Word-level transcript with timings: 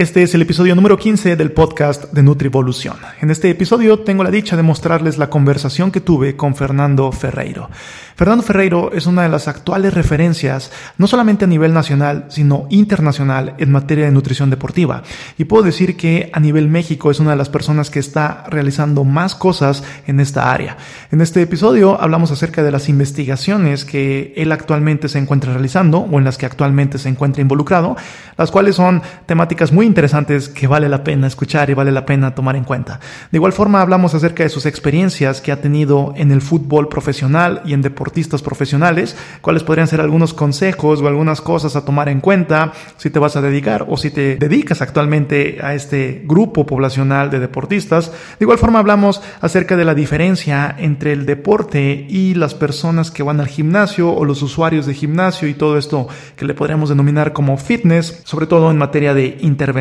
Este 0.00 0.22
es 0.22 0.34
el 0.34 0.40
episodio 0.40 0.74
número 0.74 0.96
15 0.96 1.36
del 1.36 1.52
podcast 1.52 2.10
de 2.10 2.22
Nutrivolución. 2.22 2.96
En 3.20 3.30
este 3.30 3.50
episodio 3.50 3.98
tengo 3.98 4.24
la 4.24 4.30
dicha 4.30 4.56
de 4.56 4.62
mostrarles 4.62 5.18
la 5.18 5.28
conversación 5.28 5.92
que 5.92 6.00
tuve 6.00 6.36
con 6.36 6.56
Fernando 6.56 7.12
Ferreiro. 7.12 7.68
Fernando 8.16 8.42
Ferreiro 8.42 8.92
es 8.94 9.04
una 9.04 9.24
de 9.24 9.28
las 9.28 9.46
actuales 9.46 9.92
referencias, 9.92 10.72
no 10.96 11.06
solamente 11.06 11.44
a 11.44 11.48
nivel 11.48 11.74
nacional, 11.74 12.24
sino 12.28 12.66
internacional 12.70 13.54
en 13.58 13.72
materia 13.72 14.06
de 14.06 14.10
nutrición 14.10 14.48
deportiva. 14.48 15.02
Y 15.36 15.44
puedo 15.44 15.64
decir 15.64 15.98
que 15.98 16.30
a 16.32 16.40
nivel 16.40 16.68
México 16.68 17.10
es 17.10 17.20
una 17.20 17.32
de 17.32 17.36
las 17.36 17.50
personas 17.50 17.90
que 17.90 17.98
está 17.98 18.44
realizando 18.48 19.04
más 19.04 19.34
cosas 19.34 19.84
en 20.06 20.18
esta 20.18 20.50
área. 20.50 20.78
En 21.12 21.20
este 21.20 21.42
episodio 21.42 22.00
hablamos 22.00 22.30
acerca 22.30 22.62
de 22.62 22.70
las 22.70 22.88
investigaciones 22.88 23.84
que 23.84 24.32
él 24.34 24.50
actualmente 24.50 25.10
se 25.10 25.18
encuentra 25.18 25.52
realizando 25.52 25.98
o 25.98 26.18
en 26.18 26.24
las 26.24 26.38
que 26.38 26.46
actualmente 26.46 26.96
se 26.96 27.10
encuentra 27.10 27.42
involucrado, 27.42 27.96
las 28.38 28.50
cuales 28.50 28.76
son 28.76 29.02
temáticas 29.26 29.72
muy 29.72 29.89
interesantes 29.90 30.48
que 30.48 30.68
vale 30.68 30.88
la 30.88 31.02
pena 31.02 31.26
escuchar 31.26 31.68
y 31.68 31.74
vale 31.74 31.90
la 31.90 32.06
pena 32.06 32.34
tomar 32.34 32.54
en 32.54 32.64
cuenta. 32.64 33.00
De 33.30 33.38
igual 33.38 33.52
forma 33.52 33.82
hablamos 33.82 34.14
acerca 34.14 34.44
de 34.44 34.48
sus 34.48 34.64
experiencias 34.64 35.40
que 35.40 35.50
ha 35.50 35.60
tenido 35.60 36.14
en 36.16 36.30
el 36.30 36.40
fútbol 36.40 36.88
profesional 36.88 37.60
y 37.64 37.72
en 37.72 37.82
deportistas 37.82 38.40
profesionales, 38.40 39.16
cuáles 39.40 39.64
podrían 39.64 39.88
ser 39.88 40.00
algunos 40.00 40.32
consejos 40.32 41.00
o 41.00 41.08
algunas 41.08 41.40
cosas 41.40 41.74
a 41.74 41.84
tomar 41.84 42.08
en 42.08 42.20
cuenta 42.20 42.72
si 42.98 43.10
te 43.10 43.18
vas 43.18 43.34
a 43.34 43.42
dedicar 43.42 43.86
o 43.88 43.96
si 43.96 44.10
te 44.10 44.36
dedicas 44.36 44.80
actualmente 44.80 45.58
a 45.60 45.74
este 45.74 46.22
grupo 46.24 46.64
poblacional 46.64 47.30
de 47.30 47.40
deportistas. 47.40 48.12
De 48.38 48.44
igual 48.44 48.58
forma 48.58 48.78
hablamos 48.78 49.20
acerca 49.40 49.76
de 49.76 49.84
la 49.84 49.94
diferencia 49.94 50.72
entre 50.78 51.12
el 51.12 51.26
deporte 51.26 52.06
y 52.08 52.34
las 52.34 52.54
personas 52.54 53.10
que 53.10 53.24
van 53.24 53.40
al 53.40 53.48
gimnasio 53.48 54.12
o 54.12 54.24
los 54.24 54.40
usuarios 54.42 54.86
de 54.86 54.94
gimnasio 54.94 55.48
y 55.48 55.54
todo 55.54 55.76
esto 55.76 56.06
que 56.36 56.44
le 56.44 56.54
podríamos 56.54 56.90
denominar 56.90 57.32
como 57.32 57.56
fitness, 57.56 58.22
sobre 58.24 58.46
todo 58.46 58.70
en 58.70 58.78
materia 58.78 59.14
de 59.14 59.36
intervención 59.40 59.79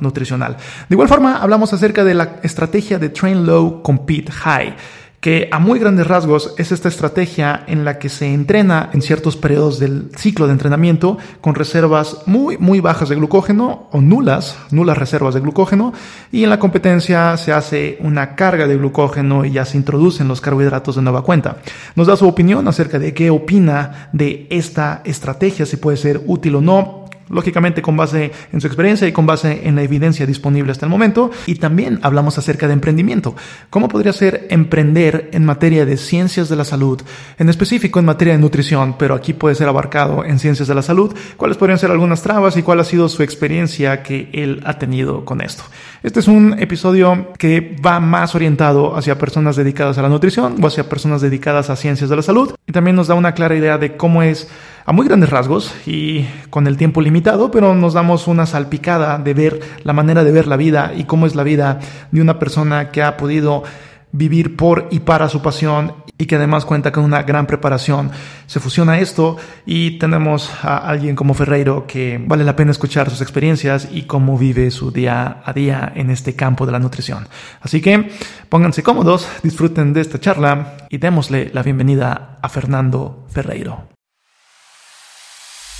nutricional. 0.00 0.56
De 0.88 0.94
igual 0.94 1.08
forma, 1.08 1.38
hablamos 1.38 1.72
acerca 1.72 2.04
de 2.04 2.14
la 2.14 2.36
estrategia 2.42 2.98
de 2.98 3.08
Train 3.08 3.46
Low, 3.46 3.82
Compete 3.82 4.32
High 4.32 4.76
que 5.20 5.48
a 5.52 5.58
muy 5.58 5.78
grandes 5.78 6.06
rasgos 6.06 6.54
es 6.56 6.72
esta 6.72 6.88
estrategia 6.88 7.64
en 7.66 7.84
la 7.84 7.98
que 7.98 8.08
se 8.08 8.32
entrena 8.32 8.88
en 8.94 9.02
ciertos 9.02 9.36
periodos 9.36 9.78
del 9.78 10.10
ciclo 10.16 10.46
de 10.46 10.52
entrenamiento 10.52 11.18
con 11.42 11.54
reservas 11.54 12.22
muy 12.24 12.56
muy 12.56 12.80
bajas 12.80 13.10
de 13.10 13.16
glucógeno 13.16 13.88
o 13.92 14.00
nulas, 14.00 14.56
nulas 14.70 14.96
reservas 14.96 15.34
de 15.34 15.40
glucógeno 15.40 15.92
y 16.32 16.42
en 16.42 16.50
la 16.50 16.58
competencia 16.58 17.36
se 17.36 17.52
hace 17.52 17.98
una 18.00 18.34
carga 18.34 18.66
de 18.66 18.78
glucógeno 18.78 19.44
y 19.44 19.52
ya 19.52 19.66
se 19.66 19.76
introducen 19.76 20.26
los 20.26 20.40
carbohidratos 20.40 20.96
de 20.96 21.02
nueva 21.02 21.22
cuenta. 21.22 21.58
Nos 21.96 22.06
da 22.06 22.16
su 22.16 22.26
opinión 22.26 22.66
acerca 22.66 22.98
de 22.98 23.12
qué 23.12 23.28
opina 23.28 24.08
de 24.12 24.46
esta 24.48 25.02
estrategia, 25.04 25.66
si 25.66 25.76
puede 25.76 25.98
ser 25.98 26.22
útil 26.26 26.54
o 26.56 26.60
no, 26.62 26.99
lógicamente 27.30 27.82
con 27.82 27.96
base 27.96 28.32
en 28.52 28.60
su 28.60 28.66
experiencia 28.66 29.08
y 29.08 29.12
con 29.12 29.26
base 29.26 29.66
en 29.66 29.76
la 29.76 29.82
evidencia 29.82 30.26
disponible 30.26 30.72
hasta 30.72 30.86
el 30.86 30.90
momento. 30.90 31.30
Y 31.46 31.54
también 31.54 31.98
hablamos 32.02 32.36
acerca 32.38 32.66
de 32.66 32.74
emprendimiento. 32.74 33.34
¿Cómo 33.70 33.88
podría 33.88 34.12
ser 34.12 34.46
emprender 34.50 35.30
en 35.32 35.44
materia 35.44 35.86
de 35.86 35.96
ciencias 35.96 36.48
de 36.48 36.56
la 36.56 36.64
salud, 36.64 37.00
en 37.38 37.48
específico 37.48 37.98
en 37.98 38.04
materia 38.04 38.34
de 38.34 38.40
nutrición, 38.40 38.96
pero 38.98 39.14
aquí 39.14 39.32
puede 39.32 39.54
ser 39.54 39.68
abarcado 39.68 40.24
en 40.24 40.38
ciencias 40.38 40.68
de 40.68 40.74
la 40.74 40.82
salud? 40.82 41.14
¿Cuáles 41.36 41.56
podrían 41.56 41.78
ser 41.78 41.90
algunas 41.90 42.22
trabas 42.22 42.56
y 42.56 42.62
cuál 42.62 42.80
ha 42.80 42.84
sido 42.84 43.08
su 43.08 43.22
experiencia 43.22 44.02
que 44.02 44.28
él 44.32 44.62
ha 44.64 44.78
tenido 44.78 45.24
con 45.24 45.40
esto? 45.40 45.62
Este 46.02 46.20
es 46.20 46.28
un 46.28 46.58
episodio 46.58 47.32
que 47.38 47.76
va 47.84 48.00
más 48.00 48.34
orientado 48.34 48.96
hacia 48.96 49.18
personas 49.18 49.56
dedicadas 49.56 49.98
a 49.98 50.02
la 50.02 50.08
nutrición 50.08 50.56
o 50.62 50.66
hacia 50.66 50.88
personas 50.88 51.20
dedicadas 51.20 51.70
a 51.70 51.76
ciencias 51.76 52.10
de 52.10 52.16
la 52.16 52.22
salud 52.22 52.54
y 52.66 52.72
también 52.72 52.96
nos 52.96 53.08
da 53.08 53.14
una 53.14 53.34
clara 53.34 53.56
idea 53.56 53.78
de 53.78 53.96
cómo 53.96 54.22
es 54.22 54.48
a 54.90 54.92
muy 54.92 55.06
grandes 55.06 55.30
rasgos 55.30 55.72
y 55.86 56.26
con 56.50 56.66
el 56.66 56.76
tiempo 56.76 57.00
limitado, 57.00 57.52
pero 57.52 57.76
nos 57.76 57.94
damos 57.94 58.26
una 58.26 58.44
salpicada 58.44 59.18
de 59.18 59.34
ver 59.34 59.60
la 59.84 59.92
manera 59.92 60.24
de 60.24 60.32
ver 60.32 60.48
la 60.48 60.56
vida 60.56 60.92
y 60.96 61.04
cómo 61.04 61.26
es 61.26 61.36
la 61.36 61.44
vida 61.44 61.78
de 62.10 62.20
una 62.20 62.40
persona 62.40 62.90
que 62.90 63.00
ha 63.00 63.16
podido 63.16 63.62
vivir 64.10 64.56
por 64.56 64.88
y 64.90 64.98
para 64.98 65.28
su 65.28 65.42
pasión 65.42 65.94
y 66.18 66.26
que 66.26 66.34
además 66.34 66.64
cuenta 66.64 66.90
con 66.90 67.04
una 67.04 67.22
gran 67.22 67.46
preparación. 67.46 68.10
Se 68.46 68.58
fusiona 68.58 68.98
esto 68.98 69.36
y 69.64 69.96
tenemos 69.98 70.50
a 70.60 70.78
alguien 70.78 71.14
como 71.14 71.34
Ferreiro 71.34 71.86
que 71.86 72.20
vale 72.26 72.42
la 72.42 72.56
pena 72.56 72.72
escuchar 72.72 73.10
sus 73.10 73.20
experiencias 73.20 73.88
y 73.92 74.02
cómo 74.02 74.36
vive 74.36 74.72
su 74.72 74.90
día 74.90 75.40
a 75.44 75.52
día 75.52 75.92
en 75.94 76.10
este 76.10 76.34
campo 76.34 76.66
de 76.66 76.72
la 76.72 76.80
nutrición. 76.80 77.28
Así 77.60 77.80
que 77.80 78.10
pónganse 78.48 78.82
cómodos, 78.82 79.28
disfruten 79.44 79.92
de 79.92 80.00
esta 80.00 80.18
charla 80.18 80.78
y 80.88 80.98
démosle 80.98 81.52
la 81.54 81.62
bienvenida 81.62 82.38
a 82.42 82.48
Fernando 82.48 83.24
Ferreiro. 83.28 83.99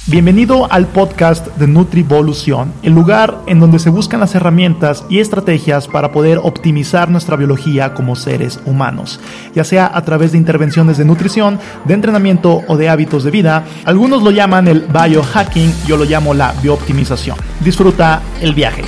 Bienvenido 0.07 0.67
al 0.73 0.87
podcast 0.87 1.47
de 1.59 1.67
Nutrivolución, 1.67 2.73
el 2.83 2.95
lugar 2.95 3.43
en 3.47 3.61
donde 3.61 3.79
se 3.79 3.91
buscan 3.91 4.19
las 4.21 4.35
herramientas 4.35 5.05
y 5.11 5.21
estrategias 5.21 5.89
para 5.89 6.11
poder 6.11 6.39
optimizar 6.43 7.11
nuestra 7.11 7.37
biología 7.37 7.93
como 7.93 8.17
seres 8.17 8.61
humanos, 8.65 9.21
ya 9.55 9.63
sea 9.63 9.91
a 9.93 10.03
través 10.03 10.33
de 10.33 10.39
intervenciones 10.39 10.97
de 10.97 11.05
nutrición, 11.05 11.61
de 11.85 11.95
entrenamiento 11.95 12.63
o 12.67 12.79
de 12.79 12.89
hábitos 12.89 13.25
de 13.25 13.31
vida. 13.31 13.65
Algunos 13.85 14.23
lo 14.23 14.31
llaman 14.31 14.69
el 14.69 14.87
biohacking, 14.87 15.73
yo 15.87 15.99
lo 15.99 16.05
llamo 16.05 16.33
la 16.33 16.55
biooptimización. 16.63 17.37
Disfruta 17.61 18.23
el 18.41 18.55
viaje. 18.55 18.83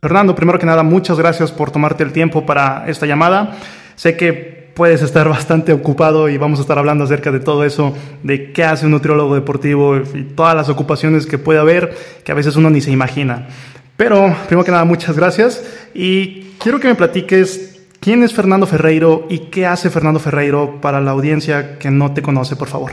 Fernando, 0.00 0.34
primero 0.34 0.58
que 0.58 0.66
nada, 0.66 0.82
muchas 0.82 1.16
gracias 1.16 1.50
por 1.50 1.70
tomarte 1.70 2.04
el 2.04 2.12
tiempo 2.12 2.44
para 2.44 2.84
esta 2.86 3.06
llamada. 3.06 3.56
Sé 3.96 4.16
que 4.16 4.61
puedes 4.74 5.02
estar 5.02 5.28
bastante 5.28 5.72
ocupado 5.72 6.28
y 6.28 6.38
vamos 6.38 6.58
a 6.58 6.62
estar 6.62 6.78
hablando 6.78 7.04
acerca 7.04 7.30
de 7.30 7.40
todo 7.40 7.64
eso, 7.64 7.94
de 8.22 8.52
qué 8.52 8.64
hace 8.64 8.86
un 8.86 8.92
nutriólogo 8.92 9.34
deportivo 9.34 9.96
y 9.96 10.24
todas 10.34 10.54
las 10.54 10.68
ocupaciones 10.68 11.26
que 11.26 11.38
puede 11.38 11.58
haber 11.58 11.96
que 12.24 12.32
a 12.32 12.34
veces 12.34 12.56
uno 12.56 12.70
ni 12.70 12.80
se 12.80 12.90
imagina. 12.90 13.48
Pero, 13.96 14.34
primero 14.46 14.64
que 14.64 14.70
nada, 14.70 14.84
muchas 14.84 15.16
gracias 15.16 15.62
y 15.94 16.54
quiero 16.58 16.80
que 16.80 16.88
me 16.88 16.94
platiques 16.94 17.82
quién 18.00 18.22
es 18.22 18.34
Fernando 18.34 18.66
Ferreiro 18.66 19.26
y 19.28 19.50
qué 19.50 19.66
hace 19.66 19.90
Fernando 19.90 20.18
Ferreiro 20.18 20.80
para 20.80 21.00
la 21.00 21.12
audiencia 21.12 21.78
que 21.78 21.90
no 21.90 22.14
te 22.14 22.22
conoce, 22.22 22.56
por 22.56 22.68
favor. 22.68 22.92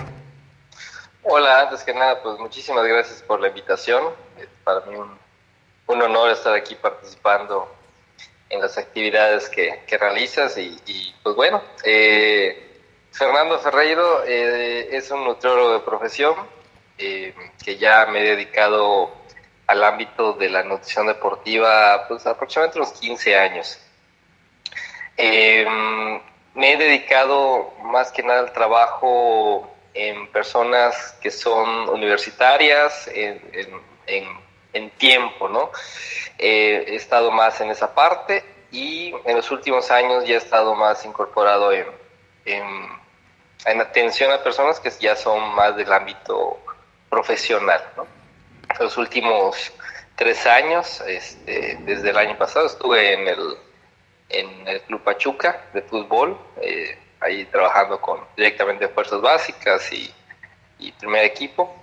Hola, 1.23 1.61
antes 1.61 1.83
que 1.83 1.93
nada, 1.93 2.21
pues 2.21 2.39
muchísimas 2.39 2.85
gracias 2.85 3.21
por 3.21 3.39
la 3.39 3.47
invitación. 3.47 4.03
Para 4.63 4.81
mí 4.81 4.95
un, 4.95 5.09
un 5.87 6.01
honor 6.01 6.31
estar 6.31 6.53
aquí 6.53 6.75
participando 6.75 7.78
en 8.49 8.61
las 8.61 8.77
actividades 8.77 9.47
que, 9.49 9.79
realizas 9.97 10.57
y, 10.57 11.15
pues 11.23 11.35
bueno, 11.35 11.61
eh, 11.83 12.81
Fernando 13.11 13.59
Ferreiro 13.59 14.23
eh, 14.25 14.89
es 14.91 15.11
un 15.11 15.23
nutriólogo 15.23 15.73
de 15.73 15.79
profesión 15.81 16.35
eh, 16.97 17.33
que 17.63 17.77
ya 17.77 18.07
me 18.07 18.19
he 18.19 18.35
dedicado 18.35 19.11
al 19.67 19.83
ámbito 19.83 20.33
de 20.33 20.49
la 20.49 20.63
nutrición 20.63 21.07
deportiva 21.07 22.07
pues 22.07 22.25
aproximadamente 22.25 22.79
unos 22.79 22.99
15 22.99 23.37
años. 23.37 23.79
me 25.17 26.73
he 26.73 26.77
dedicado 26.77 27.73
más 27.83 28.11
que 28.11 28.23
nada 28.23 28.39
al 28.39 28.51
trabajo 28.53 29.71
en 29.93 30.31
personas 30.31 31.15
que 31.21 31.29
son 31.29 31.89
universitarias, 31.89 33.07
en, 33.07 33.41
en, 33.53 33.81
en 34.07 34.48
tiempo, 34.97 35.49
¿no? 35.49 35.71
he 36.37 36.95
estado 36.95 37.31
más 37.31 37.59
en 37.61 37.69
esa 37.69 37.93
parte 37.93 38.43
y 38.71 39.13
en 39.25 39.35
los 39.35 39.49
últimos 39.51 39.91
años 39.91 40.25
ya 40.25 40.35
he 40.35 40.37
estado 40.37 40.75
más 40.75 41.03
incorporado 41.05 41.71
en, 41.71 41.87
en, 42.45 43.81
atención 43.81 44.31
a 44.31 44.43
personas 44.43 44.79
que 44.79 44.89
ya 44.91 45.15
son 45.15 45.55
más 45.55 45.75
del 45.75 45.91
ámbito 45.91 46.59
profesional. 47.09 47.83
¿no? 47.97 48.07
Los 48.79 48.97
últimos 48.97 49.71
tres 50.15 50.45
años, 50.45 51.01
este, 51.07 51.77
desde 51.81 52.11
el 52.11 52.17
año 52.17 52.37
pasado, 52.37 52.67
estuve 52.67 53.13
en 53.13 53.27
el, 53.27 53.57
en 54.29 54.67
el 54.67 54.81
Club 54.81 55.03
Pachuca 55.03 55.65
de 55.73 55.81
fútbol, 55.81 56.37
eh, 56.61 56.97
ahí 57.19 57.45
trabajando 57.45 57.99
con 57.99 58.19
directamente 58.37 58.87
fuerzas 58.87 59.19
básicas 59.19 59.91
y, 59.91 60.13
y 60.77 60.91
primer 60.93 61.25
equipo. 61.25 61.75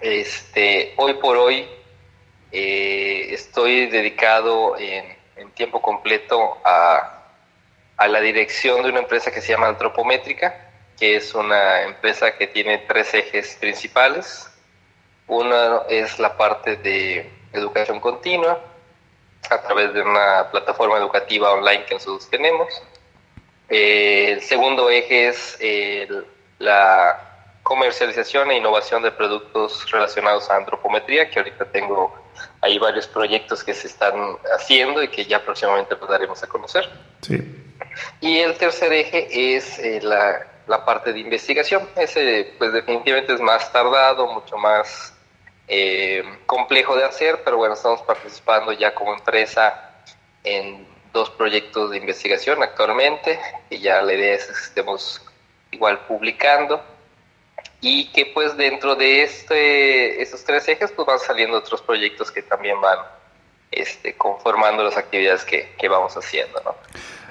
Este, 0.00 0.94
hoy 0.96 1.14
por 1.14 1.36
hoy 1.36 1.68
eh, 2.52 3.32
estoy 3.32 3.86
dedicado 3.86 4.76
en, 4.78 5.20
tiempo 5.54 5.82
completo 5.82 6.58
a, 6.64 7.18
la 7.98 8.20
dirección 8.20 8.82
de 8.82 8.90
una 8.90 9.00
empresa 9.00 9.30
que 9.30 9.40
se 9.40 9.52
llama 9.52 9.68
Antropométrica, 9.68 10.70
que 10.98 11.16
es 11.16 11.34
una 11.34 11.82
empresa 11.82 12.36
que 12.36 12.46
tiene 12.46 12.78
tres 12.78 13.12
ejes 13.14 13.56
principales. 13.60 14.50
Uno 15.26 15.86
es 15.88 16.18
la 16.18 16.36
parte 16.36 16.76
de 16.76 17.30
educación 17.52 18.00
continua, 18.00 18.60
a 19.50 19.62
través 19.62 19.92
de 19.94 20.02
una 20.02 20.50
plataforma 20.50 20.98
educativa 20.98 21.52
online 21.52 21.84
que 21.84 21.94
nosotros 21.94 22.28
tenemos. 22.30 22.82
Eh, 23.68 24.32
el 24.32 24.42
segundo 24.42 24.90
eje 24.90 25.28
es 25.28 25.58
la 26.58 27.32
comercialización 27.62 28.50
e 28.50 28.58
innovación 28.58 29.02
de 29.02 29.10
productos 29.10 29.90
relacionados 29.90 30.50
a 30.50 30.56
antropometría, 30.56 31.30
que 31.30 31.38
ahorita 31.38 31.66
tengo 31.66 32.21
hay 32.60 32.78
varios 32.78 33.06
proyectos 33.06 33.64
que 33.64 33.74
se 33.74 33.86
están 33.86 34.14
haciendo 34.54 35.02
y 35.02 35.08
que 35.08 35.24
ya 35.24 35.44
próximamente 35.44 35.96
los 36.00 36.08
daremos 36.08 36.42
a 36.42 36.46
conocer. 36.46 36.88
Sí. 37.20 37.40
Y 38.20 38.38
el 38.38 38.56
tercer 38.56 38.92
eje 38.92 39.56
es 39.56 39.78
eh, 39.78 40.00
la 40.02 40.46
la 40.66 40.84
parte 40.84 41.12
de 41.12 41.20
investigación. 41.20 41.88
Ese, 41.96 42.54
pues 42.58 42.72
definitivamente 42.72 43.34
es 43.34 43.40
más 43.40 43.72
tardado, 43.72 44.26
mucho 44.26 44.56
más 44.56 45.12
eh, 45.68 46.22
complejo 46.46 46.96
de 46.96 47.04
hacer, 47.04 47.40
pero 47.44 47.56
bueno, 47.56 47.74
estamos 47.74 48.02
participando 48.02 48.72
ya 48.72 48.94
como 48.94 49.14
empresa 49.14 49.90
en 50.44 50.86
dos 51.12 51.30
proyectos 51.30 51.90
de 51.90 51.98
investigación 51.98 52.62
actualmente, 52.62 53.38
y 53.70 53.78
ya 53.78 54.02
la 54.02 54.14
idea 54.14 54.34
es 54.34 54.46
que 54.46 54.52
estemos 54.52 55.22
igual 55.70 55.98
publicando 56.06 56.82
y 57.82 58.06
que 58.12 58.26
pues 58.26 58.56
dentro 58.56 58.94
de 58.94 59.24
este, 59.24 60.22
estos 60.22 60.44
tres 60.44 60.66
ejes 60.68 60.92
pues 60.92 61.04
van 61.04 61.18
saliendo 61.18 61.58
otros 61.58 61.82
proyectos 61.82 62.30
que 62.30 62.40
también 62.40 62.80
van 62.80 62.98
este, 63.72 64.14
conformando 64.14 64.84
las 64.84 64.96
actividades 64.96 65.44
que, 65.44 65.74
que 65.76 65.88
vamos 65.88 66.16
haciendo, 66.16 66.62
¿no? 66.64 66.76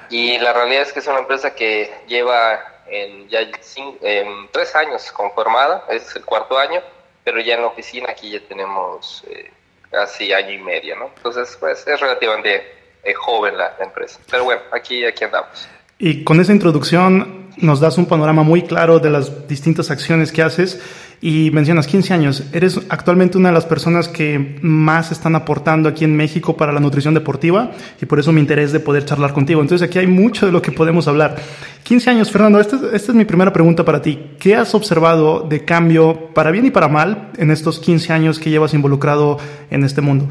Y 0.10 0.38
la 0.40 0.52
realidad 0.52 0.84
es 0.84 0.92
que 0.92 1.00
es 1.00 1.08
una 1.08 1.20
empresa 1.20 1.56
que 1.56 1.90
lleva 2.06 2.84
en 2.88 3.30
ya 3.30 3.40
en 3.40 4.50
tres 4.52 4.76
años 4.76 5.10
conformada, 5.14 5.86
es 5.90 6.14
el 6.18 6.26
cuarto 6.26 6.58
año, 6.58 6.82
pero 7.24 7.40
ya 7.40 7.56
en 7.56 7.62
la 7.62 7.68
oficina 7.68 8.10
aquí 8.10 8.32
ya 8.32 8.42
tenemos 8.42 9.24
eh, 9.30 9.50
casi 9.90 10.34
año 10.34 10.52
y 10.52 10.58
medio, 10.58 10.98
¿no? 10.98 11.12
Entonces, 11.16 11.56
pues 11.58 11.88
es 11.88 12.00
relativamente 12.02 12.74
eh, 13.04 13.14
joven 13.14 13.58
la, 13.58 13.74
la, 13.80 13.86
empresa. 13.86 14.20
Pero 14.30 14.44
bueno, 14.44 14.62
aquí, 14.74 15.06
aquí 15.06 15.24
andamos. 15.24 15.66
Y 15.98 16.26
con 16.26 16.42
esa 16.42 16.52
introducción 16.52 17.41
nos 17.58 17.80
das 17.80 17.98
un 17.98 18.06
panorama 18.06 18.44
muy 18.44 18.64
claro 18.64 19.00
de 19.00 19.10
las 19.10 19.48
distintas 19.48 19.92
acciones 19.92 20.32
que 20.32 20.42
haces 20.42 20.80
y 21.22 21.52
mencionas 21.52 21.86
15 21.86 22.14
años. 22.14 22.44
Eres 22.52 22.80
actualmente 22.90 23.38
una 23.38 23.50
de 23.50 23.56
las 23.56 23.66
personas 23.66 24.08
que 24.08 24.58
más 24.62 25.12
están 25.12 25.36
aportando 25.36 25.88
aquí 25.88 26.04
en 26.04 26.16
México 26.16 26.58
para 26.58 26.72
la 26.72 26.80
nutrición 26.80 27.14
deportiva 27.14 27.72
y 28.02 28.06
por 28.06 28.20
eso 28.20 28.32
mi 28.32 28.42
interés 28.42 28.72
de 28.72 28.80
poder 28.80 29.06
charlar 29.06 29.32
contigo. 29.32 29.62
Entonces 29.62 29.88
aquí 29.88 30.00
hay 30.00 30.08
mucho 30.08 30.48
de 30.48 30.52
lo 30.52 30.62
que 30.62 30.72
podemos 30.72 31.08
hablar. 31.08 31.36
15 31.84 32.10
años, 32.10 32.32
Fernando, 32.32 32.60
esta, 32.60 32.78
esta 32.94 33.12
es 33.12 33.14
mi 33.14 33.26
primera 33.26 33.54
pregunta 33.54 33.86
para 33.86 34.02
ti. 34.02 34.32
¿Qué 34.40 34.56
has 34.56 34.74
observado 34.74 35.42
de 35.42 35.64
cambio 35.64 36.30
para 36.34 36.50
bien 36.50 36.66
y 36.66 36.72
para 36.72 36.88
mal 36.88 37.32
en 37.38 37.52
estos 37.52 37.80
15 37.80 38.14
años 38.14 38.40
que 38.40 38.50
llevas 38.50 38.74
involucrado 38.74 39.38
en 39.70 39.84
este 39.84 40.02
mundo? 40.02 40.28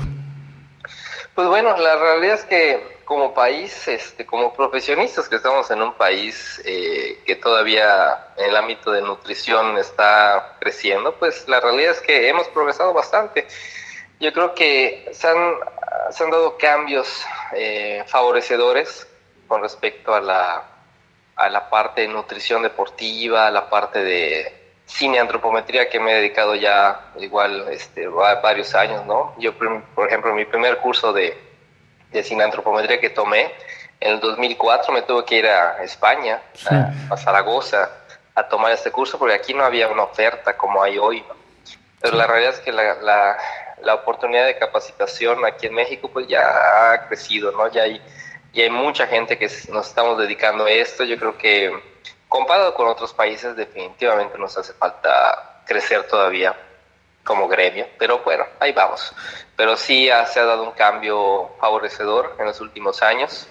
Pues 1.37 1.49
bueno, 1.49 1.70
la 1.78 1.96
realidad 1.96 2.34
es 2.34 2.44
que 2.44 3.00
como 3.10 3.34
país, 3.34 3.88
este, 3.88 4.24
como 4.24 4.54
profesionistas 4.54 5.28
que 5.28 5.34
estamos 5.34 5.68
en 5.72 5.82
un 5.82 5.94
país 5.94 6.62
eh, 6.64 7.20
que 7.26 7.34
todavía 7.34 8.28
en 8.36 8.50
el 8.50 8.54
ámbito 8.54 8.92
de 8.92 9.02
nutrición 9.02 9.76
está 9.78 10.56
creciendo, 10.60 11.16
pues 11.16 11.48
la 11.48 11.58
realidad 11.58 11.90
es 11.90 12.00
que 12.00 12.28
hemos 12.28 12.46
progresado 12.50 12.92
bastante. 12.92 13.48
Yo 14.20 14.32
creo 14.32 14.54
que 14.54 15.08
se 15.10 15.26
han, 15.26 15.54
se 16.12 16.22
han 16.22 16.30
dado 16.30 16.56
cambios 16.56 17.26
eh, 17.52 18.04
favorecedores 18.06 19.08
con 19.48 19.60
respecto 19.60 20.14
a 20.14 20.20
la, 20.20 20.62
a 21.34 21.48
la 21.48 21.68
parte 21.68 22.02
de 22.02 22.08
nutrición 22.08 22.62
deportiva, 22.62 23.48
a 23.48 23.50
la 23.50 23.68
parte 23.68 24.04
de 24.04 24.70
cine 24.86 25.18
antropometría 25.18 25.88
que 25.88 25.98
me 25.98 26.12
he 26.12 26.14
dedicado 26.14 26.54
ya 26.54 27.10
igual 27.18 27.66
este, 27.72 28.06
varios 28.06 28.72
años, 28.76 29.04
¿no? 29.04 29.34
Yo, 29.36 29.52
por 29.58 30.06
ejemplo, 30.06 30.32
mi 30.32 30.44
primer 30.44 30.78
curso 30.78 31.12
de 31.12 31.50
de 32.10 32.22
sinantropometría 32.22 33.00
que 33.00 33.10
tomé. 33.10 33.52
En 34.00 34.14
el 34.14 34.20
2004 34.20 34.92
me 34.92 35.02
tuve 35.02 35.24
que 35.24 35.36
ir 35.36 35.46
a 35.46 35.82
España, 35.82 36.40
a, 37.10 37.16
Zaragoza, 37.16 37.90
a 38.34 38.48
tomar 38.48 38.72
este 38.72 38.90
curso 38.90 39.18
porque 39.18 39.34
aquí 39.34 39.52
no 39.52 39.64
había 39.64 39.88
una 39.88 40.04
oferta 40.04 40.56
como 40.56 40.82
hay 40.82 40.98
hoy. 40.98 41.24
Pero 42.00 42.16
la 42.16 42.26
realidad 42.26 42.54
es 42.54 42.60
que 42.60 42.72
la, 42.72 42.94
la, 42.94 43.36
la, 43.82 43.94
oportunidad 43.94 44.46
de 44.46 44.56
capacitación 44.56 45.44
aquí 45.44 45.66
en 45.66 45.74
México 45.74 46.10
pues 46.10 46.26
ya 46.28 46.92
ha 46.92 47.08
crecido, 47.08 47.52
¿no? 47.52 47.68
Ya 47.68 47.82
hay, 47.82 48.00
y 48.54 48.62
hay 48.62 48.70
mucha 48.70 49.06
gente 49.06 49.36
que 49.36 49.50
nos 49.68 49.88
estamos 49.88 50.16
dedicando 50.18 50.64
a 50.64 50.70
esto. 50.70 51.04
Yo 51.04 51.18
creo 51.18 51.36
que 51.36 51.70
comparado 52.26 52.72
con 52.72 52.88
otros 52.88 53.12
países 53.12 53.54
definitivamente 53.54 54.38
nos 54.38 54.56
hace 54.56 54.72
falta 54.72 55.62
crecer 55.66 56.04
todavía 56.04 56.56
como 57.25 57.49
gremio, 57.49 57.87
pero 57.99 58.20
bueno, 58.20 58.46
ahí 58.58 58.72
vamos. 58.72 59.14
Pero 59.56 59.76
sí 59.76 60.08
se 60.26 60.40
ha 60.40 60.44
dado 60.44 60.62
un 60.62 60.72
cambio 60.72 61.50
favorecedor 61.61 62.37
en 62.38 62.46
los 62.46 62.61
últimos 62.61 63.02
años 63.02 63.49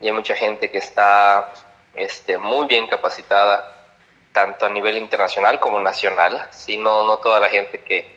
y 0.00 0.06
hay 0.06 0.12
mucha 0.12 0.34
gente 0.34 0.70
que 0.70 0.78
está 0.78 1.52
este, 1.94 2.38
muy 2.38 2.66
bien 2.66 2.86
capacitada, 2.86 3.70
tanto 4.32 4.66
a 4.66 4.68
nivel 4.68 4.98
internacional 4.98 5.60
como 5.60 5.80
nacional. 5.80 6.48
Si 6.50 6.76
no, 6.76 7.06
no 7.06 7.18
toda 7.18 7.38
la 7.38 7.48
gente 7.48 7.80
que, 7.80 8.14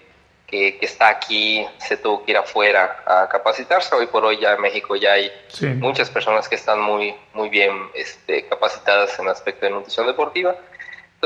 que, 0.48 0.80
está 0.82 1.10
aquí 1.10 1.66
se 1.78 1.98
tuvo 1.98 2.26
que 2.26 2.32
ir 2.32 2.38
afuera 2.38 3.04
a 3.06 3.30
capacitarse. 3.30 3.94
Hoy 3.94 4.08
por 4.08 4.26
hoy 4.26 4.40
ya 4.40 4.54
en 4.54 4.62
México 4.62 4.96
ya 4.96 5.14
hay 5.14 5.32
muchas 5.76 6.10
personas 6.10 6.50
que 6.50 6.56
están 6.56 6.82
muy, 6.82 7.16
muy 7.34 7.50
bien 7.50 7.90
este, 7.94 8.48
capacitadas 8.48 9.18
en 9.20 9.26
el 9.26 9.32
aspecto 9.32 9.68
de 9.68 9.74
nutrición 9.74 10.08
deportiva 10.08 10.56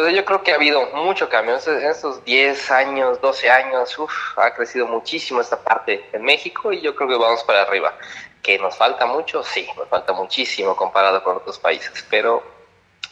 entonces 0.02 0.18
yo 0.18 0.26
creo 0.26 0.42
que 0.42 0.52
ha 0.52 0.56
habido 0.56 0.88
mucho 0.96 1.30
cambio. 1.30 1.60
En 1.68 1.86
estos 1.86 2.26
10 2.26 2.72
años, 2.72 3.22
12 3.22 3.52
años, 3.52 3.96
ha 4.36 4.52
crecido 4.52 4.88
muchísimo 4.88 5.42
esta 5.42 5.60
parte 5.60 6.04
en 6.12 6.24
México 6.24 6.74
y 6.74 6.82
yo 6.82 6.96
creo 6.96 7.08
que 7.08 7.18
vamos 7.18 7.44
para 7.44 7.62
arriba. 7.62 7.94
¿Que 8.42 8.58
nos 8.58 8.76
falta 8.76 9.06
mucho? 9.06 9.44
Sí, 9.44 9.68
nos 9.78 9.88
falta 9.88 10.12
muchísimo 10.14 10.76
comparado 10.76 11.24
con 11.24 11.38
otros 11.38 11.60
países, 11.60 12.04
pero, 12.10 12.42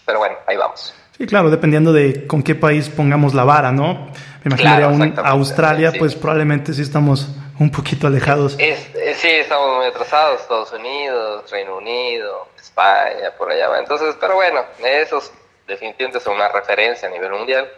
pero 0.03 0.17
bueno, 0.17 0.35
ahí 0.47 0.57
vamos. 0.57 0.95
Sí, 1.15 1.27
claro, 1.27 1.51
dependiendo 1.51 1.93
de 1.93 2.25
con 2.25 2.41
qué 2.41 2.55
país 2.55 2.89
pongamos 2.89 3.35
la 3.35 3.43
vara, 3.43 3.71
¿no? 3.71 4.07
Me 4.43 4.45
imaginaría 4.45 4.87
un 4.87 5.13
Australia, 5.19 5.93
pues 5.99 6.15
probablemente 6.15 6.73
sí 6.73 6.81
estamos 6.81 7.27
un 7.59 7.69
poquito 7.69 8.07
alejados. 8.07 8.53
sí, 8.53 9.27
estamos 9.29 9.77
muy 9.77 9.85
atrasados, 9.85 10.41
Estados 10.41 10.71
Unidos, 10.73 11.51
Reino 11.51 11.77
Unido, 11.77 12.47
España, 12.59 13.31
por 13.37 13.51
allá 13.51 13.67
va. 13.67 13.77
Entonces, 13.77 14.15
pero 14.19 14.33
bueno, 14.33 14.61
esos 14.83 15.31
definitivamente 15.69 16.19
son 16.19 16.35
una 16.35 16.49
referencia 16.49 17.07
a 17.07 17.11
nivel 17.11 17.31
mundial. 17.31 17.71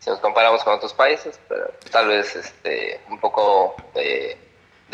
Si 0.00 0.10
nos 0.10 0.18
comparamos 0.18 0.64
con 0.64 0.74
otros 0.74 0.94
países, 0.94 1.38
pero 1.48 1.70
tal 1.90 2.08
vez 2.08 2.34
este, 2.34 3.00
un 3.08 3.20
poco 3.20 3.76
de, 3.94 4.36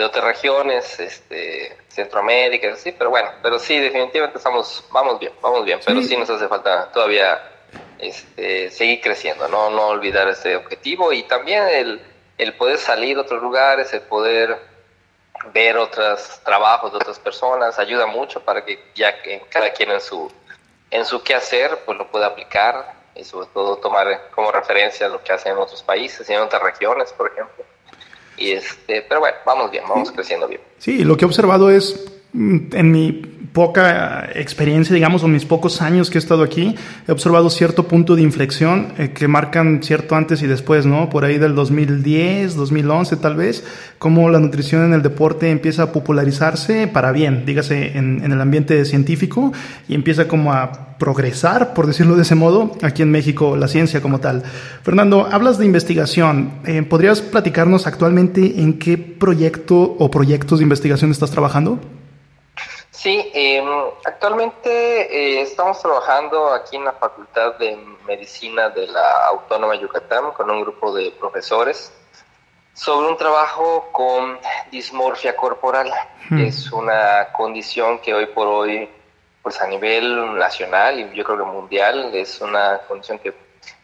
otras 0.05 0.25
regiones, 0.25 0.99
este, 0.99 1.77
Centroamérica, 1.89 2.75
sí, 2.77 2.93
pero 2.93 3.11
bueno, 3.11 3.31
pero 3.43 3.59
sí, 3.59 3.79
definitivamente 3.79 4.39
estamos, 4.39 4.85
vamos 4.91 5.21
bien, 5.21 5.33
vamos 5.41 5.65
bien, 5.65 5.79
pero 5.87 6.03
sí 6.03 6.17
nos 6.17 6.29
hace 6.29 6.49
falta 6.49 6.91
todavía 6.91 7.41
este, 7.99 8.71
seguir 8.71 9.01
creciendo, 9.01 9.47
¿no? 9.47 9.71
no 9.71 9.87
olvidar 9.89 10.29
ese 10.29 10.57
objetivo 10.57 11.13
y 11.13 11.23
también 11.23 11.69
el, 11.69 12.01
el 12.39 12.55
poder 12.55 12.79
salir 12.79 13.17
a 13.19 13.21
otros 13.21 13.41
lugares, 13.41 13.93
el 13.95 14.03
poder 14.03 14.59
ver 15.53 15.77
otros 15.77 16.41
trabajos 16.45 16.91
de 16.91 16.97
otras 16.97 17.19
personas, 17.21 17.79
ayuda 17.79 18.07
mucho 18.07 18.41
para 18.41 18.65
que 18.65 18.91
ya 18.95 19.23
que 19.23 19.43
cada 19.49 19.73
quien 19.73 19.93
en 19.93 20.01
su 20.01 20.31
en 20.95 21.05
su 21.05 21.23
quehacer 21.23 21.81
pues 21.85 21.99
lo 21.99 22.09
puede 22.09 22.25
aplicar 22.25 22.95
y 23.17 23.25
sobre 23.25 23.49
todo 23.53 23.79
tomar 23.79 24.31
como 24.33 24.53
referencia 24.53 25.09
lo 25.09 25.23
que 25.23 25.33
hacen 25.33 25.53
en 25.53 25.59
otros 25.59 25.83
países 25.83 26.29
y 26.31 26.33
en 26.33 26.41
otras 26.41 26.63
regiones, 26.63 27.13
por 27.13 27.33
ejemplo. 27.33 27.65
Y 28.37 28.53
este, 28.53 29.03
pero 29.03 29.21
bueno, 29.21 29.37
vamos 29.45 29.73
bien, 29.73 29.83
vamos 29.89 30.13
creciendo 30.13 30.47
bien. 30.47 30.61
Sí, 30.79 31.03
lo 31.05 31.17
que 31.17 31.25
he 31.25 31.27
observado 31.27 31.69
es 31.69 32.13
mm, 32.33 32.77
en 32.77 32.93
mi 32.93 33.44
poca 33.55 34.29
experiencia, 34.35 34.93
digamos, 34.93 35.23
o 35.23 35.29
mis 35.29 35.45
pocos 35.45 35.81
años 35.81 36.11
que 36.11 36.19
he 36.19 36.21
estado 36.21 36.43
aquí, 36.43 36.75
he 37.07 37.13
observado 37.13 37.49
cierto 37.51 37.87
punto 37.87 38.17
de 38.17 38.23
inflexión 38.23 38.89
eh, 38.99 39.13
que 39.15 39.29
marcan 39.29 39.81
cierto 39.81 40.17
antes 40.17 40.43
y 40.43 40.49
después, 40.49 40.87
¿no? 40.87 41.09
Por 41.09 41.25
ahí 41.25 41.39
del 41.39 41.55
2010, 41.55 42.57
2011 42.57 43.17
tal 43.19 43.37
vez, 43.37 43.65
cómo 44.01 44.29
la 44.29 44.41
nutrición 44.41 44.85
en 44.85 44.93
el 44.93 45.03
deporte 45.03 45.53
empieza 45.53 45.85
a 45.85 45.93
popularizarse 45.93 46.89
para 46.89 47.13
bien, 47.13 47.47
dígase, 47.47 47.97
en, 47.97 48.25
en 48.25 48.33
el 48.33 48.41
ambiente 48.41 48.85
científico 48.85 49.53
y 49.89 49.95
empieza 49.95 50.27
como 50.27 50.53
a 50.53 50.97
progresar, 50.99 51.75
por 51.75 51.87
decirlo 51.87 52.17
de 52.17 52.23
ese 52.23 52.35
modo, 52.35 52.73
aquí 52.83 53.03
en 53.03 53.13
México, 53.13 53.57
la 53.57 53.69
ciencia 53.69 54.03
como 54.03 54.19
tal. 54.19 54.43
Fernando, 54.83 55.29
hablas 55.31 55.59
de 55.59 55.67
investigación. 55.67 56.55
Eh, 56.67 56.83
¿Podrías 56.83 57.23
platicarnos 57.23 57.87
actualmente 57.87 58.61
en 58.61 58.81
qué 58.81 58.99
proyecto 58.99 59.95
o 59.97 60.11
proyectos 60.11 60.59
de 60.59 60.65
investigación 60.65 61.13
estás 61.13 61.31
trabajando? 61.31 61.79
Sí, 63.05 63.31
em, 63.35 63.69
actualmente 64.03 64.71
eh, 64.71 65.43
estamos 65.43 65.79
trabajando 65.79 66.55
aquí 66.55 66.77
en 66.77 66.87
la 66.87 66.93
Facultad 66.93 67.57
de 67.57 67.77
Medicina 68.07 68.71
de 68.71 68.87
la 68.87 69.27
Autónoma 69.27 69.75
de 69.75 69.81
Yucatán 69.81 70.33
con 70.33 70.51
un 70.51 70.63
grupo 70.63 70.91
de 70.95 71.11
profesores 71.11 71.93
sobre 72.73 73.09
un 73.09 73.19
trabajo 73.19 73.91
con 73.93 74.39
dismorfia 74.71 75.37
corporal, 75.37 75.93
que 76.31 76.35
hmm. 76.35 76.47
es 76.47 76.73
una 76.73 77.29
condición 77.35 77.99
que 77.99 78.15
hoy 78.15 78.25
por 78.25 78.47
hoy, 78.47 78.89
pues 79.43 79.61
a 79.61 79.67
nivel 79.67 80.39
nacional 80.39 80.99
y 80.99 81.15
yo 81.15 81.25
creo 81.25 81.37
que 81.37 81.45
mundial, 81.45 82.11
es 82.15 82.41
una 82.41 82.79
condición 82.89 83.19
que, 83.19 83.35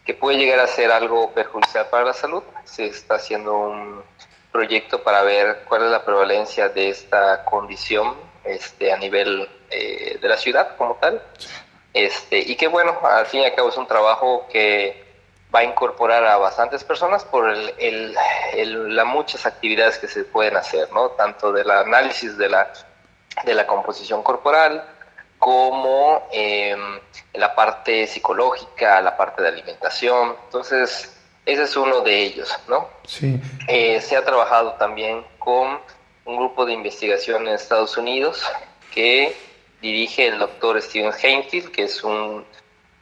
que 0.02 0.14
puede 0.14 0.38
llegar 0.38 0.60
a 0.60 0.66
ser 0.66 0.90
algo 0.90 1.30
perjudicial 1.32 1.88
para 1.90 2.06
la 2.06 2.14
salud. 2.14 2.42
Se 2.64 2.86
está 2.86 3.16
haciendo 3.16 3.54
un 3.54 4.02
proyecto 4.50 5.02
para 5.02 5.20
ver 5.24 5.64
cuál 5.68 5.84
es 5.84 5.90
la 5.90 6.06
prevalencia 6.06 6.70
de 6.70 6.88
esta 6.88 7.44
condición 7.44 8.29
este, 8.50 8.92
a 8.92 8.96
nivel 8.96 9.48
eh, 9.70 10.18
de 10.20 10.28
la 10.28 10.36
ciudad 10.36 10.76
como 10.76 10.96
tal. 10.96 11.22
Este, 11.92 12.38
y 12.38 12.56
que 12.56 12.68
bueno, 12.68 12.98
al 13.02 13.26
fin 13.26 13.40
y 13.40 13.44
al 13.44 13.54
cabo 13.54 13.68
es 13.68 13.76
un 13.76 13.86
trabajo 13.86 14.46
que 14.50 15.10
va 15.54 15.60
a 15.60 15.64
incorporar 15.64 16.24
a 16.24 16.36
bastantes 16.36 16.84
personas 16.84 17.24
por 17.24 17.50
el, 17.50 17.74
el, 17.78 18.94
las 18.94 19.06
muchas 19.06 19.46
actividades 19.46 19.98
que 19.98 20.06
se 20.06 20.24
pueden 20.24 20.56
hacer, 20.56 20.92
¿no? 20.92 21.10
Tanto 21.10 21.52
del 21.52 21.70
análisis 21.70 22.36
de 22.38 22.48
la, 22.48 22.72
de 23.44 23.54
la 23.54 23.66
composición 23.66 24.22
corporal, 24.22 24.84
como 25.38 26.28
em, 26.30 27.00
la 27.34 27.54
parte 27.54 28.06
psicológica, 28.06 29.00
la 29.00 29.16
parte 29.16 29.42
de 29.42 29.48
alimentación. 29.48 30.36
Entonces, 30.44 31.16
ese 31.46 31.62
es 31.62 31.76
uno 31.76 32.00
de 32.02 32.22
ellos, 32.22 32.56
¿no? 32.68 32.88
Sí. 33.06 33.40
Eh, 33.66 34.00
se 34.00 34.16
ha 34.16 34.24
trabajado 34.24 34.74
también 34.74 35.24
con 35.38 35.80
un 36.30 36.36
grupo 36.36 36.64
de 36.64 36.72
investigación 36.72 37.48
en 37.48 37.54
Estados 37.54 37.96
Unidos 37.96 38.42
que 38.94 39.34
dirige 39.82 40.28
el 40.28 40.38
doctor 40.38 40.80
Steven 40.80 41.12
Heinfield, 41.12 41.72
que 41.72 41.84
es, 41.84 42.04
un, 42.04 42.44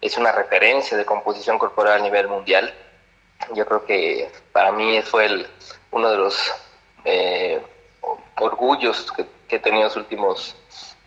es 0.00 0.16
una 0.16 0.32
referencia 0.32 0.96
de 0.96 1.04
composición 1.04 1.58
corporal 1.58 2.00
a 2.00 2.02
nivel 2.02 2.26
mundial. 2.28 2.72
Yo 3.54 3.66
creo 3.66 3.84
que 3.84 4.30
para 4.52 4.72
mí 4.72 5.00
fue 5.02 5.26
el, 5.26 5.46
uno 5.90 6.10
de 6.10 6.16
los 6.16 6.54
eh, 7.04 7.60
orgullos 8.40 9.12
que, 9.12 9.26
he 9.54 9.58
tenido 9.58 9.82
en, 9.82 9.88
los 9.88 9.96
últimos, 9.96 10.56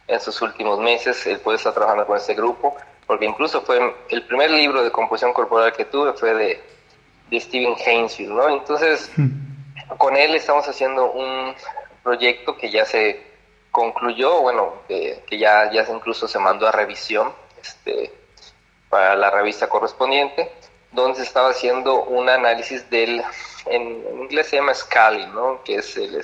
en 0.08 0.16
estos 0.16 0.42
últimos 0.42 0.80
meses, 0.80 1.26
el 1.26 1.40
poder 1.40 1.58
estar 1.58 1.74
trabajando 1.74 2.06
con 2.06 2.18
este 2.18 2.36
grupo, 2.36 2.76
porque 3.08 3.26
incluso 3.26 3.62
fue 3.62 3.96
el 4.10 4.24
primer 4.26 4.52
libro 4.52 4.84
de 4.84 4.92
composición 4.92 5.34
corporal 5.34 5.74
que 5.74 5.86
tuve 5.86 6.14
fue 6.14 6.34
de, 6.36 6.64
de 7.30 7.40
Steven 7.40 7.76
Hainsfield, 7.84 8.32
¿no? 8.32 8.50
Entonces, 8.50 9.12
hmm. 9.18 9.98
con 9.98 10.16
él 10.16 10.36
estamos 10.36 10.68
haciendo 10.68 11.12
un 11.12 11.54
proyecto 12.04 12.58
que 12.58 12.70
ya 12.70 12.86
se 12.86 13.32
concluyó, 13.72 14.42
bueno, 14.42 14.74
que, 14.88 15.24
ya, 15.32 15.72
ya 15.72 15.86
incluso 15.90 16.28
se 16.28 16.40
mandó 16.40 16.68
a 16.68 16.72
revisión 16.72 17.34
este, 17.62 18.12
para 18.90 19.16
la 19.16 19.30
revista 19.30 19.70
correspondiente, 19.70 20.52
donde 20.92 21.18
se 21.18 21.24
estaba 21.24 21.52
haciendo 21.52 22.04
un 22.04 22.30
análisis 22.30 22.90
del, 22.90 23.24
en, 23.66 24.04
inglés 24.24 24.48
se 24.48 24.58
llama 24.58 24.74
scaling, 24.74 25.34
¿no? 25.34 25.64
que 25.64 25.76
es 25.76 25.96
el, 25.96 26.22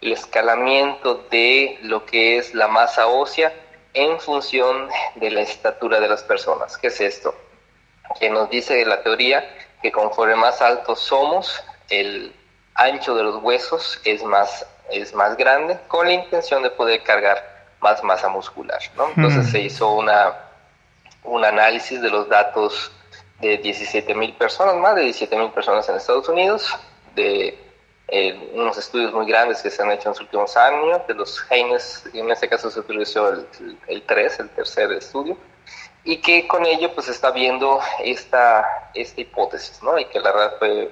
el 0.00 0.12
escalamiento 0.12 1.24
de 1.30 1.78
lo 1.82 2.04
que 2.04 2.38
es 2.38 2.54
la 2.54 2.66
masa 2.66 3.06
ósea 3.06 3.52
en 3.94 4.18
función 4.18 4.88
de 5.14 5.30
la 5.30 5.42
estatura 5.42 6.00
de 6.00 6.08
las 6.08 6.24
personas. 6.24 6.76
¿Qué 6.76 6.88
es 6.88 7.00
esto? 7.00 7.34
Que 8.18 8.28
nos 8.28 8.50
dice 8.50 8.84
la 8.84 9.02
teoría 9.02 9.48
que 9.80 9.92
conforme 9.92 10.34
más 10.34 10.60
altos 10.60 10.98
somos, 10.98 11.62
el 11.88 12.34
ancho 12.74 13.14
de 13.14 13.22
los 13.22 13.42
huesos 13.42 14.00
es 14.04 14.24
más 14.24 14.66
es 14.90 15.14
más 15.14 15.36
grande 15.36 15.78
con 15.88 16.06
la 16.06 16.12
intención 16.12 16.62
de 16.62 16.70
poder 16.70 17.02
cargar 17.02 17.54
más 17.80 18.02
masa 18.02 18.28
muscular. 18.28 18.80
¿no? 18.96 19.08
Entonces 19.16 19.50
se 19.50 19.60
hizo 19.60 19.92
una, 19.92 20.34
un 21.22 21.44
análisis 21.44 22.00
de 22.00 22.10
los 22.10 22.28
datos 22.28 22.90
de 23.40 23.58
17 23.58 24.14
mil 24.14 24.32
personas, 24.34 24.76
más 24.76 24.94
de 24.94 25.02
17 25.02 25.36
mil 25.36 25.50
personas 25.50 25.88
en 25.88 25.96
Estados 25.96 26.28
Unidos, 26.28 26.74
de 27.14 27.58
eh, 28.08 28.50
unos 28.54 28.78
estudios 28.78 29.12
muy 29.12 29.26
grandes 29.26 29.62
que 29.62 29.70
se 29.70 29.82
han 29.82 29.90
hecho 29.90 30.08
en 30.08 30.10
los 30.10 30.20
últimos 30.20 30.56
años, 30.56 31.06
de 31.06 31.14
los 31.14 31.40
genes, 31.40 32.04
en 32.12 32.30
este 32.30 32.48
caso 32.48 32.70
se 32.70 32.80
utilizó 32.80 33.30
el, 33.30 33.46
el 33.86 34.02
3, 34.02 34.40
el 34.40 34.50
tercer 34.50 34.92
estudio, 34.92 35.36
y 36.04 36.18
que 36.18 36.46
con 36.46 36.64
ello 36.66 36.94
pues 36.94 37.08
está 37.08 37.30
viendo 37.30 37.80
esta, 38.02 38.90
esta 38.94 39.20
hipótesis, 39.20 39.82
¿no? 39.82 39.98
Y 39.98 40.04
que 40.06 40.20
la 40.20 40.32
verdad 40.32 40.54
fue 40.58 40.90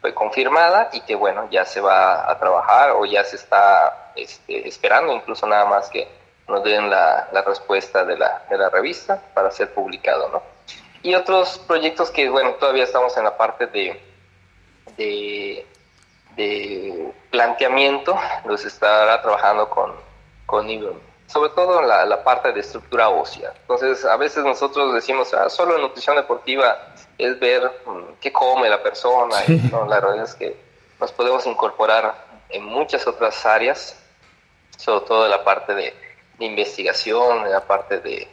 fue 0.00 0.14
confirmada 0.14 0.90
y 0.92 1.00
que 1.00 1.14
bueno, 1.14 1.48
ya 1.50 1.64
se 1.64 1.80
va 1.80 2.30
a 2.30 2.38
trabajar 2.38 2.92
o 2.92 3.04
ya 3.04 3.24
se 3.24 3.36
está 3.36 4.12
este, 4.16 4.68
esperando 4.68 5.12
incluso 5.12 5.46
nada 5.46 5.64
más 5.66 5.88
que 5.90 6.08
nos 6.46 6.62
den 6.64 6.88
la, 6.88 7.28
la 7.32 7.42
respuesta 7.42 8.04
de 8.04 8.16
la, 8.16 8.42
de 8.48 8.56
la, 8.56 8.70
revista 8.70 9.20
para 9.34 9.50
ser 9.50 9.74
publicado, 9.74 10.30
¿no? 10.30 10.42
Y 11.02 11.14
otros 11.14 11.58
proyectos 11.58 12.10
que, 12.10 12.28
bueno, 12.28 12.54
todavía 12.54 12.84
estamos 12.84 13.16
en 13.16 13.24
la 13.24 13.36
parte 13.36 13.66
de, 13.66 14.00
de, 14.96 15.66
de 16.34 17.12
planteamiento, 17.30 18.18
los 18.46 18.64
estará 18.64 19.20
trabajando 19.20 19.68
con, 19.68 19.92
con 20.46 20.66
sobre 21.28 21.50
todo 21.50 21.82
la, 21.82 22.06
la 22.06 22.24
parte 22.24 22.52
de 22.52 22.60
estructura 22.60 23.10
ósea. 23.10 23.52
Entonces, 23.60 24.04
a 24.04 24.16
veces 24.16 24.44
nosotros 24.44 24.94
decimos, 24.94 25.32
ah, 25.34 25.50
solo 25.50 25.76
en 25.76 25.82
nutrición 25.82 26.16
deportiva 26.16 26.94
es 27.18 27.38
ver 27.38 27.70
mm, 27.84 28.14
qué 28.20 28.32
come 28.32 28.68
la 28.68 28.82
persona. 28.82 29.36
Y, 29.46 29.58
La 29.70 30.00
verdad 30.00 30.22
es 30.24 30.34
que 30.34 30.56
nos 30.98 31.12
podemos 31.12 31.46
incorporar 31.46 32.14
en 32.48 32.64
muchas 32.64 33.06
otras 33.06 33.44
áreas, 33.44 34.02
sobre 34.78 35.06
todo 35.06 35.24
en 35.26 35.30
la 35.30 35.44
parte 35.44 35.74
de, 35.74 35.94
investigación, 36.40 37.44
en 37.44 37.50
la 37.50 37.66
parte 37.66 37.98
de, 37.98 38.28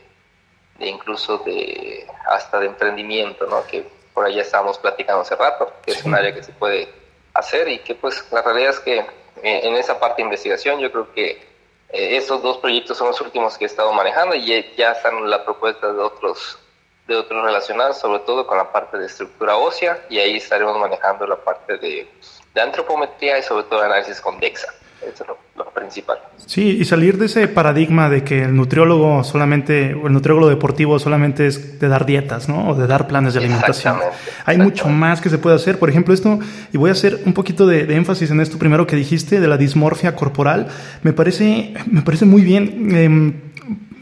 incluso 0.79 1.39
de 1.39 2.07
hasta 2.29 2.59
de 2.59 2.67
emprendimiento, 2.67 3.45
¿no? 3.47 3.65
que 3.65 3.85
por 4.13 4.25
allá 4.25 4.41
estábamos 4.41 4.77
platicando 4.77 5.21
hace 5.21 5.35
rato, 5.35 5.73
que 5.83 5.91
es 5.91 6.05
un 6.05 6.13
área 6.13 6.33
que 6.33 6.43
se 6.43 6.53
puede 6.53 6.87
hacer 7.33 7.67
y 7.67 7.79
que 7.79 7.95
pues 7.95 8.25
la 8.31 8.41
realidad 8.41 8.69
es 8.69 8.79
que 8.79 8.99
eh, 8.99 9.05
en 9.41 9.75
esa 9.75 9.99
parte 9.99 10.17
de 10.17 10.27
investigación 10.27 10.79
yo 10.79 10.91
creo 10.91 11.11
que 11.13 11.54
eh, 11.89 12.18
estos 12.18 12.42
dos 12.42 12.58
proyectos 12.58 12.98
son 12.98 13.08
los 13.08 13.22
últimos 13.22 13.58
que 13.58 13.65
he 13.65 13.68
estado 13.68 13.94
manejando 13.94 14.36
y 14.36 14.46
ya 14.75 14.92
están 14.92 15.30
la 15.30 15.44
propuesta 15.44 15.92
de 15.92 16.00
otros 16.00 16.60
de 17.08 17.15
otros 17.15 17.44
relacionados, 17.44 18.00
sobre 18.00 18.20
todo 18.22 18.48
con 18.48 18.58
la 18.58 18.72
parte 18.72 18.98
de 18.98 19.06
estructura 19.06 19.58
ósea, 19.58 20.04
y 20.10 20.18
ahí 20.18 20.38
estaremos 20.38 20.77
manejando 20.80 21.27
la 21.27 21.36
parte 21.36 21.77
de, 21.77 22.10
de 22.54 22.62
antropometría 22.62 23.38
y 23.38 23.44
sobre 23.44 23.65
todo 23.65 23.82
análisis 23.82 24.20
con 24.20 24.39
DEXA. 24.39 24.74
Eso 25.13 25.24
es 25.24 25.29
lo, 25.55 25.65
principal. 25.71 26.17
Sí, 26.45 26.77
y 26.79 26.85
salir 26.85 27.17
de 27.17 27.25
ese 27.25 27.47
paradigma 27.47 28.09
de 28.09 28.24
que 28.24 28.43
el 28.43 28.55
nutriólogo 28.55 29.24
solamente, 29.24 29.93
o 29.93 30.07
el 30.07 30.13
nutriólogo 30.13 30.50
deportivo 30.50 31.00
solamente 31.00 31.47
es 31.47 31.79
de 31.79 31.88
dar 31.88 32.05
dietas, 32.05 32.47
¿no? 32.47 32.69
O 32.69 32.75
de 32.75 32.88
dar 32.88 33.07
planes 33.07 33.33
de 33.33 33.41
alimentación. 33.41 34.00
Hay 34.45 34.57
mucho 34.57 34.88
más 34.88 35.21
que 35.21 35.29
se 35.29 35.38
puede 35.38 35.55
hacer. 35.55 35.77
Por 35.77 35.89
ejemplo, 35.89 36.13
esto, 36.13 36.39
y 36.71 36.77
voy 36.77 36.89
a 36.89 36.93
hacer 36.93 37.21
un 37.25 37.33
poquito 37.33 37.67
de, 37.67 37.93
énfasis 37.93 38.31
en 38.31 38.39
esto 38.39 38.57
primero 38.57 38.88
que 38.88 38.95
dijiste, 38.95 39.39
de 39.39 39.47
la 39.47 39.57
dismorfia 39.57 40.15
corporal. 40.15 40.67
Me 41.03 41.13
parece, 41.13 41.74
me 41.85 42.01
parece 42.01 42.25
muy 42.25 42.41
bien. 42.41 42.95
Em, 42.95 43.33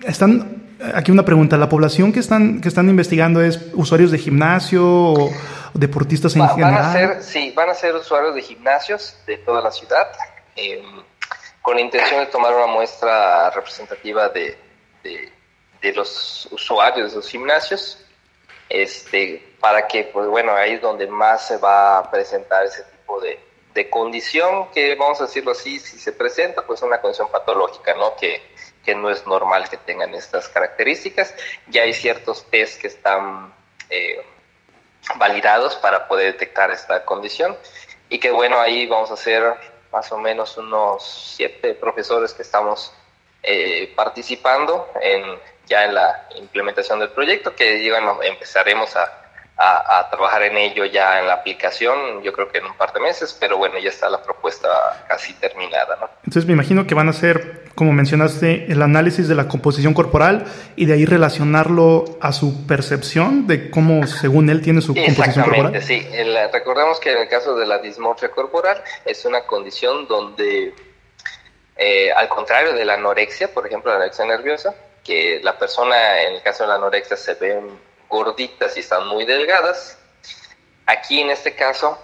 están 0.05 0.63
aquí 0.93 1.11
una 1.11 1.23
pregunta. 1.23 1.57
¿La 1.57 1.69
población 1.69 2.11
que 2.11 2.19
están, 2.19 2.61
que 2.61 2.67
están 2.67 2.89
investigando 2.89 3.41
es 3.41 3.59
usuarios 3.73 4.11
de 4.11 4.17
gimnasio 4.17 4.85
o 4.85 5.31
deportistas 5.73 6.35
en 6.35 6.47
general? 6.49 6.73
Van 6.73 6.85
a 6.85 6.93
ser, 6.93 7.23
sí, 7.23 7.53
van 7.55 7.69
a 7.69 7.73
ser 7.73 7.95
usuarios 7.95 8.35
de 8.35 8.41
gimnasios 8.41 9.17
de 9.25 9.37
toda 9.37 9.61
la 9.61 9.71
ciudad, 9.71 10.07
em, 10.55 11.03
con 11.61 11.75
la 11.75 11.81
intención 11.81 12.19
de 12.19 12.25
tomar 12.27 12.53
una 12.53 12.67
muestra 12.67 13.49
representativa 13.51 14.29
de, 14.29 14.57
de, 15.03 15.93
los 15.93 16.47
usuarios 16.51 17.11
de 17.11 17.17
los 17.17 17.29
gimnasios, 17.29 17.99
este, 18.69 19.55
para 19.59 19.87
que, 19.87 20.05
pues 20.05 20.27
bueno, 20.27 20.53
ahí 20.53 20.73
es 20.73 20.81
donde 20.81 21.07
más 21.07 21.47
se 21.47 21.57
va 21.57 21.99
a 21.99 22.11
presentar 22.11 22.65
ese 22.65 22.83
tipo 22.83 23.19
de, 23.19 23.39
de 23.73 23.89
condición 23.89 24.71
que, 24.71 24.95
vamos 24.95 25.19
a 25.19 25.25
decirlo 25.25 25.51
así, 25.51 25.79
si 25.79 25.99
se 25.99 26.13
presenta, 26.13 26.65
pues 26.65 26.81
una 26.81 27.01
condición 27.01 27.29
patológica, 27.29 27.93
¿no? 27.95 28.15
Que, 28.15 28.41
que 28.83 28.95
no 28.95 29.09
es 29.09 29.25
normal 29.25 29.69
que 29.69 29.77
tengan 29.77 30.13
estas 30.13 30.49
características. 30.49 31.33
Ya 31.67 31.83
hay 31.83 31.93
ciertos 31.93 32.45
test 32.49 32.79
que 32.79 32.87
están 32.87 33.53
eh, 33.89 34.21
validados 35.15 35.75
para 35.75 36.07
poder 36.07 36.33
detectar 36.33 36.71
esta 36.71 37.03
condición 37.05 37.57
y 38.09 38.19
que 38.19 38.31
bueno, 38.31 38.59
ahí 38.59 38.85
vamos 38.87 39.11
a 39.11 39.15
hacer 39.15 39.43
más 39.93 40.11
o 40.11 40.17
menos 40.17 40.57
unos 40.57 41.03
siete 41.35 41.75
profesores 41.75 42.33
que 42.33 42.41
estamos 42.41 42.91
eh, 43.43 43.93
participando 43.95 44.89
en, 44.99 45.23
ya 45.67 45.85
en 45.85 45.93
la 45.93 46.27
implementación 46.35 46.99
del 46.99 47.09
proyecto, 47.09 47.55
que 47.55 47.89
bueno, 47.89 48.21
empezaremos 48.23 48.95
a 48.95 49.22
a, 49.57 50.09
trabajar 50.09 50.43
en 50.43 50.57
ello 50.57 50.85
ya 50.85 51.19
en 51.19 51.27
la 51.27 51.35
aplicación, 51.35 52.21
yo 52.23 52.33
creo 52.33 52.49
que 52.51 52.57
en 52.57 52.65
un 52.65 52.75
par 52.75 52.91
de 52.93 52.99
meses, 52.99 53.35
pero 53.39 53.57
bueno, 53.57 53.77
ya 53.79 53.89
está 53.89 54.09
la 54.09 54.21
propuesta 54.21 55.05
casi 55.07 55.33
terminada. 55.33 55.97
¿no? 56.01 56.09
Entonces 56.17 56.45
me 56.45 56.53
imagino 56.53 56.87
que 56.87 56.95
van 56.95 57.07
a 57.07 57.11
hacer, 57.11 57.65
como 57.75 57.93
mencionaste, 57.93 58.71
el 58.71 58.81
análisis 58.81 59.27
de 59.27 59.35
la 59.35 59.47
composición 59.47 59.93
corporal 59.93 60.45
y 60.75 60.85
de 60.85 60.93
ahí 60.93 61.05
relacionarlo 61.05 62.05
a 62.19 62.33
su 62.33 62.65
percepción 62.65 63.47
de 63.47 63.69
cómo, 63.69 64.07
según 64.07 64.49
él, 64.49 64.61
tiene 64.61 64.81
su 64.81 64.95
composición 64.95 65.45
corporal. 65.45 65.81
sí. 65.81 66.07
recordemos 66.51 66.99
que 66.99 67.11
en 67.11 67.19
el 67.19 67.29
caso 67.29 67.55
de 67.55 67.65
la 67.65 67.77
dismorfia 67.77 68.29
corporal 68.29 68.83
es 69.05 69.23
una 69.25 69.41
condición 69.41 70.07
donde, 70.07 70.73
eh, 71.77 72.11
al 72.11 72.27
contrario 72.27 72.73
de 72.73 72.85
la 72.85 72.95
anorexia, 72.95 73.53
por 73.53 73.67
ejemplo, 73.67 73.91
la 73.91 73.97
anorexia 73.97 74.25
nerviosa, 74.25 74.73
que 75.03 75.41
la 75.43 75.57
persona 75.57 76.23
en 76.23 76.35
el 76.35 76.41
caso 76.41 76.63
de 76.63 76.69
la 76.69 76.75
anorexia 76.75 77.17
se 77.17 77.33
ve 77.35 77.59
gorditas 78.13 78.77
y 78.77 78.81
están 78.81 79.07
muy 79.07 79.25
delgadas. 79.25 79.97
Aquí 80.85 81.19
en 81.19 81.31
este 81.31 81.55
caso, 81.55 81.97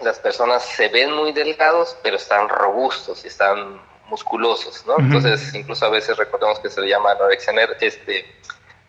las 0.00 0.18
personas 0.20 0.64
se 0.64 0.88
ven 0.88 1.12
muy 1.12 1.32
delgados, 1.32 1.96
pero 2.02 2.16
están 2.16 2.48
robustos 2.48 3.24
y 3.24 3.28
están 3.28 3.82
musculosos, 4.06 4.86
¿no? 4.86 4.98
Entonces, 4.98 5.54
incluso 5.54 5.84
a 5.86 5.90
veces 5.90 6.16
recordemos 6.16 6.60
que 6.60 6.70
se 6.70 6.80
le 6.80 6.88
llama 6.88 7.12
anorexia, 7.12 7.52
este, 7.80 8.24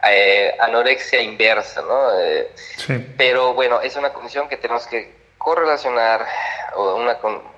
eh, 0.10 0.56
anorexia 0.60 1.22
inversa, 1.22 1.82
¿no? 1.82 2.20
Eh, 2.20 2.52
pero 3.18 3.54
bueno, 3.54 3.82
es 3.82 3.96
una 3.96 4.12
condición 4.14 4.48
que 4.48 4.58
tenemos 4.58 4.86
que 4.86 5.16
correlacionar, 5.38 6.26
o 6.76 6.96
una 6.96 7.18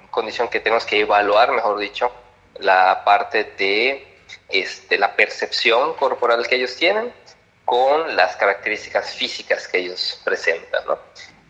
condición 0.09 0.47
que 0.47 0.59
tenemos 0.59 0.85
que 0.85 1.01
evaluar, 1.01 1.51
mejor 1.51 1.77
dicho, 1.79 2.11
la 2.59 3.03
parte 3.03 3.43
de 3.57 4.07
este, 4.49 4.97
la 4.97 5.15
percepción 5.15 5.93
corporal 5.95 6.47
que 6.47 6.55
ellos 6.55 6.75
tienen 6.75 7.11
con 7.65 8.15
las 8.15 8.35
características 8.37 9.13
físicas 9.15 9.67
que 9.67 9.79
ellos 9.79 10.21
presentan, 10.23 10.85
¿no? 10.85 10.99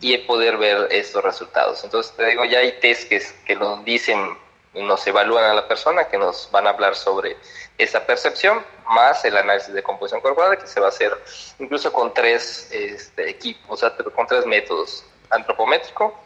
Y 0.00 0.16
poder 0.18 0.56
ver 0.56 0.88
estos 0.90 1.22
resultados. 1.22 1.84
Entonces, 1.84 2.14
te 2.16 2.26
digo, 2.26 2.44
ya 2.44 2.58
hay 2.58 2.72
test 2.80 3.08
que, 3.08 3.22
que 3.46 3.56
nos 3.56 3.84
dicen 3.84 4.36
nos 4.82 5.06
evalúan 5.06 5.44
a 5.44 5.54
la 5.54 5.66
persona, 5.66 6.08
que 6.08 6.18
nos 6.18 6.50
van 6.50 6.66
a 6.66 6.70
hablar 6.70 6.96
sobre 6.96 7.36
esa 7.78 8.04
percepción, 8.06 8.62
más 8.88 9.24
el 9.24 9.36
análisis 9.36 9.72
de 9.72 9.82
composición 9.82 10.20
corporal, 10.20 10.58
que 10.58 10.66
se 10.66 10.80
va 10.80 10.86
a 10.86 10.88
hacer 10.90 11.12
incluso 11.58 11.92
con 11.92 12.12
tres 12.12 12.68
este, 12.70 13.28
equipos, 13.30 13.64
o 13.70 13.76
sea, 13.76 13.96
con 13.96 14.26
tres 14.26 14.46
métodos, 14.46 15.04
antropométrico, 15.30 16.18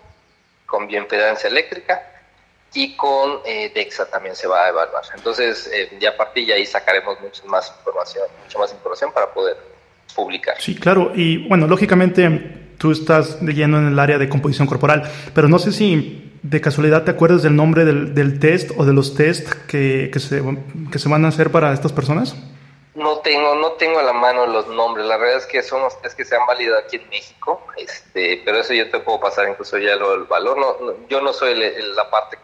con 0.66 0.86
bioimpedancia 0.86 1.48
eléctrica 1.48 2.06
y 2.72 2.96
con 2.96 3.40
eh, 3.44 3.70
DEXA 3.74 4.06
también 4.10 4.36
se 4.36 4.46
va 4.46 4.64
a 4.64 4.68
evaluar. 4.68 5.02
Entonces, 5.14 5.68
eh, 5.72 5.96
ya 5.98 6.10
a 6.10 6.16
partir 6.16 6.46
de 6.46 6.54
ahí 6.54 6.66
sacaremos 6.66 7.20
mucha 7.20 7.44
más 7.46 7.72
información, 7.78 8.28
mucha 8.44 8.58
más 8.58 8.72
información 8.72 9.12
para 9.12 9.32
poder 9.32 9.56
publicar. 10.10 10.56
Sí, 10.58 10.74
claro, 10.74 11.12
y 11.14 11.48
bueno, 11.48 11.66
lógicamente 11.66 12.28
tú 12.78 12.92
estás 12.92 13.40
lleno 13.42 13.78
en 13.78 13.88
el 13.88 13.98
área 13.98 14.18
de 14.18 14.28
composición 14.28 14.66
corporal, 14.66 15.10
pero 15.34 15.48
no 15.48 15.58
sé 15.58 15.72
si 15.72 16.30
¿De 16.42 16.62
casualidad 16.62 17.04
te 17.04 17.10
acuerdas 17.10 17.42
del 17.42 17.54
nombre 17.54 17.84
del, 17.84 18.14
del 18.14 18.40
test 18.40 18.70
o 18.78 18.86
de 18.86 18.94
los 18.94 19.14
test 19.14 19.52
que, 19.66 20.08
que, 20.10 20.18
se, 20.20 20.42
que 20.90 20.98
se 20.98 21.08
van 21.08 21.26
a 21.26 21.28
hacer 21.28 21.50
para 21.50 21.74
estas 21.74 21.92
personas? 21.92 22.34
No 22.94 23.18
tengo, 23.18 23.54
no 23.56 23.72
tengo 23.72 23.98
a 23.98 24.02
la 24.02 24.14
mano 24.14 24.46
los 24.46 24.66
nombres. 24.68 25.04
La 25.04 25.18
verdad 25.18 25.36
es 25.36 25.46
que 25.46 25.62
son 25.62 25.82
los 25.82 26.00
test 26.00 26.16
que 26.16 26.24
se 26.24 26.36
han 26.36 26.46
validado 26.46 26.78
aquí 26.78 26.96
en 26.96 27.08
México, 27.10 27.66
este, 27.76 28.40
pero 28.42 28.58
eso 28.58 28.72
yo 28.72 28.88
te 28.90 29.00
puedo 29.00 29.20
pasar 29.20 29.50
incluso 29.50 29.76
ya 29.76 29.96
lo, 29.96 30.14
el 30.14 30.24
valor. 30.24 30.58
No, 30.58 30.94
yo 31.10 31.20
no 31.20 31.34
soy 31.34 31.54
la 31.94 32.10
parte 32.10 32.38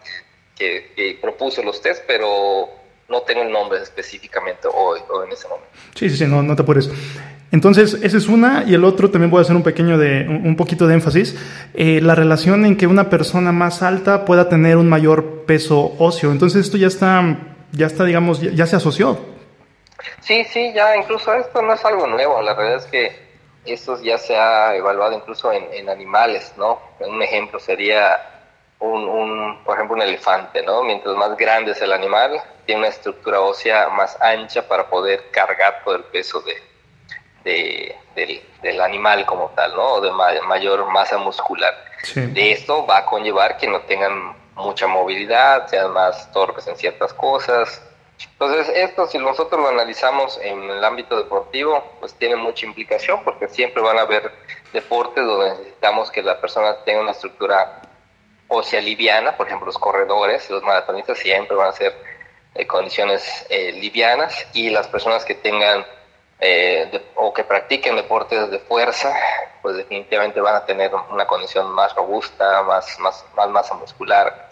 que, 0.54 0.92
que, 0.94 1.18
propuso 1.18 1.62
los 1.62 1.80
test, 1.80 2.04
pero 2.06 2.68
no 3.08 3.22
tengo 3.22 3.42
el 3.42 3.50
nombre 3.50 3.80
específicamente 3.80 4.68
hoy 4.68 5.00
o 5.08 5.24
en 5.24 5.32
ese 5.32 5.48
momento. 5.48 5.70
Sí, 5.94 6.10
sí, 6.10 6.18
sí, 6.18 6.26
no, 6.26 6.42
no 6.42 6.54
te 6.54 6.60
apures. 6.60 6.90
Entonces, 7.52 7.94
esa 8.02 8.16
es 8.16 8.28
una, 8.28 8.64
y 8.66 8.74
el 8.74 8.84
otro 8.84 9.10
también 9.10 9.30
voy 9.30 9.38
a 9.38 9.42
hacer 9.42 9.54
un 9.54 9.62
pequeño 9.62 9.98
de, 9.98 10.26
un 10.28 10.56
poquito 10.56 10.86
de 10.86 10.94
énfasis, 10.94 11.36
eh, 11.74 12.00
la 12.02 12.14
relación 12.14 12.66
en 12.66 12.76
que 12.76 12.86
una 12.86 13.08
persona 13.08 13.52
más 13.52 13.82
alta 13.82 14.24
pueda 14.24 14.48
tener 14.48 14.76
un 14.76 14.88
mayor 14.88 15.44
peso 15.46 15.94
óseo. 15.98 16.32
Entonces, 16.32 16.66
esto 16.66 16.76
ya 16.76 16.88
está, 16.88 17.38
ya 17.72 17.86
está, 17.86 18.04
digamos, 18.04 18.40
ya, 18.40 18.66
se 18.66 18.76
asoció. 18.76 19.18
Sí, 20.20 20.44
sí, 20.44 20.72
ya 20.74 20.96
incluso 20.96 21.32
esto 21.34 21.62
no 21.62 21.74
es 21.74 21.84
algo 21.84 22.06
nuevo, 22.08 22.42
la 22.42 22.54
verdad 22.54 22.76
es 22.76 22.86
que 22.86 23.26
esto 23.64 24.00
ya 24.02 24.18
se 24.18 24.36
ha 24.36 24.74
evaluado 24.74 25.14
incluso 25.14 25.52
en, 25.52 25.88
animales, 25.88 26.52
¿no? 26.56 26.80
Un 27.00 27.22
ejemplo 27.22 27.58
sería 27.60 28.18
un, 28.80 29.04
un, 29.08 29.64
por 29.64 29.76
ejemplo, 29.76 29.96
un 29.96 30.02
elefante, 30.02 30.62
¿no? 30.62 30.82
Mientras 30.82 31.16
más 31.16 31.36
grande 31.36 31.72
es 31.72 31.80
el 31.80 31.92
animal, 31.92 32.40
tiene 32.64 32.80
una 32.80 32.88
estructura 32.88 33.40
ósea 33.40 33.88
más 33.88 34.20
ancha 34.20 34.66
para 34.66 34.88
poder 34.88 35.30
cargar 35.30 35.82
todo 35.84 35.96
el 35.96 36.04
peso 36.04 36.40
de, 36.42 36.54
del, 37.46 38.80
animal 38.80 39.24
como 39.24 39.50
tal, 39.54 39.74
¿no? 39.74 39.94
O 39.94 40.00
de 40.00 40.10
mayor 40.10 40.86
masa 40.86 41.18
muscular. 41.18 41.74
De 42.14 42.52
esto 42.52 42.86
va 42.86 42.98
a 42.98 43.06
conllevar 43.06 43.56
que 43.56 43.66
no 43.66 43.80
tengan 43.82 44.36
mucha 44.54 44.86
movilidad, 44.86 45.68
sean 45.68 45.92
más 45.92 46.30
torpes 46.32 46.66
en 46.66 46.76
ciertas 46.76 47.12
cosas. 47.12 47.82
Entonces, 48.32 48.68
esto 48.74 49.06
si 49.06 49.18
nosotros 49.18 49.60
lo 49.60 49.68
analizamos 49.68 50.38
en 50.42 50.62
el 50.70 50.84
ámbito 50.84 51.16
deportivo, 51.16 51.84
pues 52.00 52.14
tiene 52.14 52.36
mucha 52.36 52.66
implicación 52.66 53.22
porque 53.24 53.48
siempre 53.48 53.82
van 53.82 53.98
a 53.98 54.02
haber 54.02 54.32
deportes 54.72 55.24
donde 55.24 55.50
necesitamos 55.50 56.10
que 56.10 56.22
la 56.22 56.40
persona 56.40 56.76
tenga 56.84 57.00
una 57.00 57.10
estructura 57.12 57.82
ósea 58.48 58.80
liviana, 58.80 59.36
por 59.36 59.46
ejemplo, 59.46 59.66
los 59.66 59.78
corredores, 59.78 60.48
los 60.50 60.62
maratonistas 60.62 61.18
siempre 61.18 61.56
van 61.56 61.68
a 61.68 61.72
ser 61.72 61.94
eh, 62.54 62.66
condiciones 62.66 63.46
eh, 63.50 63.72
livianas 63.72 64.46
y 64.54 64.70
las 64.70 64.86
personas 64.88 65.24
que 65.24 65.34
tengan 65.34 65.84
eh, 66.40 67.10
o 67.14 67.32
que 67.32 67.44
practiquen 67.44 67.96
deportes 67.96 68.50
de 68.50 68.58
fuerza, 68.58 69.14
pues 69.62 69.76
definitivamente 69.76 70.40
van 70.40 70.56
a 70.56 70.66
tener 70.66 70.92
una 71.10 71.26
condición 71.26 71.70
más 71.72 71.94
robusta, 71.94 72.62
más, 72.62 72.98
más, 73.00 73.24
más 73.36 73.48
masa 73.48 73.74
muscular. 73.74 74.50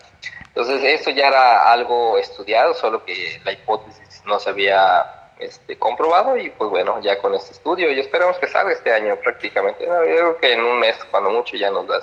Entonces, 0.49 0.83
esto 0.85 1.11
ya 1.11 1.29
era 1.29 1.73
algo 1.73 2.17
estudiado, 2.17 2.75
solo 2.75 3.05
que 3.05 3.41
la 3.45 3.53
hipótesis 3.53 4.23
no 4.25 4.39
se 4.39 4.51
había 4.51 5.31
este, 5.39 5.77
comprobado 5.77 6.37
y 6.37 6.51
pues 6.51 6.71
bueno, 6.71 7.01
ya 7.03 7.19
con 7.19 7.35
este 7.35 7.53
estudio 7.53 7.91
y 7.91 7.99
esperamos 7.99 8.39
que 8.39 8.47
salga 8.47 8.73
este 8.73 8.93
año 8.93 9.17
prácticamente. 9.17 9.85
Yo 9.85 10.01
creo 10.01 10.37
que 10.39 10.53
en 10.53 10.65
un 10.65 10.79
mes, 10.79 10.97
cuando 11.11 11.31
mucho, 11.31 11.57
ya 11.57 11.71
nos 11.71 11.87
da. 11.87 12.01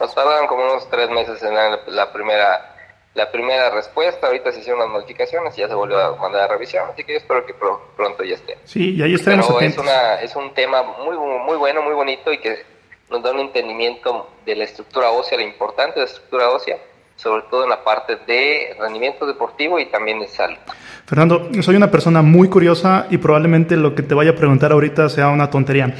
Nos 0.00 0.14
tardaron 0.14 0.46
como 0.48 0.64
unos 0.64 0.90
tres 0.90 1.08
meses 1.10 1.42
en 1.42 1.54
la 1.54 2.12
primera 2.12 2.71
la 3.14 3.30
primera 3.30 3.70
respuesta, 3.70 4.26
ahorita 4.26 4.52
se 4.52 4.60
hicieron 4.60 4.80
las 4.80 4.88
modificaciones, 4.88 5.54
ya 5.54 5.68
se 5.68 5.74
volvió 5.74 5.98
a 5.98 6.16
mandar 6.16 6.42
a 6.42 6.48
revisión, 6.48 6.84
así 6.90 7.04
que 7.04 7.12
yo 7.12 7.18
espero 7.18 7.44
que 7.44 7.54
pronto 7.54 8.24
ya 8.24 8.34
esté. 8.34 8.56
Sí, 8.64 8.94
y 8.94 9.02
ahí 9.02 9.14
estaremos 9.14 9.46
Pero 9.48 9.60
es, 9.60 9.78
una, 9.78 10.14
es 10.20 10.34
un 10.34 10.54
tema 10.54 10.82
muy, 10.82 11.16
muy 11.16 11.56
bueno, 11.56 11.82
muy 11.82 11.94
bonito 11.94 12.32
y 12.32 12.38
que 12.38 12.64
nos 13.10 13.22
da 13.22 13.32
un 13.32 13.40
entendimiento 13.40 14.30
de 14.46 14.56
la 14.56 14.64
estructura 14.64 15.10
ósea, 15.10 15.36
la 15.36 15.44
importante 15.44 16.00
de 16.00 16.06
la 16.06 16.10
estructura 16.10 16.48
ósea, 16.48 16.78
sobre 17.16 17.42
todo 17.50 17.64
en 17.64 17.70
la 17.70 17.84
parte 17.84 18.16
de 18.26 18.74
rendimiento 18.78 19.26
deportivo 19.26 19.78
y 19.78 19.86
también 19.86 20.18
de 20.18 20.28
salud. 20.28 20.56
Fernando, 21.04 21.50
soy 21.60 21.76
una 21.76 21.90
persona 21.90 22.22
muy 22.22 22.48
curiosa 22.48 23.06
y 23.10 23.18
probablemente 23.18 23.76
lo 23.76 23.94
que 23.94 24.02
te 24.02 24.14
vaya 24.14 24.30
a 24.30 24.34
preguntar 24.34 24.72
ahorita 24.72 25.10
sea 25.10 25.28
una 25.28 25.50
tontería. 25.50 25.94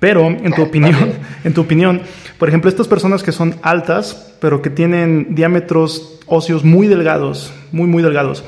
Pero, 0.00 0.28
en 0.28 0.52
tu 0.52 0.62
opinión, 0.62 1.12
en 1.44 1.54
tu 1.54 1.62
opinión, 1.62 2.02
por 2.38 2.48
ejemplo, 2.48 2.70
estas 2.70 2.88
personas 2.88 3.22
que 3.22 3.32
son 3.32 3.56
altas, 3.62 4.34
pero 4.40 4.62
que 4.62 4.70
tienen 4.70 5.34
diámetros 5.34 6.20
óseos 6.26 6.64
muy 6.64 6.86
delgados, 6.86 7.52
muy, 7.72 7.86
muy 7.86 8.02
delgados, 8.02 8.44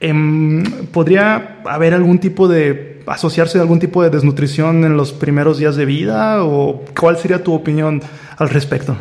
em, 0.00 0.62
¿podría 0.92 1.58
haber 1.64 1.94
algún 1.94 2.18
tipo 2.18 2.48
de, 2.48 3.02
asociarse 3.06 3.58
a 3.58 3.60
algún 3.60 3.78
tipo 3.78 4.02
de 4.02 4.10
desnutrición 4.10 4.84
en 4.84 4.96
los 4.96 5.12
primeros 5.12 5.58
días 5.58 5.76
de 5.76 5.84
vida? 5.84 6.44
¿O 6.44 6.84
cuál 6.98 7.18
sería 7.18 7.42
tu 7.42 7.54
opinión 7.54 8.02
al 8.38 8.48
respecto? 8.48 8.96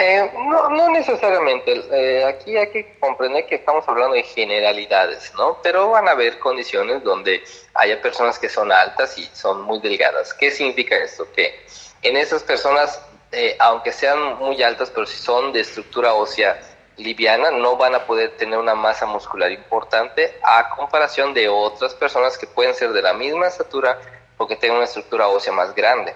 Eh, 0.00 0.22
no, 0.72 0.88
necesariamente. 0.90 1.84
Eh, 1.90 2.24
aquí 2.24 2.56
hay 2.56 2.70
que 2.70 2.98
comprender 2.98 3.46
que 3.46 3.56
estamos 3.56 3.86
hablando 3.88 4.14
de 4.14 4.22
generalidades, 4.22 5.32
¿no? 5.34 5.58
Pero 5.62 5.90
van 5.90 6.08
a 6.08 6.12
haber 6.12 6.38
condiciones 6.38 7.02
donde 7.02 7.42
haya 7.74 8.00
personas 8.00 8.38
que 8.38 8.48
son 8.48 8.72
altas 8.72 9.16
y 9.18 9.24
son 9.32 9.62
muy 9.62 9.80
delgadas. 9.80 10.34
¿Qué 10.34 10.50
significa 10.50 10.96
esto? 10.96 11.26
Que 11.32 11.64
en 12.02 12.16
esas 12.16 12.42
personas, 12.42 13.00
eh, 13.30 13.56
aunque 13.58 13.92
sean 13.92 14.38
muy 14.38 14.62
altas, 14.62 14.90
pero 14.90 15.06
si 15.06 15.18
son 15.18 15.52
de 15.52 15.60
estructura 15.60 16.14
ósea 16.14 16.60
liviana, 16.96 17.50
no 17.50 17.76
van 17.76 17.94
a 17.94 18.06
poder 18.06 18.36
tener 18.36 18.58
una 18.58 18.74
masa 18.74 19.06
muscular 19.06 19.50
importante 19.50 20.38
a 20.42 20.70
comparación 20.76 21.32
de 21.32 21.48
otras 21.48 21.94
personas 21.94 22.36
que 22.36 22.46
pueden 22.46 22.74
ser 22.74 22.92
de 22.92 23.02
la 23.02 23.14
misma 23.14 23.46
estatura 23.46 23.98
o 24.36 24.46
que 24.46 24.56
tengan 24.56 24.78
una 24.78 24.86
estructura 24.86 25.28
ósea 25.28 25.52
más 25.52 25.74
grande. 25.74 26.14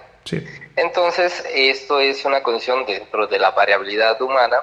Entonces, 0.75 1.43
esto 1.53 1.99
es 1.99 2.23
una 2.25 2.43
condición 2.43 2.85
dentro 2.85 3.27
de 3.27 3.39
la 3.39 3.51
variabilidad 3.51 4.21
humana, 4.21 4.57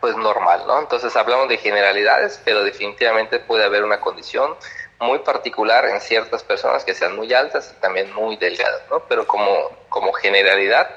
pues 0.00 0.16
normal, 0.16 0.62
¿no? 0.66 0.80
Entonces 0.80 1.14
hablamos 1.16 1.48
de 1.48 1.58
generalidades, 1.58 2.40
pero 2.44 2.62
definitivamente 2.62 3.38
puede 3.38 3.64
haber 3.64 3.84
una 3.84 4.00
condición 4.00 4.54
muy 5.00 5.18
particular 5.20 5.84
en 5.86 6.00
ciertas 6.00 6.42
personas 6.42 6.84
que 6.84 6.94
sean 6.94 7.16
muy 7.16 7.32
altas 7.32 7.74
y 7.76 7.80
también 7.80 8.12
muy 8.14 8.36
delgadas, 8.36 8.82
¿no? 8.90 9.00
Pero 9.08 9.26
como, 9.26 9.70
como 9.88 10.12
generalidad, 10.12 10.88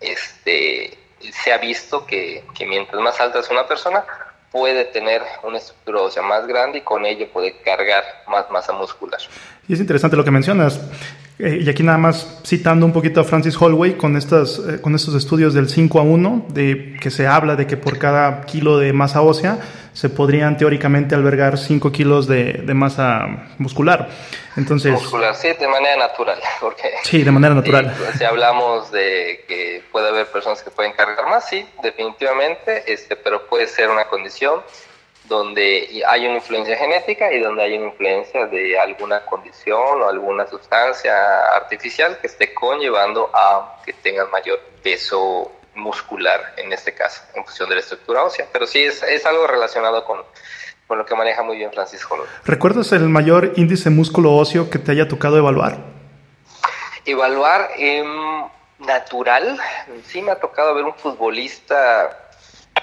este, 0.00 0.98
se 1.32 1.52
ha 1.52 1.58
visto 1.58 2.06
que, 2.06 2.44
que 2.54 2.66
mientras 2.66 3.00
más 3.00 3.20
alta 3.20 3.40
es 3.40 3.50
una 3.50 3.66
persona, 3.66 4.04
puede 4.50 4.84
tener 4.84 5.20
una 5.42 5.58
estructura 5.58 6.02
ósea 6.02 6.22
más 6.22 6.46
grande 6.46 6.78
y 6.78 6.80
con 6.82 7.04
ello 7.04 7.28
puede 7.32 7.60
cargar 7.62 8.04
más 8.28 8.48
masa 8.50 8.72
muscular. 8.72 9.20
Y 9.66 9.74
es 9.74 9.80
interesante 9.80 10.16
lo 10.16 10.24
que 10.24 10.30
mencionas. 10.30 10.80
Eh, 11.38 11.62
y 11.62 11.68
aquí 11.68 11.82
nada 11.82 11.98
más 11.98 12.40
citando 12.46 12.86
un 12.86 12.92
poquito 12.92 13.20
a 13.20 13.24
Francis 13.24 13.60
Holloway 13.60 13.94
con, 13.94 14.16
estas, 14.16 14.60
eh, 14.60 14.80
con 14.80 14.94
estos 14.94 15.14
estudios 15.16 15.52
del 15.52 15.68
5 15.68 15.98
a 15.98 16.02
1, 16.02 16.46
de 16.50 16.96
que 17.00 17.10
se 17.10 17.26
habla 17.26 17.56
de 17.56 17.66
que 17.66 17.76
por 17.76 17.98
cada 17.98 18.42
kilo 18.42 18.78
de 18.78 18.92
masa 18.92 19.20
ósea 19.20 19.58
se 19.92 20.08
podrían 20.10 20.56
teóricamente 20.56 21.16
albergar 21.16 21.58
5 21.58 21.90
kilos 21.90 22.28
de, 22.28 22.62
de, 22.64 22.74
masa 22.74 23.48
muscular. 23.58 24.08
Entonces, 24.56 24.92
muscular, 24.92 25.34
sí, 25.34 25.48
de 25.58 25.66
manera 25.66 25.96
natural. 25.96 26.38
Porque, 26.60 26.90
sí, 27.02 27.24
de 27.24 27.30
manera 27.32 27.54
natural. 27.54 27.92
si 28.18 28.22
hablamos 28.22 28.92
de 28.92 29.44
que 29.48 29.82
puede 29.90 30.08
haber 30.08 30.26
personas 30.28 30.62
que 30.62 30.70
pueden 30.70 30.92
cargar 30.92 31.26
más, 31.26 31.48
sí, 31.48 31.66
definitivamente, 31.82 32.92
este, 32.92 33.16
pero 33.16 33.46
puede 33.46 33.66
ser 33.66 33.90
una 33.90 34.04
condición 34.04 34.60
donde 35.24 36.02
hay 36.06 36.26
una 36.26 36.36
influencia 36.36 36.76
genética 36.76 37.32
y 37.32 37.40
donde 37.40 37.62
hay 37.62 37.78
una 37.78 37.86
influencia 37.86 38.46
de 38.46 38.78
alguna 38.78 39.24
condición 39.24 40.02
o 40.02 40.08
alguna 40.08 40.46
sustancia 40.46 41.14
artificial 41.54 42.18
que 42.18 42.26
esté 42.26 42.52
conllevando 42.52 43.30
a 43.32 43.80
que 43.84 43.92
tengan 43.94 44.30
mayor 44.30 44.60
peso 44.82 45.50
muscular 45.74 46.54
en 46.56 46.72
este 46.72 46.94
caso, 46.94 47.22
en 47.34 47.44
función 47.44 47.68
de 47.68 47.76
la 47.76 47.80
estructura 47.80 48.22
ósea. 48.22 48.46
Pero 48.52 48.66
sí 48.66 48.84
es, 48.84 49.02
es 49.02 49.24
algo 49.24 49.46
relacionado 49.46 50.04
con, 50.04 50.20
con, 50.86 50.98
lo 50.98 51.06
que 51.06 51.14
maneja 51.14 51.42
muy 51.42 51.56
bien 51.56 51.72
Francis 51.72 52.04
Hollow. 52.08 52.26
¿Recuerdas 52.44 52.92
el 52.92 53.08
mayor 53.08 53.54
índice 53.56 53.90
músculo 53.90 54.32
óseo 54.32 54.68
que 54.70 54.78
te 54.78 54.92
haya 54.92 55.08
tocado 55.08 55.38
evaluar? 55.38 55.78
Evaluar 57.06 57.70
eh, 57.78 58.04
natural, 58.78 59.58
sí 60.06 60.22
me 60.22 60.32
ha 60.32 60.36
tocado 60.36 60.74
ver 60.74 60.84
un 60.84 60.94
futbolista 60.94 62.23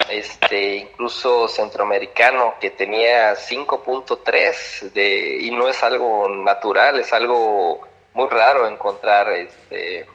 este 0.08 0.76
incluso 0.76 1.48
centroamericano 1.48 2.54
que 2.60 2.70
tenía 2.70 3.34
5.3 3.34 4.92
de 4.92 5.38
y 5.40 5.50
no 5.50 5.68
es 5.68 5.82
algo 5.82 6.28
natural, 6.28 7.00
es 7.00 7.12
algo 7.12 7.80
muy 8.14 8.28
raro 8.28 8.66
encontrar 8.68 9.30
este 9.32 10.06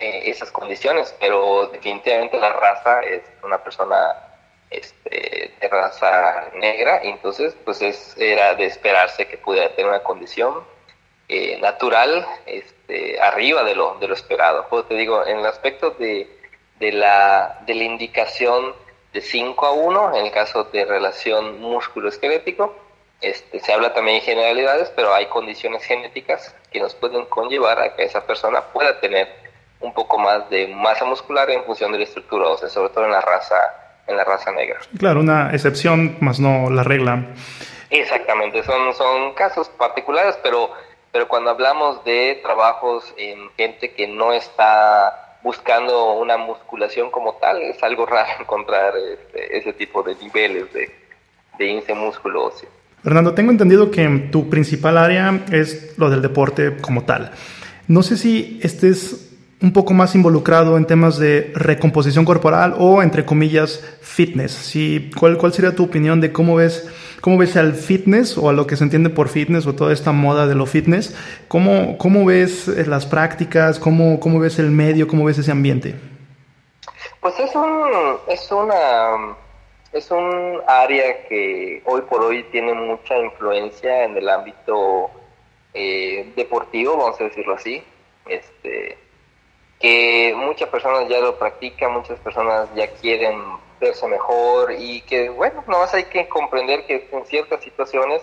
eh, 0.00 0.30
esas 0.30 0.50
condiciones, 0.50 1.14
pero 1.18 1.68
definitivamente 1.68 2.38
la 2.38 2.52
raza 2.52 3.00
es 3.00 3.22
una 3.42 3.62
persona 3.62 4.14
este, 4.68 5.54
de 5.60 5.68
raza 5.68 6.50
negra, 6.54 7.00
entonces 7.02 7.56
pues 7.64 7.80
es, 7.80 8.14
era 8.18 8.54
de 8.54 8.66
esperarse 8.66 9.26
que 9.26 9.38
pudiera 9.38 9.70
tener 9.70 9.90
una 9.90 10.02
condición 10.02 10.64
eh, 11.28 11.58
natural 11.60 12.26
este, 12.44 13.20
arriba 13.20 13.64
de 13.64 13.74
lo, 13.74 13.96
de 13.98 14.08
lo 14.08 14.14
esperado. 14.14 14.66
Pues 14.68 14.86
te 14.86 14.94
digo, 14.94 15.24
en 15.26 15.38
el 15.38 15.46
aspecto 15.46 15.90
de, 15.90 16.28
de, 16.78 16.92
la, 16.92 17.62
de 17.66 17.74
la 17.74 17.84
indicación 17.84 18.74
de 19.16 19.22
5 19.22 19.66
a 19.66 19.72
1, 19.72 20.16
en 20.18 20.26
el 20.26 20.30
caso 20.30 20.64
de 20.64 20.84
relación 20.84 21.58
músculo-esquelético, 21.58 22.76
este, 23.22 23.60
se 23.60 23.72
habla 23.72 23.94
también 23.94 24.18
en 24.18 24.22
generalidades, 24.22 24.92
pero 24.94 25.14
hay 25.14 25.24
condiciones 25.26 25.82
genéticas 25.84 26.54
que 26.70 26.80
nos 26.80 26.94
pueden 26.94 27.24
conllevar 27.24 27.80
a 27.80 27.96
que 27.96 28.04
esa 28.04 28.26
persona 28.26 28.60
pueda 28.60 29.00
tener 29.00 29.26
un 29.80 29.94
poco 29.94 30.18
más 30.18 30.50
de 30.50 30.68
masa 30.68 31.06
muscular 31.06 31.48
en 31.48 31.64
función 31.64 31.92
de 31.92 31.98
la 31.98 32.04
estructura 32.04 32.46
ósea, 32.46 32.68
sobre 32.68 32.90
todo 32.90 33.06
en 33.06 33.12
la 33.12 33.22
raza 33.22 33.56
en 34.06 34.18
la 34.18 34.24
raza 34.24 34.52
negra. 34.52 34.78
Claro, 34.98 35.20
una 35.20 35.50
excepción, 35.50 36.18
más 36.20 36.38
no 36.38 36.70
la 36.70 36.84
regla. 36.84 37.24
Exactamente, 37.88 38.62
son, 38.64 38.94
son 38.94 39.32
casos 39.32 39.68
particulares, 39.70 40.38
pero, 40.42 40.70
pero 41.10 41.26
cuando 41.26 41.50
hablamos 41.50 42.04
de 42.04 42.38
trabajos 42.42 43.14
en 43.16 43.50
gente 43.56 43.94
que 43.94 44.06
no 44.06 44.34
está 44.34 45.25
buscando 45.42 46.14
una 46.14 46.36
musculación 46.36 47.10
como 47.10 47.34
tal, 47.34 47.62
es 47.62 47.82
algo 47.82 48.06
raro 48.06 48.28
encontrar 48.40 48.94
este, 48.96 49.58
ese 49.58 49.72
tipo 49.72 50.02
de 50.02 50.14
niveles 50.16 50.72
de, 50.72 50.90
de 51.58 51.66
índice 51.66 51.94
músculo 51.94 52.46
óseo. 52.46 52.68
Fernando, 53.02 53.34
tengo 53.34 53.52
entendido 53.52 53.90
que 53.90 54.06
tu 54.32 54.50
principal 54.50 54.98
área 54.98 55.44
es 55.52 55.96
lo 55.96 56.10
del 56.10 56.22
deporte 56.22 56.76
como 56.78 57.04
tal. 57.04 57.30
No 57.86 58.02
sé 58.02 58.16
si 58.16 58.58
estés 58.62 59.25
un 59.62 59.72
poco 59.72 59.94
más 59.94 60.14
involucrado 60.14 60.76
en 60.76 60.86
temas 60.86 61.18
de 61.18 61.50
recomposición 61.54 62.24
corporal 62.24 62.74
o, 62.78 63.02
entre 63.02 63.24
comillas, 63.24 63.82
fitness. 64.02 64.52
Si, 64.52 65.10
¿cuál, 65.18 65.38
¿Cuál 65.38 65.52
sería 65.52 65.74
tu 65.74 65.84
opinión 65.84 66.20
de 66.20 66.32
cómo 66.32 66.56
ves, 66.56 66.88
cómo 67.22 67.38
ves 67.38 67.56
al 67.56 67.74
fitness 67.74 68.36
o 68.36 68.50
a 68.50 68.52
lo 68.52 68.66
que 68.66 68.76
se 68.76 68.84
entiende 68.84 69.08
por 69.08 69.28
fitness 69.28 69.66
o 69.66 69.74
toda 69.74 69.92
esta 69.92 70.12
moda 70.12 70.46
de 70.46 70.54
lo 70.54 70.66
fitness? 70.66 71.16
¿Cómo, 71.48 71.96
cómo 71.96 72.26
ves 72.26 72.68
eh, 72.68 72.84
las 72.86 73.06
prácticas? 73.06 73.78
¿Cómo, 73.78 74.20
¿Cómo 74.20 74.40
ves 74.40 74.58
el 74.58 74.70
medio? 74.70 75.08
¿Cómo 75.08 75.24
ves 75.24 75.38
ese 75.38 75.52
ambiente? 75.52 75.94
Pues 77.20 77.38
es, 77.40 77.54
un, 77.54 77.88
es 78.28 78.50
una... 78.52 79.36
Es 79.92 80.10
un 80.10 80.60
área 80.66 81.26
que 81.26 81.80
hoy 81.86 82.02
por 82.02 82.20
hoy 82.20 82.42
tiene 82.52 82.74
mucha 82.74 83.16
influencia 83.16 84.04
en 84.04 84.14
el 84.14 84.28
ámbito 84.28 85.10
eh, 85.72 86.32
deportivo, 86.36 86.98
vamos 86.98 87.18
a 87.18 87.24
decirlo 87.24 87.54
así. 87.54 87.82
Este, 88.28 88.98
que 89.80 90.34
muchas 90.36 90.68
personas 90.68 91.08
ya 91.08 91.20
lo 91.20 91.38
practican, 91.38 91.92
muchas 91.92 92.18
personas 92.20 92.68
ya 92.74 92.88
quieren 92.88 93.42
verse 93.80 94.06
mejor 94.08 94.72
y 94.72 95.02
que, 95.02 95.28
bueno, 95.28 95.62
no 95.66 95.78
más 95.78 95.92
hay 95.94 96.04
que 96.04 96.28
comprender 96.28 96.86
que 96.86 97.08
en 97.12 97.26
ciertas 97.26 97.62
situaciones 97.62 98.22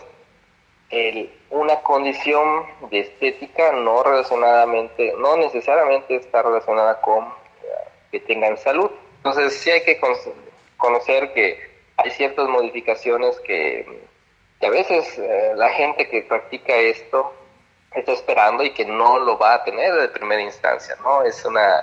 el, 0.90 1.32
una 1.50 1.82
condición 1.82 2.66
de 2.90 3.00
estética 3.00 3.72
no 3.72 4.04
relacionadamente, 4.04 5.14
no 5.18 5.38
necesariamente 5.38 6.16
está 6.16 6.42
relacionada 6.42 7.02
con 7.02 7.26
eh, 7.26 7.30
que 8.12 8.20
tengan 8.22 8.58
salud. 8.58 8.90
Entonces 9.18 9.54
sí 9.58 9.70
hay 9.70 9.84
que 9.84 10.00
conocer 10.78 11.34
que 11.34 11.60
hay 11.98 12.12
ciertas 12.12 12.48
modificaciones 12.50 13.40
que, 13.42 14.02
a 14.62 14.70
veces 14.70 15.20
eh, 15.20 15.54
la 15.56 15.70
gente 15.72 16.08
que 16.08 16.22
practica 16.22 16.74
esto 16.76 17.34
está 17.96 18.12
esperando 18.14 18.64
y 18.64 18.72
que 18.72 18.86
no 18.86 19.20
lo 19.20 19.38
va 19.38 19.56
a 19.56 19.64
tener 19.64 19.94
de 19.94 20.10
primera 20.10 20.42
instancia, 20.42 20.96
¿no? 21.04 21.24
Es 21.24 21.44
una, 21.46 21.80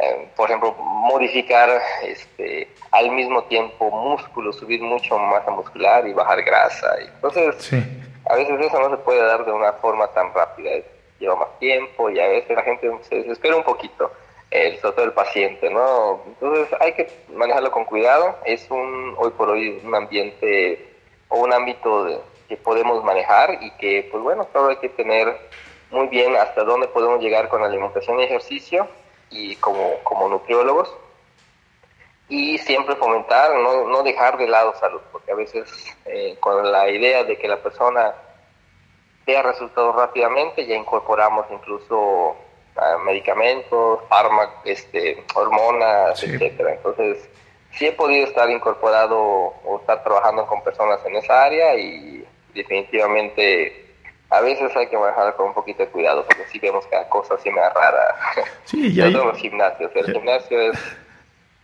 eh, 0.00 0.28
por 0.34 0.48
ejemplo, 0.48 0.74
modificar 0.78 1.80
este, 2.02 2.68
al 2.90 3.10
mismo 3.10 3.44
tiempo 3.44 3.90
músculo, 3.90 4.52
subir 4.52 4.80
mucho 4.82 5.18
masa 5.18 5.50
muscular 5.50 6.06
y 6.06 6.12
bajar 6.12 6.42
grasa. 6.42 6.94
Entonces, 7.00 7.72
a 8.28 8.36
veces 8.36 8.60
eso 8.60 8.80
no 8.80 8.90
se 8.90 9.02
puede 9.02 9.24
dar 9.24 9.44
de 9.44 9.52
una 9.52 9.72
forma 9.74 10.06
tan 10.08 10.32
rápida, 10.32 10.70
lleva 11.18 11.36
más 11.36 11.58
tiempo 11.58 12.10
y 12.10 12.18
a 12.18 12.28
veces 12.28 12.56
la 12.56 12.62
gente 12.62 12.90
se 13.02 13.16
desespera 13.16 13.56
un 13.56 13.64
poquito, 13.64 14.10
el, 14.50 14.78
sobre 14.80 14.94
todo 14.94 15.04
el 15.06 15.12
paciente, 15.12 15.70
¿no? 15.70 16.22
Entonces 16.26 16.68
hay 16.80 16.92
que 16.94 17.08
manejarlo 17.34 17.70
con 17.70 17.84
cuidado, 17.84 18.36
es 18.44 18.70
un, 18.70 19.14
hoy 19.18 19.30
por 19.30 19.50
hoy, 19.50 19.80
un 19.84 19.94
ambiente 19.94 20.88
o 21.28 21.40
un 21.40 21.52
ámbito 21.52 22.04
de, 22.04 22.18
que 22.52 22.58
podemos 22.58 23.02
manejar 23.02 23.62
y 23.62 23.70
que, 23.78 24.06
pues 24.10 24.22
bueno, 24.22 24.46
solo 24.52 24.68
hay 24.68 24.76
que 24.76 24.90
tener 24.90 25.34
muy 25.90 26.08
bien 26.08 26.36
hasta 26.36 26.64
dónde 26.64 26.86
podemos 26.86 27.18
llegar 27.22 27.48
con 27.48 27.64
alimentación 27.64 28.20
y 28.20 28.24
ejercicio 28.24 28.86
y 29.30 29.56
como, 29.56 29.94
como 30.02 30.28
nutriólogos 30.28 30.94
y 32.28 32.58
siempre 32.58 32.94
fomentar, 32.96 33.54
no, 33.54 33.86
no 33.88 34.02
dejar 34.02 34.36
de 34.36 34.48
lado 34.48 34.74
salud, 34.78 35.00
porque 35.10 35.32
a 35.32 35.34
veces 35.34 35.96
eh, 36.04 36.36
con 36.40 36.70
la 36.70 36.90
idea 36.90 37.24
de 37.24 37.38
que 37.38 37.48
la 37.48 37.56
persona 37.56 38.12
vea 39.26 39.42
resultados 39.42 39.96
rápidamente 39.96 40.66
ya 40.66 40.74
incorporamos 40.74 41.46
incluso 41.50 42.36
ah, 42.76 42.98
medicamentos, 43.02 44.00
fármacos, 44.10 44.60
este, 44.66 45.24
hormonas, 45.34 46.22
etcétera. 46.22 46.74
Entonces, 46.74 47.30
sí 47.70 47.86
he 47.86 47.92
podido 47.92 48.26
estar 48.26 48.50
incorporado 48.50 49.18
o 49.18 49.78
estar 49.80 50.04
trabajando 50.04 50.46
con 50.46 50.62
personas 50.62 51.00
en 51.06 51.16
esa 51.16 51.44
área 51.44 51.74
y 51.76 52.21
definitivamente 52.54 53.82
a 54.32 54.40
veces 54.40 54.74
hay 54.74 54.86
que 54.86 54.96
manejar 54.96 55.36
con 55.36 55.48
un 55.48 55.54
poquito 55.54 55.82
de 55.82 55.90
cuidado 55.90 56.24
porque 56.24 56.44
si 56.50 56.58
vemos 56.58 56.86
cada 56.86 57.06
cosa 57.08 57.34
así 57.34 57.50
me 57.50 57.60
rara. 57.60 58.16
Sí, 58.64 58.94
ya 58.94 59.08
los 59.08 59.36
gimnasios. 59.38 59.90
El 59.94 60.12
gimnasio 60.12 60.58
es, 60.58 60.78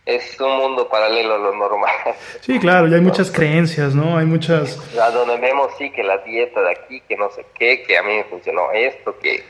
es 0.05 0.39
un 0.39 0.57
mundo 0.57 0.87
paralelo 0.87 1.35
a 1.35 1.37
lo 1.39 1.55
normal. 1.55 1.89
Sí, 2.41 2.59
claro, 2.59 2.87
y 2.87 2.93
hay 2.93 3.01
muchas 3.01 3.31
creencias, 3.31 3.95
¿no? 3.95 4.17
Hay 4.17 4.25
muchas... 4.25 4.77
Donde 4.93 5.37
vemos, 5.37 5.71
sí, 5.79 5.89
que 5.91 6.03
la 6.03 6.19
dieta 6.19 6.61
de 6.61 6.71
aquí, 6.71 7.01
que 7.07 7.17
no 7.17 7.31
sé 7.31 7.43
qué, 7.57 7.83
que 7.83 7.97
a 7.97 8.03
mí 8.03 8.17
me 8.17 8.23
funcionó 8.25 8.71
esto, 8.71 9.17
que, 9.17 9.43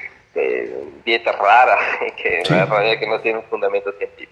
dieta 1.06 1.34
rara, 1.34 1.78
que 2.16 2.42
la 2.50 2.66
realidad 2.66 3.00
que 3.00 3.08
no 3.08 3.20
tiene 3.20 3.40
un 3.40 3.46
fundamento 3.46 3.92
científico. 3.98 4.32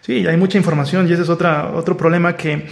Sí, 0.00 0.26
hay 0.26 0.36
mucha 0.38 0.56
información 0.56 1.06
y 1.06 1.12
ese 1.12 1.22
es 1.22 1.28
otra, 1.28 1.70
otro 1.74 1.96
problema 1.96 2.36
que 2.36 2.66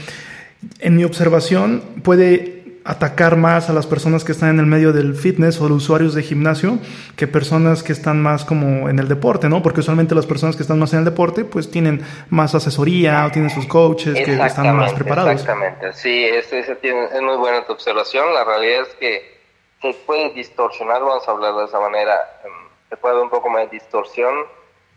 en 0.80 0.96
mi 0.96 1.04
observación 1.04 2.02
puede 2.02 2.59
atacar 2.84 3.36
más 3.36 3.68
a 3.68 3.72
las 3.72 3.86
personas 3.86 4.24
que 4.24 4.32
están 4.32 4.50
en 4.50 4.60
el 4.60 4.66
medio 4.66 4.92
del 4.92 5.14
fitness 5.14 5.60
o 5.60 5.68
los 5.68 5.82
usuarios 5.82 6.14
de 6.14 6.22
gimnasio 6.22 6.78
que 7.16 7.26
personas 7.26 7.82
que 7.82 7.92
están 7.92 8.22
más 8.22 8.44
como 8.44 8.88
en 8.88 8.98
el 8.98 9.08
deporte, 9.08 9.48
¿no? 9.48 9.62
Porque 9.62 9.80
usualmente 9.80 10.14
las 10.14 10.26
personas 10.26 10.56
que 10.56 10.62
están 10.62 10.78
más 10.78 10.92
en 10.92 11.00
el 11.00 11.04
deporte 11.04 11.44
pues 11.44 11.70
tienen 11.70 12.02
más 12.30 12.54
asesoría 12.54 13.26
o 13.26 13.30
tienen 13.30 13.50
sus 13.50 13.66
coaches 13.66 14.14
que 14.14 14.32
están 14.34 14.74
más 14.76 14.92
preparados. 14.94 15.32
Exactamente, 15.32 15.92
sí, 15.92 16.24
es, 16.24 16.52
es, 16.52 16.68
es 16.68 17.22
muy 17.22 17.36
buena 17.36 17.64
tu 17.66 17.72
observación. 17.72 18.32
La 18.32 18.44
realidad 18.44 18.82
es 18.82 18.94
que 18.94 19.40
se 19.82 19.94
puede 20.06 20.30
distorsionar, 20.30 21.02
vamos 21.02 21.26
a 21.26 21.30
hablar 21.30 21.54
de 21.54 21.64
esa 21.64 21.80
manera, 21.80 22.14
em, 22.44 22.52
se 22.88 22.96
puede 22.96 23.14
dar 23.14 23.24
un 23.24 23.30
poco 23.30 23.50
más 23.50 23.70
de 23.70 23.78
distorsión 23.78 24.34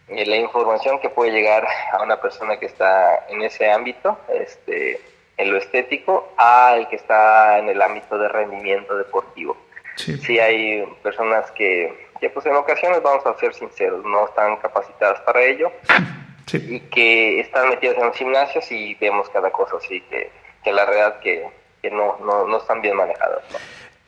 en 0.07 0.29
la 0.29 0.37
información 0.37 0.99
que 0.99 1.09
puede 1.09 1.31
llegar 1.31 1.65
a 1.91 2.03
una 2.03 2.19
persona 2.19 2.57
que 2.57 2.65
está 2.65 3.25
en 3.29 3.41
ese 3.41 3.71
ámbito, 3.71 4.17
este 4.29 4.99
en 5.37 5.51
lo 5.51 5.57
estético 5.57 6.33
al 6.37 6.87
que 6.89 6.95
está 6.95 7.59
en 7.59 7.69
el 7.69 7.81
ámbito 7.81 8.17
de 8.17 8.27
rendimiento 8.29 8.95
deportivo. 8.97 9.57
Sí, 9.95 10.39
hay 10.39 10.83
personas 11.03 11.49
que, 11.51 12.09
que, 12.19 12.29
pues 12.29 12.45
en 12.45 12.55
ocasiones, 12.55 13.01
vamos 13.03 13.25
a 13.25 13.37
ser 13.37 13.53
sinceros, 13.53 14.03
no 14.03 14.25
están 14.25 14.57
capacitadas 14.57 15.21
para 15.21 15.43
ello 15.43 15.71
y 16.53 16.79
que 16.79 17.39
están 17.39 17.69
metidas 17.69 17.97
en 17.97 18.05
los 18.05 18.17
gimnasios 18.17 18.71
y 18.71 18.95
vemos 18.95 19.29
cada 19.29 19.51
cosa 19.51 19.77
así, 19.77 20.01
que, 20.01 20.31
que 20.63 20.71
la 20.71 20.85
realidad 20.85 21.19
que, 21.19 21.47
que 21.81 21.91
no, 21.91 22.17
no, 22.25 22.47
no, 22.47 22.57
están 22.57 22.81
bien 22.81 22.95
manejadas. 22.95 23.43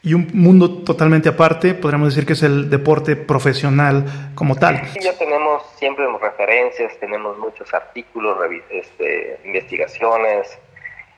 Y 0.02 0.14
un 0.14 0.28
mundo 0.34 0.84
totalmente 0.84 1.30
aparte, 1.30 1.74
podríamos 1.74 2.14
decir 2.14 2.28
que 2.28 2.34
es 2.34 2.44
el 2.44 2.70
deporte 2.70 3.16
profesional 3.16 4.06
como 4.36 4.56
tal. 4.56 4.86
Sí, 4.94 5.00
ya 5.02 5.18
tenemos 5.18 5.64
siempre 5.78 6.06
referencias, 6.22 6.98
tenemos 7.00 7.38
muchos 7.40 7.74
artículos, 7.74 8.38
este, 8.70 9.40
investigaciones, 9.46 10.60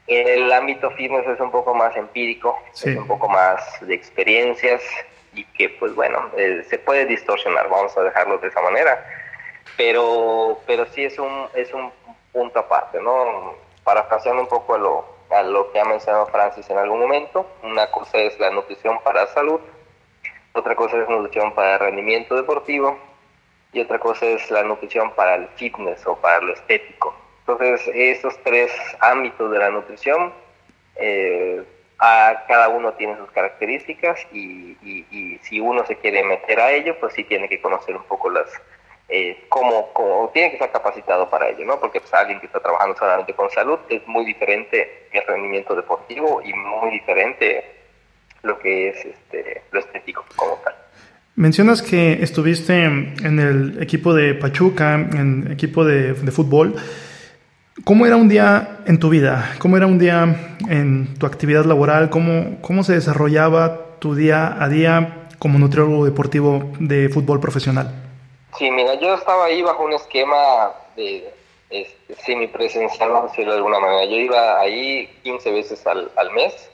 el 0.08 0.52
ámbito 0.52 0.90
fitness 0.92 1.28
es 1.28 1.40
un 1.40 1.52
poco 1.52 1.74
más 1.74 1.96
empírico, 1.96 2.58
es 2.74 2.86
un 2.86 3.08
poco 3.08 3.28
más 3.28 3.62
de 3.82 3.94
experiencias 3.94 4.82
y 5.34 5.44
que 5.44 5.70
pues 5.70 5.94
bueno, 5.94 6.32
eh, 6.38 6.66
se 6.70 6.80
puede 6.80 7.06
distorsionar, 7.06 7.70
vamos 7.70 7.96
a 7.98 8.02
dejarlo 8.02 8.38
de 8.38 8.48
esa 8.48 8.62
manera, 8.62 9.06
pero, 9.76 10.60
pero 10.66 10.86
sí 10.88 11.04
es 11.04 11.20
un, 11.20 11.48
es 11.54 11.74
un 11.74 11.92
punto 12.32 12.60
aparte, 12.60 13.02
¿no? 13.02 13.56
Parafraseando 13.84 14.42
un 14.42 14.48
poco 14.48 14.76
a 14.76 14.78
lo, 14.78 15.06
a 15.30 15.44
lo 15.44 15.72
que 15.72 15.80
ha 15.80 15.86
mencionado 15.86 16.26
Francis 16.28 16.70
en 16.70 16.78
algún 16.78 17.00
momento, 17.00 17.46
una 17.64 17.92
cosa 17.92 18.18
es 18.18 18.40
la 18.40 18.50
nutrición 18.50 19.00
para 19.04 19.28
salud, 19.28 19.60
otra 20.54 20.76
cosa 20.76 20.98
es 20.98 21.10
nutrición 21.10 21.54
para 21.54 21.78
rendimiento 21.78 22.36
deportivo 22.36 22.98
y 23.74 23.82
otra 23.82 24.00
cosa 24.00 24.26
es 24.26 24.50
la 24.50 24.64
nutrición 24.64 25.12
para 25.12 25.36
el 25.36 25.48
fitness 25.50 26.08
o 26.08 26.16
para 26.16 26.40
lo 26.42 26.54
estético. 26.54 27.14
Entonces, 27.48 27.90
esos 27.94 28.38
tres 28.44 28.72
ámbitos 29.00 29.50
de 29.50 29.58
la 29.58 29.70
nutrición, 29.70 30.34
eh, 30.98 31.64
a 31.98 32.44
cada 32.46 32.68
uno 32.68 32.92
tiene 32.94 33.16
sus 33.16 33.32
características 33.32 34.20
y, 34.34 34.76
si 35.44 35.62
uno 35.62 35.86
se 35.86 35.96
quiere 35.96 36.24
meter 36.26 36.60
a 36.60 36.72
ello, 36.72 37.00
pues 37.00 37.14
sí 37.14 37.24
tiene 37.24 37.48
que 37.48 37.62
conocer 37.62 37.96
un 37.96 38.04
poco 38.04 38.30
las, 38.30 38.50
eh, 39.08 39.46
como, 39.48 39.94
como 39.94 40.30
tiene 40.34 40.50
que 40.50 40.56
estar 40.56 40.74
capacitado 40.74 41.30
para 41.30 41.48
ello, 41.48 41.66
¿no? 41.66 41.80
Porque 41.80 42.02
pues, 42.02 42.14
alguien 42.14 42.42
que 42.42 42.48
está 42.48 42.60
trabajando 42.60 42.98
solamente 42.98 43.34
con 43.34 43.50
salud 43.50 43.80
es 43.88 44.06
muy 44.08 44.26
diferente 44.26 45.08
el 45.14 45.26
rendimiento 45.26 45.74
deportivo 45.74 46.42
y 46.44 46.52
muy 46.54 46.92
diferente 46.92 47.64
lo 48.44 48.60
que 48.60 48.90
es 48.90 49.06
este, 49.06 49.64
lo 49.72 49.80
estético 49.80 50.26
como 50.36 50.56
tal. 50.66 50.76
Mencionas 51.36 51.82
que 51.82 52.22
estuviste 52.22 52.84
en 52.84 53.40
el 53.40 53.82
equipo 53.82 54.14
de 54.14 54.34
Pachuca, 54.34 54.96
en 54.96 55.50
equipo 55.52 55.86
de, 55.86 56.14
de, 56.14 56.32
fútbol. 56.32 56.76
¿Cómo 57.84 58.06
era 58.06 58.16
un 58.16 58.28
día 58.28 58.80
en 58.86 59.00
tu 59.00 59.10
vida? 59.10 59.56
¿Cómo 59.60 59.78
era 59.78 59.86
un 59.86 60.00
día 60.00 60.56
en 60.70 61.14
tu 61.20 61.26
actividad 61.26 61.66
laboral? 61.66 62.10
¿Cómo, 62.10 62.58
cómo 62.62 62.84
se 62.84 62.94
desarrollaba 62.94 64.00
tu 64.00 64.16
día 64.16 64.62
a 64.62 64.68
día 64.68 65.28
como 65.40 65.60
nutriólogo 65.60 66.06
deportivo 66.06 66.72
de 66.80 67.10
fútbol 67.10 67.40
profesional? 67.40 67.94
Sí, 68.58 68.72
mira, 68.72 68.96
yo 68.96 69.14
estaba 69.14 69.46
ahí 69.46 69.62
bajo 69.62 69.86
un 69.86 69.94
esquema 69.94 70.72
de 70.96 71.32
este, 71.70 72.16
semipresencial, 72.26 73.10
vamos 73.10 73.30
a 73.30 73.32
decirlo 73.32 73.52
de 73.52 73.58
alguna 73.58 73.80
manera. 73.80 74.06
Yo 74.06 74.18
iba 74.18 74.60
ahí 74.60 75.08
15 75.24 75.52
veces 75.52 75.86
al, 75.86 76.12
al 76.16 76.32
mes 76.34 76.70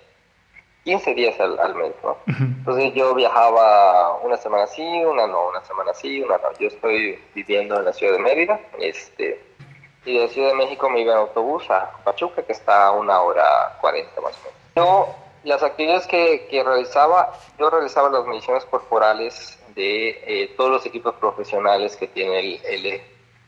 15 0.84 1.13
días 1.16 1.39
al, 1.39 1.58
al 1.60 1.76
mes, 1.76 1.94
¿no? 2.04 2.18
Entonces 2.28 2.94
yo 2.94 3.16
viajaba 3.16 4.18
una 4.18 4.38
semana 4.38 4.68
sí, 4.68 4.82
una 4.82 5.28
no, 5.28 5.50
una 5.50 5.63
semana 5.63 5.94
sí, 5.94 6.22
una 6.22 6.38
no. 6.38 6.52
Yo 6.60 6.68
estoy 6.68 7.20
viviendo 7.34 7.80
en 7.80 7.86
la 7.86 7.94
ciudad 7.94 8.13
de 8.13 8.20
Mérida, 8.20 8.60
este, 8.80 9.42
y 10.06 10.18
de 10.18 10.28
Ciudad 10.30 10.50
de 10.50 10.56
México 10.56 10.89
me 10.89 11.02
iba 11.02 11.13
en 11.13 11.20
autobús 11.20 11.70
a 11.70 11.92
Pachuca, 12.04 12.44
que 12.44 12.52
está 12.52 12.88
a 12.88 12.92
una 12.92 13.22
hora 13.22 13.78
40 13.80 14.22
más 14.22 14.34
o 14.34 14.39
menos. 14.44 14.60
Yo, 14.76 15.16
las 15.44 15.63
actividades 15.63 16.08
que, 16.08 16.48
que 16.50 16.63
realizaba, 16.63 17.34
yo 17.58 17.70
realizaba 17.70 18.10
las 18.10 18.26
mediciones 18.26 18.66
corporales 18.66 19.60
de 19.76 20.10
eh, 20.26 20.54
todos 20.58 20.72
los 20.72 20.86
equipos 20.86 21.16
profesionales 21.16 21.96
que 21.96 22.08
tiene 22.08 22.39
el, 22.39 22.66
el, 22.66 23.02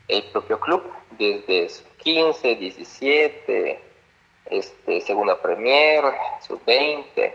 el 0.08 0.24
propio 0.32 0.60
club, 0.60 0.84
desde 1.12 1.68
15, 1.98 2.56
17, 2.56 3.80
este, 4.46 5.02
segunda 5.02 5.42
Premier, 5.42 6.04
sub-20, 6.42 7.34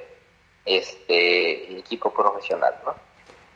este, 0.65 1.79
equipo 1.79 2.13
profesional, 2.13 2.75
¿no? 2.85 2.95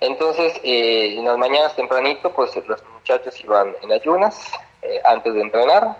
Entonces, 0.00 0.60
eh, 0.62 1.14
en 1.16 1.24
las 1.24 1.38
mañanas 1.38 1.74
tempranito, 1.76 2.30
pues 2.32 2.54
los 2.66 2.82
muchachos 2.92 3.42
iban 3.42 3.74
en 3.80 3.92
ayunas 3.92 4.52
eh, 4.84 5.00
antes 5.04 5.34
de 5.34 5.40
entrenar. 5.40 5.96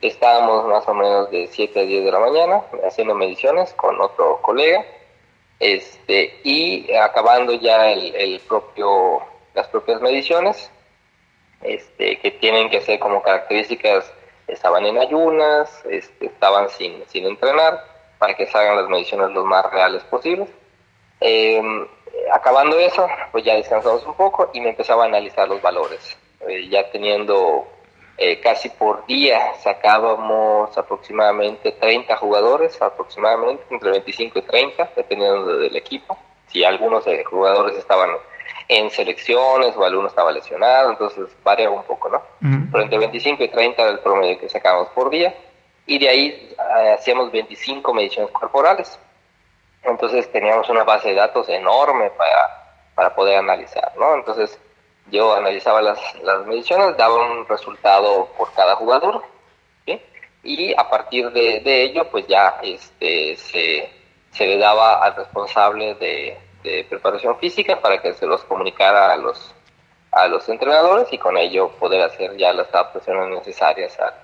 Estábamos 0.00 0.66
más 0.66 0.86
o 0.88 0.94
menos 0.94 1.30
de 1.30 1.46
7 1.46 1.80
a 1.80 1.82
10 1.82 2.04
de 2.04 2.12
la 2.12 2.18
mañana 2.18 2.62
haciendo 2.86 3.14
mediciones 3.14 3.72
con 3.74 4.00
otro 4.00 4.40
colega. 4.42 4.84
Este, 5.58 6.40
y 6.44 6.92
acabando 6.94 7.54
ya 7.54 7.90
el, 7.90 8.14
el 8.14 8.40
propio, 8.40 9.22
las 9.54 9.68
propias 9.68 10.00
mediciones, 10.02 10.70
este, 11.62 12.18
que 12.18 12.30
tienen 12.32 12.68
que 12.68 12.82
ser 12.82 12.98
como 12.98 13.22
características 13.22 14.12
estaban 14.46 14.84
en 14.86 14.98
ayunas, 14.98 15.84
este, 15.90 16.26
estaban 16.26 16.68
sin, 16.70 17.02
sin 17.08 17.26
entrenar, 17.26 17.82
para 18.18 18.34
que 18.34 18.46
se 18.46 18.56
hagan 18.56 18.76
las 18.76 18.88
mediciones 18.88 19.30
lo 19.30 19.44
más 19.44 19.70
reales 19.70 20.02
posibles. 20.04 20.48
Em, 21.20 21.86
acabando 22.32 22.78
eso, 22.78 23.08
pues 23.32 23.44
ya 23.44 23.54
descansamos 23.54 24.04
un 24.06 24.14
poco 24.14 24.50
y 24.52 24.60
me 24.60 24.70
empezaba 24.70 25.04
a 25.04 25.06
analizar 25.06 25.48
los 25.48 25.60
valores. 25.60 26.16
Eh, 26.48 26.68
ya 26.68 26.90
teniendo 26.90 27.66
eh, 28.18 28.40
casi 28.40 28.70
por 28.70 29.04
día 29.06 29.52
sacábamos 29.62 30.76
aproximadamente 30.76 31.72
30 31.72 32.16
jugadores, 32.16 32.80
aproximadamente 32.80 33.64
entre 33.70 33.90
25 33.90 34.38
y 34.38 34.42
30, 34.42 34.90
dependiendo 34.96 35.58
del 35.58 35.76
equipo. 35.76 36.16
Si 36.48 36.64
algunos 36.64 37.06
eh, 37.06 37.24
jugadores 37.24 37.76
estaban 37.76 38.10
en 38.68 38.90
selecciones 38.90 39.76
o 39.76 39.84
alguno 39.84 40.08
estaba 40.08 40.32
lesionado, 40.32 40.90
entonces 40.90 41.26
variaba 41.44 41.76
un 41.76 41.84
poco, 41.84 42.08
¿no? 42.08 42.22
Pero 42.72 42.84
entre 42.84 42.98
25 42.98 43.44
y 43.44 43.48
30 43.48 43.82
era 43.82 43.90
el 43.90 43.98
promedio 44.00 44.38
que 44.38 44.48
sacábamos 44.48 44.88
por 44.88 45.10
día 45.10 45.34
y 45.86 45.98
de 45.98 46.08
ahí 46.08 46.56
eh, 46.58 46.92
hacíamos 46.98 47.30
25 47.30 47.92
mediciones 47.92 48.30
corporales. 48.32 48.98
Entonces 49.82 50.30
teníamos 50.32 50.68
una 50.70 50.84
base 50.84 51.10
de 51.10 51.14
datos 51.14 51.48
enorme 51.48 52.10
para, 52.10 52.78
para 52.94 53.14
poder 53.14 53.38
analizar, 53.38 53.92
¿no? 53.98 54.14
Entonces 54.14 54.58
yo 55.10 55.34
analizaba 55.34 55.82
las, 55.82 55.98
las 56.22 56.46
mediciones, 56.46 56.96
daba 56.96 57.14
un 57.30 57.46
resultado 57.46 58.28
por 58.36 58.52
cada 58.52 58.76
jugador. 58.76 59.22
Y 60.42 60.72
a 60.74 60.88
partir 60.88 61.32
de, 61.32 61.58
de 61.58 61.82
ello, 61.82 62.08
pues 62.08 62.24
ya 62.28 62.60
este, 62.62 63.36
se, 63.36 63.90
se 64.30 64.46
le 64.46 64.58
daba 64.58 65.02
al 65.02 65.16
responsable 65.16 65.96
de, 65.96 66.38
de 66.62 66.86
preparación 66.88 67.36
física 67.38 67.80
para 67.80 68.00
que 68.00 68.12
se 68.14 68.26
los 68.26 68.44
comunicara 68.44 69.12
a 69.12 69.16
los, 69.16 69.52
a 70.12 70.28
los 70.28 70.48
entrenadores 70.48 71.12
y 71.12 71.18
con 71.18 71.36
ello 71.36 71.70
poder 71.80 72.02
hacer 72.02 72.36
ya 72.36 72.52
las 72.52 72.68
adaptaciones 72.72 73.28
necesarias 73.28 73.98
al, 73.98 74.14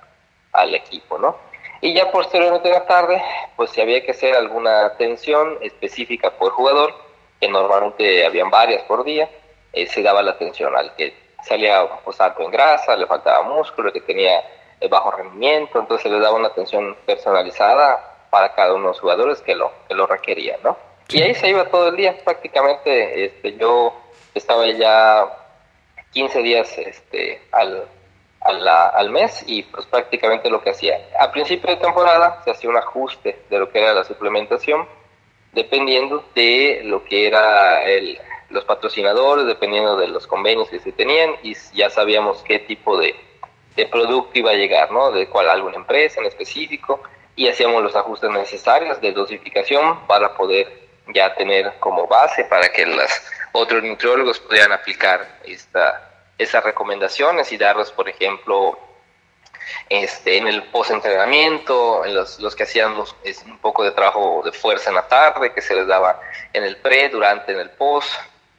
al 0.53 0.75
equipo, 0.75 1.19
¿no? 1.19 1.37
Y 1.81 1.93
ya 1.95 2.13
posteriormente 2.13 2.69
en 2.69 2.75
la 2.75 2.87
tarde, 2.87 3.21
pues 3.57 3.71
si 3.71 3.81
había 3.81 4.05
que 4.05 4.13
hacer 4.13 4.37
alguna 4.37 4.87
atención 4.87 5.59
específica 5.61 6.31
por 6.31 6.53
jugador, 6.53 6.95
que 7.41 7.49
normalmente 7.49 8.25
habían 8.25 8.51
varias 8.51 8.83
por 8.85 9.03
día, 9.03 9.29
eh, 9.73 9.87
se 9.87 10.03
daba 10.03 10.23
la 10.23 10.33
atención 10.33 10.75
al 10.77 10.95
que 10.95 11.15
salía 11.43 11.81
alto 11.81 12.43
en 12.43 12.51
grasa, 12.51 12.97
le 12.97 13.07
faltaba 13.07 13.43
músculo, 13.43 13.93
que 13.93 14.01
tenía 14.01 14.43
bajo 14.89 15.11
rendimiento, 15.13 15.79
entonces 15.79 16.03
se 16.03 16.11
le 16.11 16.21
daba 16.21 16.37
una 16.37 16.49
atención 16.49 16.97
personalizada 17.07 18.27
para 18.31 18.55
cada 18.55 18.75
uno 18.75 18.85
de 18.85 18.89
los 18.89 19.01
jugadores 19.01 19.41
que 19.43 19.55
lo, 19.55 19.71
que 19.89 19.95
lo 19.95 20.07
requerían, 20.07 20.59
¿no? 20.63 20.77
Y 21.09 21.23
ahí 21.23 21.35
se 21.35 21.49
iba 21.49 21.67
todo 21.67 21.89
el 21.89 21.97
día, 21.97 22.17
prácticamente 22.25 23.27
este, 23.27 23.57
yo 23.57 23.93
estaba 24.35 24.67
ya 24.71 25.27
15 26.13 26.43
días 26.43 26.79
este, 26.79 27.43
al, 27.53 27.87
al 28.41 29.11
mes 29.11 29.45
y 29.47 29.63
pues 29.65 29.87
prácticamente 29.87 30.49
lo 30.49 30.63
que 30.63 30.71
hacía. 30.71 30.99
A 31.19 31.31
principio 31.31 31.71
de 31.71 31.77
temporada 31.77 32.41
se 32.45 32.51
hacía 32.51 32.71
un 32.71 32.77
ajuste 32.77 33.43
de 33.51 33.59
lo 33.59 33.71
que 33.71 33.81
era 33.81 33.93
la 33.93 34.05
suplementación, 34.05 34.87
dependiendo 35.53 36.25
de 36.35 36.81
lo 36.85 37.05
que 37.05 37.27
era 37.27 37.83
el, 37.85 38.19
los 38.53 38.65
patrocinadores, 38.65 39.47
dependiendo 39.47 39.97
de 39.97 40.09
los 40.09 40.27
convenios 40.27 40.69
que 40.69 40.79
se 40.79 40.93
tenían 40.93 41.35
y 41.43 41.55
ya 41.75 41.91
sabíamos 41.91 42.43
qué 42.43 42.59
tipo 42.61 42.99
de, 42.99 43.15
de 43.77 43.87
producto 43.87 44.39
iba 44.39 44.51
a 44.51 44.55
llegar, 44.55 44.91
¿no? 44.91 45.11
De 45.11 45.29
cuál 45.29 45.49
alguna 45.49 45.77
empresa 45.77 46.21
en 46.21 46.27
específico 46.27 47.03
y 47.35 47.49
hacíamos 47.49 47.83
los 47.83 47.97
ajustes 47.97 48.31
necesarios 48.31 49.01
de 49.01 49.13
dosificación 49.13 50.07
para 50.07 50.35
poder 50.35 50.83
ya 51.09 51.35
tener 51.35 51.75
como 51.81 52.07
base 52.07 52.45
para 52.45 52.71
que 52.71 52.87
los 52.87 53.11
otros 53.53 53.83
nutriólogos 53.83 54.39
pudieran 54.39 54.73
aplicar 54.73 55.39
esta, 55.45 56.11
esas 56.39 56.63
recomendaciones 56.65 57.51
y 57.53 57.57
darlos, 57.57 57.91
por 57.93 58.09
ejemplo, 58.09 58.79
este, 59.89 60.39
en 60.39 60.47
el 60.47 60.65
post-entrenamiento, 60.65 62.05
en 62.05 62.15
los, 62.15 62.41
los 62.41 62.57
que 62.57 62.65
hacían 62.65 62.95
es 63.25 63.43
un 63.45 63.59
poco 63.59 63.85
de 63.85 63.93
trabajo 63.93 64.43
de 64.45 64.53
fuerza 64.53 64.91
en 64.91 64.97
la 64.97 65.09
tarde, 65.09 65.53
que 65.53 65.61
se 65.61 65.75
les 65.75 65.87
daba 65.87 66.21
en 66.53 66.65
el 66.65 66.77
pre, 66.79 67.09
durante, 67.09 67.53
en 67.53 67.61
el 67.61 67.71
post. 67.71 68.11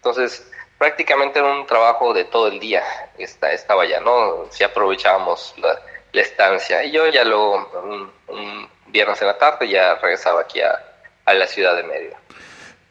Entonces, 0.03 0.45
prácticamente 0.77 1.39
era 1.39 1.47
un 1.47 1.65
trabajo 1.65 2.13
de 2.13 2.25
todo 2.25 2.49
el 2.49 2.59
día, 2.59 2.83
esta, 3.17 3.53
estaba 3.53 3.85
ya, 3.85 4.01
¿no? 4.01 4.47
Si 4.49 4.61
aprovechábamos 4.61 5.53
la, 5.55 5.79
la 6.11 6.21
estancia. 6.21 6.83
Y 6.83 6.91
yo 6.91 7.07
ya 7.07 7.23
luego, 7.23 7.71
un, 7.85 8.11
un, 8.27 8.69
viernes 8.87 9.21
en 9.21 9.27
la 9.27 9.37
tarde, 9.37 9.69
ya 9.69 9.95
regresaba 9.95 10.41
aquí 10.41 10.59
a, 10.59 10.77
a 11.23 11.33
la 11.33 11.47
ciudad 11.47 11.77
de 11.77 11.83
Mérida. 11.83 12.17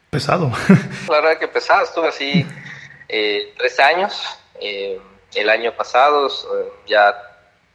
Pesado. 0.09 0.51
La 1.07 1.21
verdad 1.21 1.37
que 1.37 1.47
pesado, 1.47 1.83
estuve 1.83 2.07
así 2.07 2.45
eh, 3.07 3.53
tres 3.57 3.79
años. 3.79 4.19
Eh, 4.59 4.99
el 5.35 5.49
año 5.51 5.71
pasado 5.73 6.27
eh, 6.27 6.71
ya 6.87 7.15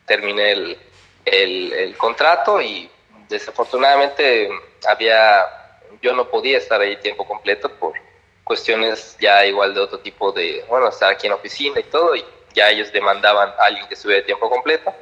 terminé 0.05 0.51
el, 0.51 0.79
el, 1.25 1.73
el, 1.73 1.97
contrato 1.97 2.61
y 2.61 2.91
desafortunadamente 3.29 4.51
había, 4.87 5.47
yo 6.03 6.13
no 6.13 6.29
podía 6.29 6.59
estar 6.59 6.81
ahí 6.81 6.97
tiempo 6.97 7.25
completo 7.25 7.71
por 7.71 7.95
cuestiones 8.49 9.17
ya 9.21 9.47
igual 9.47 9.75
de 9.75 9.81
otro 9.81 10.01
tipo 10.01 10.33
de, 10.33 10.65
bueno, 10.69 10.89
estar 10.89 11.13
aquí 11.13 11.29
en 11.29 11.35
oficina 11.35 11.79
y 11.79 11.85
todo, 11.85 12.17
y 12.17 12.25
ya 12.55 12.71
ellos 12.71 12.91
demandaban 12.91 13.51
a 13.51 13.67
alguien 13.67 13.87
que 13.87 13.95
estuviera 13.95 14.21
de 14.21 14.27
tiempo 14.27 14.51
completo, 14.51 14.93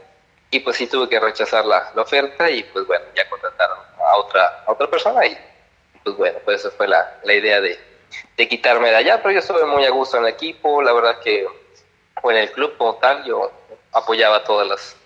y 0.50 0.60
pues 0.60 0.76
sí 0.76 0.86
tuve 0.86 1.08
que 1.08 1.18
rechazar 1.18 1.64
la, 1.64 1.92
oferta 1.96 2.50
y 2.50 2.62
pues 2.64 2.86
bueno, 2.86 3.04
ya 3.14 3.28
contrataron 3.30 3.78
a 3.98 4.16
otra, 4.18 4.64
otra 4.66 4.88
persona 4.88 5.24
y 5.24 5.38
pues 6.04 6.16
bueno, 6.16 6.38
pues 6.44 6.60
esa 6.60 6.70
fue 6.70 6.86
la, 6.86 7.18
la 7.24 7.32
idea 7.32 7.60
de, 7.60 7.78
de, 8.36 8.48
quitarme 8.48 8.90
de 8.90 8.96
allá, 8.96 9.22
pero 9.22 9.32
yo 9.32 9.38
estuve 9.38 9.64
muy 9.64 9.84
a 9.84 9.90
gusto 9.90 10.18
en 10.18 10.24
el 10.24 10.30
equipo, 10.30 10.82
la 10.82 10.92
verdad 10.92 11.20
que, 11.20 11.46
o 12.22 12.30
en 12.30 12.36
el 12.36 12.52
club 12.52 12.76
como 12.76 12.96
tal, 12.96 13.24
yo 13.24 13.50
apoyaba 13.92 14.44
todas 14.44 14.68
las, 14.68 14.96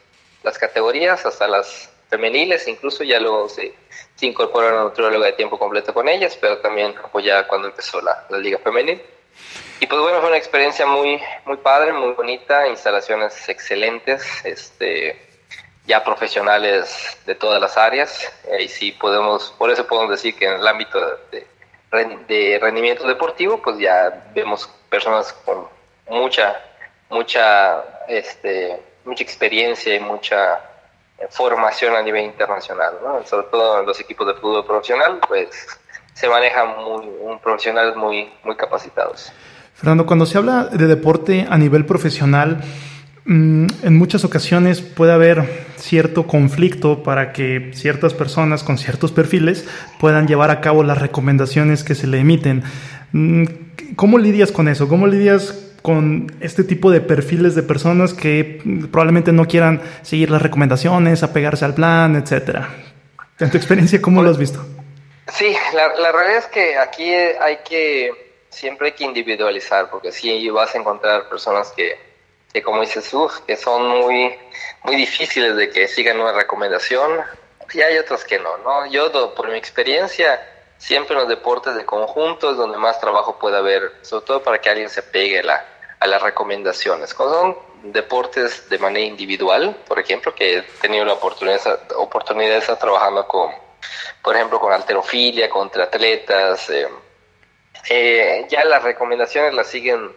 las 0.42 0.58
categorías, 0.58 1.24
hasta 1.24 1.46
las 1.46 1.89
femeniles, 2.10 2.66
incluso 2.68 3.04
ya 3.04 3.18
luego 3.20 3.48
se, 3.48 3.72
se 4.14 4.26
incorporó 4.26 4.68
una 4.68 4.82
nutrióloga 4.82 5.26
de 5.26 5.32
tiempo 5.32 5.58
completo 5.58 5.94
con 5.94 6.08
ellas, 6.08 6.36
pero 6.40 6.58
también 6.58 6.94
apoyaba 7.02 7.46
cuando 7.46 7.68
empezó 7.68 8.00
la, 8.00 8.26
la 8.28 8.38
liga 8.38 8.58
femenil. 8.58 9.00
Y 9.80 9.86
pues 9.86 10.00
bueno, 10.00 10.20
fue 10.20 10.28
una 10.28 10.36
experiencia 10.36 10.84
muy, 10.84 11.20
muy 11.46 11.56
padre, 11.56 11.92
muy 11.92 12.12
bonita, 12.12 12.68
instalaciones 12.68 13.48
excelentes, 13.48 14.44
este, 14.44 15.18
ya 15.86 16.04
profesionales 16.04 17.18
de 17.24 17.34
todas 17.34 17.60
las 17.62 17.78
áreas. 17.78 18.30
Y 18.58 18.68
sí 18.68 18.92
podemos, 18.92 19.54
por 19.56 19.70
eso 19.70 19.86
podemos 19.86 20.10
decir 20.10 20.36
que 20.36 20.46
en 20.46 20.60
el 20.60 20.66
ámbito 20.66 21.00
de, 21.30 21.46
de 22.28 22.58
rendimiento 22.60 23.06
deportivo, 23.06 23.62
pues 23.62 23.78
ya 23.78 24.30
vemos 24.34 24.68
personas 24.90 25.32
con 25.32 25.66
mucha 26.08 26.60
mucha, 27.10 27.84
este, 28.08 28.80
mucha 29.04 29.22
experiencia 29.22 29.94
y 29.94 30.00
mucha 30.00 30.60
formación 31.28 31.94
a 31.94 32.02
nivel 32.02 32.24
internacional, 32.24 32.94
¿no? 33.02 33.24
sobre 33.26 33.46
todo 33.48 33.80
en 33.80 33.86
los 33.86 34.00
equipos 34.00 34.26
de 34.26 34.34
fútbol 34.34 34.64
profesional, 34.64 35.20
pues 35.26 35.48
se 36.14 36.28
manejan 36.28 36.68
muy, 36.76 37.06
un 37.20 37.38
profesionales 37.38 37.96
muy, 37.96 38.30
muy 38.44 38.56
capacitados. 38.56 39.32
Fernando, 39.74 40.06
cuando 40.06 40.26
se 40.26 40.36
habla 40.36 40.64
de 40.66 40.86
deporte 40.86 41.46
a 41.48 41.56
nivel 41.56 41.86
profesional, 41.86 42.62
mm, 43.24 43.66
en 43.82 43.98
muchas 43.98 44.24
ocasiones 44.24 44.82
puede 44.82 45.12
haber 45.12 45.66
cierto 45.76 46.26
conflicto 46.26 47.02
para 47.02 47.32
que 47.32 47.70
ciertas 47.74 48.12
personas 48.12 48.62
con 48.62 48.76
ciertos 48.76 49.12
perfiles 49.12 49.66
puedan 49.98 50.26
llevar 50.26 50.50
a 50.50 50.60
cabo 50.60 50.82
las 50.82 50.98
recomendaciones 50.98 51.84
que 51.84 51.94
se 51.94 52.06
le 52.06 52.18
emiten. 52.18 52.62
Mm, 53.12 53.44
¿Cómo 53.96 54.18
lidias 54.18 54.52
con 54.52 54.68
eso? 54.68 54.88
¿Cómo 54.88 55.06
lidias 55.06 55.69
con 55.82 56.32
este 56.40 56.64
tipo 56.64 56.90
de 56.90 57.00
perfiles 57.00 57.54
de 57.54 57.62
personas 57.62 58.14
que 58.14 58.60
probablemente 58.90 59.32
no 59.32 59.46
quieran 59.46 59.80
seguir 60.02 60.30
las 60.30 60.42
recomendaciones, 60.42 61.22
apegarse 61.22 61.64
al 61.64 61.74
plan, 61.74 62.16
etcétera. 62.16 62.68
En 63.38 63.50
tu 63.50 63.56
experiencia, 63.56 64.00
¿cómo 64.02 64.22
lo 64.22 64.30
has 64.30 64.38
visto? 64.38 64.64
Sí, 65.32 65.54
la, 65.74 65.94
la 65.96 66.12
realidad 66.12 66.38
es 66.38 66.46
que 66.46 66.76
aquí 66.76 67.10
hay 67.12 67.58
que, 67.64 68.10
siempre 68.50 68.88
hay 68.88 68.92
que 68.92 69.04
individualizar, 69.04 69.88
porque 69.90 70.12
sí 70.12 70.48
vas 70.50 70.74
a 70.74 70.78
encontrar 70.78 71.28
personas 71.28 71.72
que, 71.74 71.96
que 72.52 72.62
como 72.62 72.80
dices, 72.80 73.12
uf, 73.14 73.38
que 73.46 73.56
son 73.56 73.88
muy, 73.88 74.34
muy 74.84 74.96
difíciles 74.96 75.56
de 75.56 75.70
que 75.70 75.88
sigan 75.88 76.20
una 76.20 76.32
recomendación, 76.32 77.20
y 77.72 77.80
hay 77.80 77.98
otras 77.98 78.24
que 78.24 78.38
no, 78.38 78.58
¿no? 78.58 78.90
Yo, 78.90 79.34
por 79.34 79.48
mi 79.48 79.56
experiencia, 79.56 80.40
siempre 80.80 81.14
en 81.14 81.20
los 81.20 81.28
deportes 81.28 81.74
de 81.76 81.84
conjunto 81.84 82.50
es 82.50 82.56
donde 82.56 82.78
más 82.78 82.98
trabajo 82.98 83.38
puede 83.38 83.58
haber, 83.58 83.92
sobre 84.00 84.24
todo 84.24 84.42
para 84.42 84.60
que 84.60 84.70
alguien 84.70 84.88
se 84.88 85.02
pegue 85.02 85.42
la, 85.42 85.64
a 86.00 86.06
las 86.06 86.22
recomendaciones. 86.22 87.12
Cuando 87.12 87.38
son 87.38 87.92
deportes 87.92 88.68
de 88.68 88.78
manera 88.78 89.04
individual, 89.06 89.76
por 89.86 90.00
ejemplo, 90.00 90.34
que 90.34 90.58
he 90.58 90.62
tenido 90.80 91.04
la 91.04 91.12
oportunidad, 91.12 91.80
oportunidad 91.96 92.52
de 92.52 92.58
estar 92.58 92.78
trabajando 92.78 93.28
con, 93.28 93.50
por 94.22 94.34
ejemplo, 94.34 94.58
con 94.58 94.72
alterofilia, 94.72 95.50
con 95.50 95.70
atletas, 95.80 96.70
eh, 96.70 96.88
eh, 97.90 98.46
ya 98.48 98.64
las 98.64 98.82
recomendaciones 98.82 99.52
las 99.52 99.68
siguen 99.68 100.10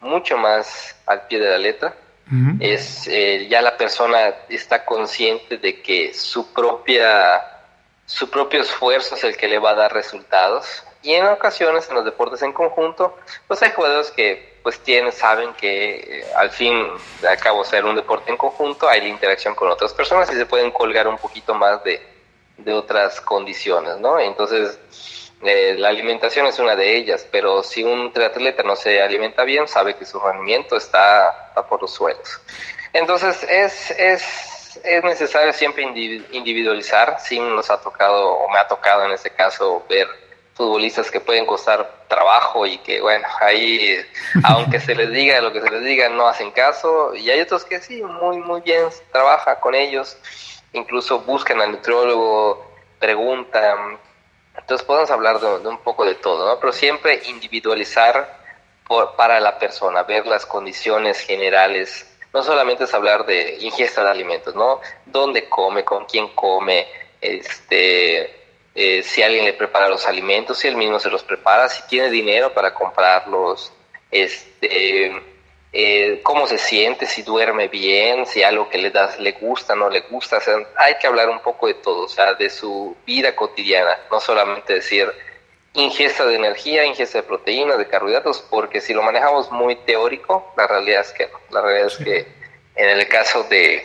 mucho 0.00 0.38
más 0.38 0.96
al 1.06 1.26
pie 1.26 1.38
de 1.38 1.50
la 1.50 1.58
letra. 1.58 1.94
Es 2.58 3.06
eh, 3.06 3.46
ya 3.48 3.62
la 3.62 3.76
persona 3.76 4.34
está 4.48 4.84
consciente 4.84 5.58
de 5.58 5.80
que 5.80 6.12
su 6.12 6.52
propia 6.52 7.55
su 8.06 8.30
propio 8.30 8.62
esfuerzo 8.62 9.16
es 9.16 9.24
el 9.24 9.36
que 9.36 9.48
le 9.48 9.58
va 9.58 9.70
a 9.70 9.74
dar 9.74 9.92
resultados. 9.92 10.84
Y 11.02 11.12
en 11.12 11.26
ocasiones, 11.26 11.88
en 11.88 11.96
los 11.96 12.04
deportes 12.04 12.42
en 12.42 12.52
conjunto, 12.52 13.16
pues 13.46 13.62
hay 13.62 13.72
jugadores 13.72 14.10
que 14.10 14.56
pues 14.62 14.80
tienen, 14.80 15.12
saben 15.12 15.54
que 15.54 15.94
eh, 15.94 16.26
al 16.34 16.50
fin 16.50 16.88
de 17.22 17.36
cabo 17.36 17.64
ser 17.64 17.84
un 17.84 17.94
deporte 17.94 18.30
en 18.30 18.36
conjunto, 18.36 18.88
hay 18.88 19.00
la 19.00 19.08
interacción 19.08 19.54
con 19.54 19.70
otras 19.70 19.92
personas 19.92 20.28
y 20.32 20.34
se 20.34 20.46
pueden 20.46 20.72
colgar 20.72 21.06
un 21.06 21.18
poquito 21.18 21.54
más 21.54 21.84
de, 21.84 22.04
de 22.56 22.72
otras 22.72 23.20
condiciones, 23.20 23.98
¿no? 23.98 24.18
Entonces, 24.18 24.80
eh, 25.44 25.76
la 25.78 25.90
alimentación 25.90 26.46
es 26.46 26.58
una 26.58 26.74
de 26.74 26.96
ellas, 26.96 27.26
pero 27.30 27.62
si 27.62 27.84
un 27.84 28.12
triatleta 28.12 28.62
no 28.64 28.74
se 28.74 29.00
alimenta 29.00 29.44
bien, 29.44 29.68
sabe 29.68 29.94
que 29.94 30.04
su 30.04 30.18
rendimiento 30.18 30.76
está, 30.76 31.48
está 31.48 31.66
por 31.66 31.82
los 31.82 31.92
suelos. 31.92 32.40
Entonces, 32.92 33.44
es, 33.44 33.90
es 33.92 34.55
es 34.84 35.04
necesario 35.04 35.52
siempre 35.52 35.82
individualizar. 35.82 37.18
Sí 37.20 37.38
nos 37.38 37.70
ha 37.70 37.80
tocado, 37.80 38.34
o 38.34 38.48
me 38.50 38.58
ha 38.58 38.68
tocado 38.68 39.04
en 39.04 39.12
este 39.12 39.30
caso, 39.30 39.84
ver 39.88 40.08
futbolistas 40.54 41.10
que 41.10 41.20
pueden 41.20 41.44
costar 41.44 42.06
trabajo 42.08 42.66
y 42.66 42.78
que, 42.78 43.00
bueno, 43.00 43.28
ahí, 43.40 43.98
aunque 44.44 44.80
se 44.80 44.94
les 44.94 45.10
diga 45.12 45.40
lo 45.40 45.52
que 45.52 45.60
se 45.60 45.70
les 45.70 45.84
diga, 45.84 46.08
no 46.08 46.26
hacen 46.26 46.50
caso. 46.50 47.14
Y 47.14 47.30
hay 47.30 47.40
otros 47.40 47.64
que 47.64 47.80
sí, 47.80 48.02
muy, 48.02 48.38
muy 48.38 48.62
bien, 48.62 48.88
trabaja 49.12 49.60
con 49.60 49.74
ellos, 49.74 50.16
incluso 50.72 51.20
buscan 51.20 51.60
al 51.60 51.72
nutriólogo, 51.72 52.66
preguntan. 52.98 53.98
Entonces 54.56 54.86
podemos 54.86 55.10
hablar 55.10 55.38
de, 55.40 55.68
un 55.68 55.78
poco 55.78 56.06
de 56.06 56.14
todo, 56.14 56.46
¿no? 56.46 56.58
Pero 56.58 56.72
siempre 56.72 57.20
individualizar 57.26 58.36
para 59.16 59.40
la 59.40 59.58
persona, 59.58 60.04
ver 60.04 60.26
las 60.26 60.46
condiciones 60.46 61.20
generales 61.20 62.15
no 62.36 62.42
solamente 62.42 62.84
es 62.84 62.92
hablar 62.92 63.24
de 63.24 63.56
ingesta 63.60 64.04
de 64.04 64.10
alimentos, 64.10 64.54
¿no? 64.54 64.82
¿Dónde 65.06 65.48
come? 65.48 65.84
¿Con 65.84 66.04
quién 66.04 66.28
come? 66.34 66.86
Este, 67.18 68.30
eh, 68.74 69.02
si 69.02 69.22
alguien 69.22 69.46
le 69.46 69.54
prepara 69.54 69.88
los 69.88 70.06
alimentos, 70.06 70.58
si 70.58 70.68
él 70.68 70.76
mismo 70.76 70.98
se 70.98 71.08
los 71.08 71.22
prepara, 71.22 71.70
si 71.70 71.82
tiene 71.86 72.10
dinero 72.10 72.52
para 72.52 72.74
comprarlos, 72.74 73.72
este, 74.10 75.12
eh, 75.72 76.20
cómo 76.22 76.46
se 76.46 76.58
siente, 76.58 77.06
si 77.06 77.22
duerme 77.22 77.68
bien, 77.68 78.26
si 78.26 78.42
algo 78.42 78.68
que 78.68 78.76
le 78.76 78.90
das 78.90 79.18
le 79.18 79.32
gusta, 79.32 79.74
no 79.74 79.88
le 79.88 80.00
gusta. 80.02 80.38
hay 80.76 80.96
que 80.98 81.06
hablar 81.06 81.30
un 81.30 81.40
poco 81.40 81.68
de 81.68 81.74
todo, 81.74 82.02
o 82.02 82.08
sea, 82.08 82.34
de 82.34 82.50
su 82.50 82.94
vida 83.06 83.34
cotidiana, 83.34 83.98
no 84.10 84.20
solamente 84.20 84.74
decir 84.74 85.10
ingesta 85.76 86.24
de 86.26 86.34
energía, 86.34 86.84
ingesta 86.84 87.18
de 87.18 87.24
proteínas, 87.24 87.78
de 87.78 87.86
carbohidratos, 87.86 88.42
porque 88.50 88.80
si 88.80 88.94
lo 88.94 89.02
manejamos 89.02 89.50
muy 89.50 89.76
teórico, 89.76 90.52
la 90.56 90.66
realidad 90.66 91.02
es 91.02 91.12
que 91.12 91.28
no. 91.28 91.38
La 91.50 91.62
realidad 91.62 91.86
es 91.86 91.96
que 91.96 92.26
en 92.74 92.88
el 92.90 93.08
caso 93.08 93.44
de, 93.44 93.84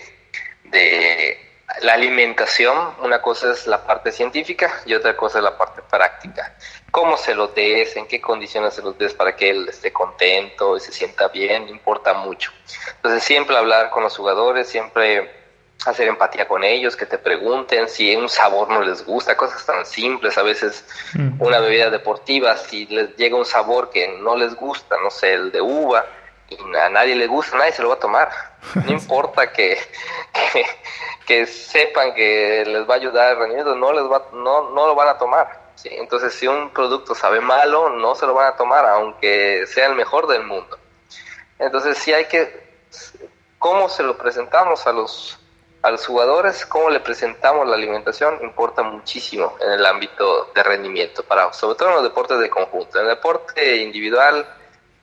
de 0.63 1.37
la 1.81 1.93
alimentación, 1.93 2.95
una 3.01 3.21
cosa 3.21 3.51
es 3.51 3.67
la 3.67 3.85
parte 3.85 4.11
científica 4.11 4.81
y 4.85 4.93
otra 4.93 5.15
cosa 5.15 5.39
es 5.39 5.43
la 5.43 5.57
parte 5.57 5.81
práctica. 5.81 6.55
Cómo 6.91 7.17
se 7.17 7.33
lo 7.33 7.47
des, 7.47 7.95
en 7.95 8.07
qué 8.07 8.19
condiciones 8.19 8.73
se 8.73 8.81
los 8.81 8.97
des 8.97 9.13
para 9.13 9.35
que 9.35 9.49
él 9.49 9.67
esté 9.69 9.93
contento 9.93 10.75
y 10.75 10.79
se 10.79 10.91
sienta 10.91 11.29
bien, 11.29 11.69
importa 11.69 12.13
mucho. 12.13 12.51
Entonces 12.95 13.23
siempre 13.23 13.55
hablar 13.55 13.89
con 13.89 14.03
los 14.03 14.15
jugadores, 14.15 14.67
siempre 14.67 15.40
hacer 15.85 16.07
empatía 16.07 16.47
con 16.47 16.63
ellos, 16.63 16.95
que 16.95 17.05
te 17.05 17.17
pregunten 17.17 17.89
si 17.89 18.15
un 18.15 18.29
sabor 18.29 18.69
no 18.69 18.81
les 18.81 19.03
gusta, 19.05 19.35
cosas 19.35 19.65
tan 19.65 19.85
simples, 19.85 20.37
a 20.37 20.43
veces 20.43 20.85
mm. 21.13 21.41
una 21.41 21.59
bebida 21.59 21.89
deportiva, 21.89 22.55
si 22.57 22.85
les 22.87 23.15
llega 23.17 23.35
un 23.35 23.45
sabor 23.45 23.89
que 23.89 24.07
no 24.19 24.35
les 24.35 24.55
gusta, 24.55 24.95
no 25.01 25.09
sé, 25.09 25.33
el 25.33 25.51
de 25.51 25.61
uva, 25.61 26.05
y 26.47 26.57
a 26.77 26.89
nadie 26.89 27.15
le 27.15 27.27
gusta, 27.27 27.57
nadie 27.57 27.71
se 27.71 27.81
lo 27.81 27.89
va 27.89 27.95
a 27.95 27.99
tomar. 27.99 28.29
No 28.85 28.91
importa 28.91 29.51
que, 29.51 29.75
que, 31.25 31.47
sepan 31.47 32.13
que 32.13 32.63
les 32.67 32.87
va 32.87 32.93
a 32.93 32.97
ayudar 32.97 33.31
el 33.31 33.37
rendimiento, 33.39 33.75
no, 33.75 33.91
les 33.91 34.03
va, 34.03 34.27
no, 34.33 34.69
no 34.69 34.87
lo 34.87 34.93
van 34.93 35.07
a 35.07 35.17
tomar. 35.17 35.71
¿sí? 35.75 35.89
Entonces, 35.91 36.33
si 36.35 36.45
un 36.45 36.69
producto 36.69 37.15
sabe 37.15 37.41
malo, 37.41 37.89
no 37.89 38.13
se 38.13 38.27
lo 38.27 38.35
van 38.35 38.53
a 38.53 38.55
tomar, 38.55 38.85
aunque 38.85 39.65
sea 39.65 39.87
el 39.87 39.95
mejor 39.95 40.27
del 40.27 40.43
mundo. 40.43 40.77
Entonces, 41.57 41.97
sí 41.97 42.13
hay 42.13 42.25
que, 42.25 42.85
¿cómo 43.57 43.89
se 43.89 44.03
lo 44.03 44.15
presentamos 44.15 44.85
a 44.85 44.91
los 44.91 45.40
a 45.81 45.91
los 45.91 46.05
jugadores, 46.05 46.65
cómo 46.65 46.89
le 46.89 46.99
presentamos 46.99 47.67
la 47.67 47.75
alimentación 47.75 48.39
importa 48.43 48.83
muchísimo 48.83 49.55
en 49.59 49.71
el 49.71 49.85
ámbito 49.85 50.51
de 50.53 50.63
rendimiento, 50.63 51.23
para, 51.23 51.51
sobre 51.53 51.77
todo 51.77 51.89
en 51.89 51.95
los 51.95 52.03
deportes 52.03 52.39
de 52.39 52.49
conjunto. 52.49 52.99
En 52.99 53.05
el 53.05 53.15
deporte 53.15 53.77
individual 53.77 54.45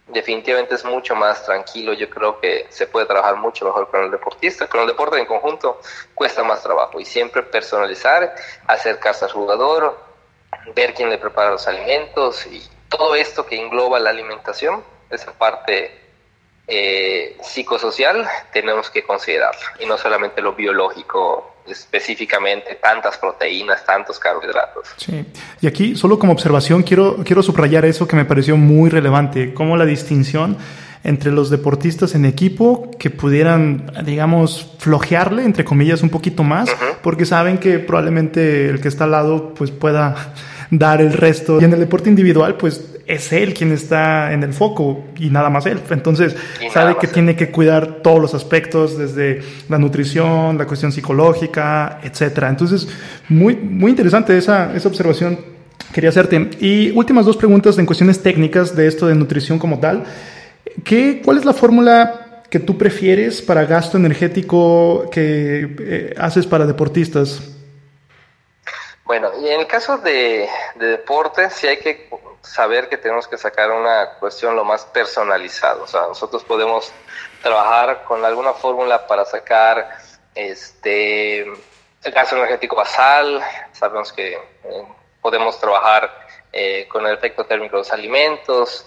definitivamente 0.07 0.75
es 0.75 0.85
mucho 0.85 1.15
más 1.15 1.45
tranquilo, 1.45 1.93
yo 1.93 2.09
creo 2.09 2.41
que 2.41 2.67
se 2.71 2.87
puede 2.87 3.07
trabajar 3.07 3.37
mucho 3.37 3.65
mejor 3.65 3.91
con 3.91 4.05
el 4.05 4.11
deportista, 4.11 4.67
con 4.67 4.81
el 4.81 4.87
deporte 4.87 5.19
en 5.19 5.27
conjunto 5.27 5.81
cuesta 6.15 6.43
más 6.43 6.63
trabajo 6.63 6.99
y 6.99 7.05
siempre 7.05 7.43
personalizar, 7.43 8.35
acercarse 8.67 9.27
al 9.27 9.33
jugador, 9.33 9.99
ver 10.75 10.95
quién 10.95 11.11
le 11.11 11.19
prepara 11.19 11.51
los 11.51 11.67
alimentos 11.69 12.47
y 12.47 12.63
todo 12.89 13.15
esto 13.15 13.45
que 13.45 13.61
engloba 13.61 13.99
la 13.99 14.11
alimentación, 14.11 14.83
esa 15.11 15.33
parte 15.33 16.08
eh, 16.71 17.37
psicosocial 17.43 18.29
tenemos 18.53 18.91
que 18.91 19.03
considerarlo 19.03 19.61
y 19.81 19.87
no 19.87 19.97
solamente 19.97 20.43
lo 20.43 20.53
biológico 20.55 21.55
específicamente 21.67 22.75
tantas 22.77 23.17
proteínas, 23.17 23.85
tantos 23.85 24.19
carbohidratos. 24.19 24.89
Sí, 24.97 25.25
y 25.61 25.67
aquí 25.67 25.97
solo 25.97 26.19
como 26.19 26.33
observación 26.33 26.83
quiero, 26.83 27.17
quiero 27.25 27.43
subrayar 27.43 27.85
eso 27.85 28.07
que 28.07 28.17
me 28.17 28.25
pareció 28.25 28.57
muy 28.57 28.91
relevante, 28.91 29.55
como 29.55 29.77
la 29.77 29.85
distinción 29.85 30.59
entre 31.05 31.31
los 31.31 31.49
deportistas 31.49 32.15
en 32.15 32.25
equipo 32.25 32.91
que 32.99 33.09
pudieran, 33.09 33.91
digamos, 34.05 34.75
flojearle, 34.79 35.45
entre 35.45 35.65
comillas, 35.65 36.03
un 36.03 36.11
poquito 36.11 36.43
más, 36.43 36.69
porque 37.03 37.25
saben 37.25 37.59
que 37.59 37.79
probablemente 37.79 38.69
el 38.69 38.81
que 38.81 38.89
está 38.89 39.05
al 39.05 39.13
lado 39.13 39.55
pues 39.55 39.71
pueda 39.71 40.35
dar 40.71 41.01
el 41.01 41.13
resto. 41.13 41.61
Y 41.61 41.65
en 41.65 41.73
el 41.73 41.81
deporte 41.81 42.11
individual, 42.11 42.57
pues 42.57 42.98
es 43.09 43.33
él 43.33 43.55
quien 43.55 43.73
está 43.73 44.33
en 44.33 44.43
el 44.43 44.53
foco 44.53 45.07
y 45.17 45.31
nada 45.31 45.49
más 45.49 45.65
él. 45.65 45.81
Entonces, 45.91 46.37
sabe 46.71 46.97
que 47.01 47.09
tiene 47.09 47.35
que 47.35 47.51
cuidar 47.51 48.03
todos 48.03 48.21
los 48.21 48.35
aspectos, 48.35 48.99
desde 48.99 49.41
la 49.69 49.79
nutrición, 49.79 50.59
la 50.59 50.67
cuestión 50.67 50.93
psicológica, 50.93 52.01
etcétera. 52.03 52.51
Entonces, 52.51 52.87
muy, 53.31 53.57
muy 53.57 53.91
interesante 53.91 54.37
esa, 54.37 54.77
esa 54.77 54.89
observación 54.89 55.39
quería 55.93 56.11
hacerte. 56.11 56.51
Y 56.61 56.91
últimas 56.91 57.25
dos 57.25 57.39
preguntas 57.39 57.79
en 57.79 57.87
cuestiones 57.87 58.23
técnicas 58.23 58.77
de 58.77 58.87
esto 58.87 59.07
de 59.07 59.15
nutrición 59.15 59.59
como 59.59 59.81
tal. 59.81 60.05
¿Qué, 60.85 61.23
¿Cuál 61.25 61.39
es 61.39 61.47
la 61.47 61.55
fórmula 61.55 62.43
que 62.51 62.61
tú 62.61 62.77
prefieres 62.77 63.41
para 63.41 63.65
gasto 63.65 63.97
energético 63.97 65.09
que 65.11 65.77
eh, 65.81 66.15
haces 66.19 66.47
para 66.47 66.67
deportistas? 66.67 67.55
Bueno, 69.07 69.31
y 69.43 69.49
en 69.49 69.61
el 69.61 69.67
caso 69.67 69.97
de, 69.97 70.47
de 70.79 70.87
deporte, 70.87 71.49
sí 71.49 71.67
hay 71.67 71.79
que 71.79 72.08
saber 72.43 72.89
que 72.89 72.97
tenemos 72.97 73.27
que 73.29 73.39
sacar 73.39 73.71
una 73.71 74.15
cuestión 74.19 74.57
lo 74.57 74.65
más 74.65 74.85
personalizada. 74.87 75.83
O 75.83 75.87
sea, 75.87 76.03
nosotros 76.03 76.45
podemos 76.45 76.93
trabajar 77.43 78.05
con 78.05 78.25
alguna 78.25 78.53
fórmula 78.53 79.07
para 79.07 79.25
sacar 79.25 79.99
este 80.35 81.41
el 82.05 82.13
gasto 82.13 82.37
energético 82.37 82.77
basal, 82.77 83.41
sabemos 83.73 84.13
que 84.13 84.35
eh, 84.35 84.85
podemos 85.21 85.59
trabajar 85.59 86.11
eh, 86.53 86.87
con 86.89 87.05
el 87.07 87.15
efecto 87.15 87.45
térmico 87.45 87.77
de 87.77 87.81
los 87.81 87.93
alimentos, 87.93 88.87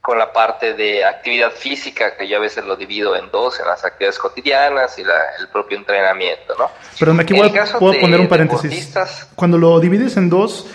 con 0.00 0.18
la 0.18 0.32
parte 0.32 0.74
de 0.74 1.04
actividad 1.04 1.52
física, 1.52 2.16
que 2.16 2.26
yo 2.26 2.38
a 2.38 2.40
veces 2.40 2.64
lo 2.64 2.76
divido 2.76 3.14
en 3.14 3.30
dos, 3.30 3.60
en 3.60 3.66
las 3.66 3.84
actividades 3.84 4.18
cotidianas 4.18 4.98
y 4.98 5.02
el 5.02 5.48
propio 5.52 5.78
entrenamiento, 5.78 6.54
¿no? 6.58 6.70
Pero 6.98 7.12
aquí 7.12 7.34
voy, 7.34 7.50
puedo 7.78 8.00
poner 8.00 8.20
un 8.20 8.28
paréntesis. 8.28 8.92
Cuando 9.36 9.58
lo 9.58 9.78
divides 9.78 10.16
en 10.16 10.28
dos, 10.28 10.66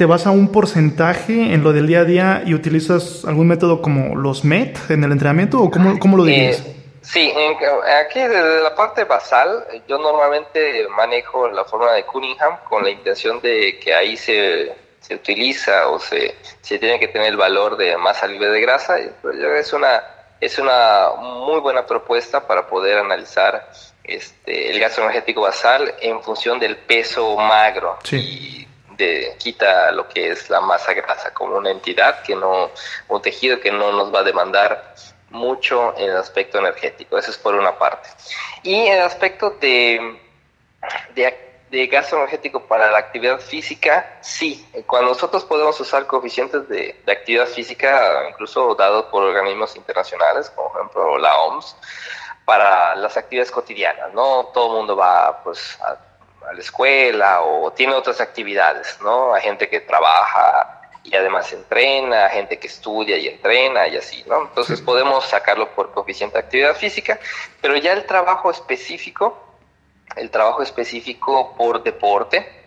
¿te 0.00 0.06
vas 0.06 0.26
a 0.26 0.30
un 0.30 0.50
porcentaje 0.50 1.52
en 1.52 1.62
lo 1.62 1.74
del 1.74 1.86
día 1.86 2.00
a 2.00 2.04
día 2.04 2.42
y 2.46 2.54
utilizas 2.54 3.22
algún 3.26 3.48
método 3.48 3.82
como 3.82 4.16
los 4.16 4.46
MET 4.46 4.78
en 4.88 5.04
el 5.04 5.12
entrenamiento 5.12 5.60
o 5.60 5.70
cómo, 5.70 5.98
cómo 5.98 6.16
lo 6.16 6.24
divides? 6.24 6.60
Eh, 6.60 6.76
Sí, 7.02 7.30
aquí 8.02 8.18
desde 8.20 8.62
la 8.62 8.74
parte 8.74 9.04
basal, 9.04 9.66
yo 9.86 9.98
normalmente 9.98 10.86
manejo 10.88 11.48
la 11.48 11.64
forma 11.64 11.92
de 11.92 12.04
Cunningham 12.04 12.60
con 12.66 12.82
la 12.82 12.88
intención 12.88 13.42
de 13.42 13.78
que 13.78 13.92
ahí 13.92 14.16
se, 14.16 14.72
se 15.00 15.16
utiliza 15.16 15.88
o 15.88 15.98
se, 15.98 16.34
se 16.62 16.78
tiene 16.78 16.98
que 16.98 17.08
tener 17.08 17.28
el 17.28 17.36
valor 17.36 17.76
de 17.76 17.94
masa 17.98 18.26
libre 18.26 18.48
de 18.48 18.60
grasa. 18.62 18.96
Es 18.98 19.72
una, 19.74 20.02
es 20.40 20.58
una 20.58 21.08
muy 21.18 21.60
buena 21.60 21.84
propuesta 21.84 22.46
para 22.46 22.66
poder 22.66 22.96
analizar 22.98 23.68
este, 24.04 24.70
el 24.70 24.80
gasto 24.80 25.02
energético 25.02 25.42
basal 25.42 25.94
en 26.00 26.22
función 26.22 26.58
del 26.58 26.78
peso 26.78 27.36
magro. 27.36 27.98
Y 28.12 28.66
de, 29.00 29.36
quita 29.38 29.90
lo 29.90 30.08
que 30.08 30.30
es 30.30 30.48
la 30.50 30.60
masa 30.60 30.92
grasa 30.92 31.34
como 31.34 31.56
una 31.56 31.70
entidad 31.70 32.22
que 32.22 32.36
no, 32.36 32.70
un 33.08 33.22
tejido 33.22 33.58
que 33.58 33.72
no 33.72 33.90
nos 33.92 34.14
va 34.14 34.20
a 34.20 34.22
demandar 34.22 34.94
mucho 35.30 35.96
en 35.96 36.10
el 36.10 36.16
aspecto 36.16 36.58
energético, 36.58 37.18
eso 37.18 37.30
es 37.30 37.38
por 37.38 37.54
una 37.54 37.78
parte. 37.78 38.08
Y 38.62 38.74
en 38.74 38.92
el 38.94 39.00
aspecto 39.00 39.50
de, 39.60 40.20
de, 41.14 41.86
gasto 41.86 42.16
energético 42.16 42.66
para 42.66 42.90
la 42.90 42.98
actividad 42.98 43.40
física, 43.40 44.18
sí, 44.20 44.66
cuando 44.86 45.10
nosotros 45.10 45.44
podemos 45.44 45.78
usar 45.80 46.06
coeficientes 46.06 46.68
de, 46.68 47.00
actividad 47.06 47.46
física, 47.46 48.28
incluso 48.28 48.74
dados 48.74 49.06
por 49.06 49.22
organismos 49.22 49.76
internacionales, 49.76 50.50
como 50.50 50.72
por 50.72 50.80
ejemplo 50.80 51.18
la 51.18 51.36
OMS, 51.36 51.76
para 52.44 52.96
las 52.96 53.16
actividades 53.16 53.50
cotidianas, 53.50 54.12
¿no? 54.12 54.50
Todo 54.52 54.72
el 54.72 54.78
mundo 54.78 54.96
va 54.96 55.40
pues 55.44 55.78
a, 55.82 55.96
a 56.48 56.52
la 56.52 56.60
escuela 56.60 57.42
o 57.42 57.72
tiene 57.72 57.94
otras 57.94 58.20
actividades, 58.20 58.98
¿no? 59.02 59.34
Hay 59.34 59.42
gente 59.42 59.68
que 59.68 59.80
trabaja, 59.80 60.80
y 61.02 61.14
además 61.14 61.52
entrena, 61.52 62.28
gente 62.28 62.58
que 62.58 62.66
estudia 62.66 63.16
y 63.16 63.28
entrena 63.28 63.88
y 63.88 63.96
así, 63.96 64.24
¿no? 64.26 64.42
Entonces 64.42 64.80
podemos 64.80 65.24
sacarlo 65.24 65.70
por 65.74 65.92
coeficiente 65.92 66.38
de 66.38 66.44
actividad 66.44 66.76
física, 66.76 67.18
pero 67.60 67.76
ya 67.76 67.92
el 67.92 68.04
trabajo 68.04 68.50
específico, 68.50 69.38
el 70.16 70.30
trabajo 70.30 70.62
específico 70.62 71.54
por 71.56 71.82
deporte, 71.82 72.60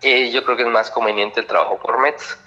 eh, 0.00 0.30
yo 0.30 0.44
creo 0.44 0.56
que 0.56 0.62
es 0.62 0.68
más 0.68 0.90
conveniente 0.90 1.40
el 1.40 1.46
trabajo 1.46 1.78
por 1.78 2.00
METS. 2.00 2.38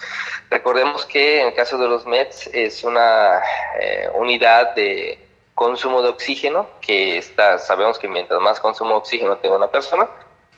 Recordemos 0.50 1.04
que 1.06 1.40
en 1.40 1.48
el 1.48 1.54
caso 1.54 1.76
de 1.78 1.86
los 1.86 2.06
METS 2.06 2.48
es 2.52 2.82
una 2.82 3.40
eh, 3.78 4.08
unidad 4.14 4.74
de 4.74 5.18
consumo 5.54 6.02
de 6.02 6.08
oxígeno 6.08 6.68
que 6.80 7.18
está, 7.18 7.58
sabemos 7.58 7.98
que 7.98 8.08
mientras 8.08 8.40
más 8.40 8.58
consumo 8.58 8.90
de 8.90 8.96
oxígeno 8.96 9.36
tenga 9.36 9.56
una 9.56 9.70
persona, 9.70 10.08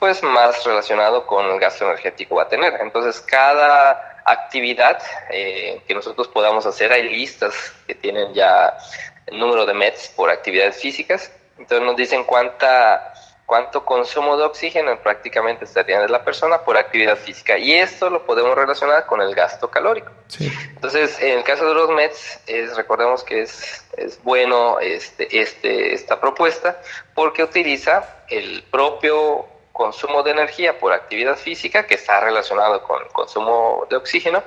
pues 0.05 0.23
más 0.23 0.63
relacionado 0.65 1.27
con 1.27 1.47
el 1.47 1.59
gasto 1.59 1.87
energético 1.87 2.35
va 2.35 2.43
a 2.43 2.49
tener. 2.49 2.75
Entonces 2.79 3.23
cada 3.23 4.21
actividad 4.27 5.03
eh, 5.31 5.81
que 5.89 5.95
nosotros 5.95 6.29
podamos 6.29 6.67
hacer. 6.67 6.93
Hay 6.93 7.09
listas 7.09 7.55
que 7.87 7.95
tienen 7.95 8.35
ya 8.35 8.77
el 9.25 9.39
número 9.39 9.65
de 9.65 9.73
METs 9.73 10.09
por 10.09 10.29
actividades 10.29 10.77
físicas. 10.77 11.33
Entonces 11.57 11.87
nos 11.87 11.97
dicen 11.97 12.25
cuánta, 12.25 13.15
cuánto 13.47 13.87
consumo 13.87 14.37
de 14.37 14.45
oxígeno 14.45 14.95
prácticamente 15.03 15.65
estaría 15.65 15.99
de 16.03 16.11
la 16.11 16.23
persona 16.23 16.59
por 16.59 16.77
actividad 16.77 17.17
física. 17.17 17.57
Y 17.57 17.73
esto 17.73 18.11
lo 18.11 18.27
podemos 18.27 18.55
relacionar 18.55 19.07
con 19.07 19.23
el 19.23 19.35
gasto 19.35 19.71
calórico. 19.71 20.13
Entonces, 20.39 21.19
en 21.23 21.39
el 21.39 21.45
caso 21.45 21.67
de 21.67 21.75
los 21.77 21.89
METs, 21.89 22.41
es, 22.47 22.77
recordemos 22.77 23.25
que 23.25 23.41
es, 23.41 23.83
es 23.97 24.23
bueno 24.23 24.81
este, 24.81 25.41
este, 25.41 25.95
esta 25.95 26.21
propuesta 26.21 26.79
porque 27.15 27.43
utiliza 27.43 28.05
el 28.29 28.65
propio 28.65 29.49
consumo 29.75 30.23
de 30.23 30.31
energía 30.31 30.79
por 30.79 30.93
actividad 30.93 31.37
física, 31.37 31.85
que 31.85 31.97
está 31.97 32.21
relacionado 32.21 32.81
con 32.85 33.03
el 33.03 33.09
consumo 33.09 33.87
de 33.91 33.97
oxígeno, 33.97 34.43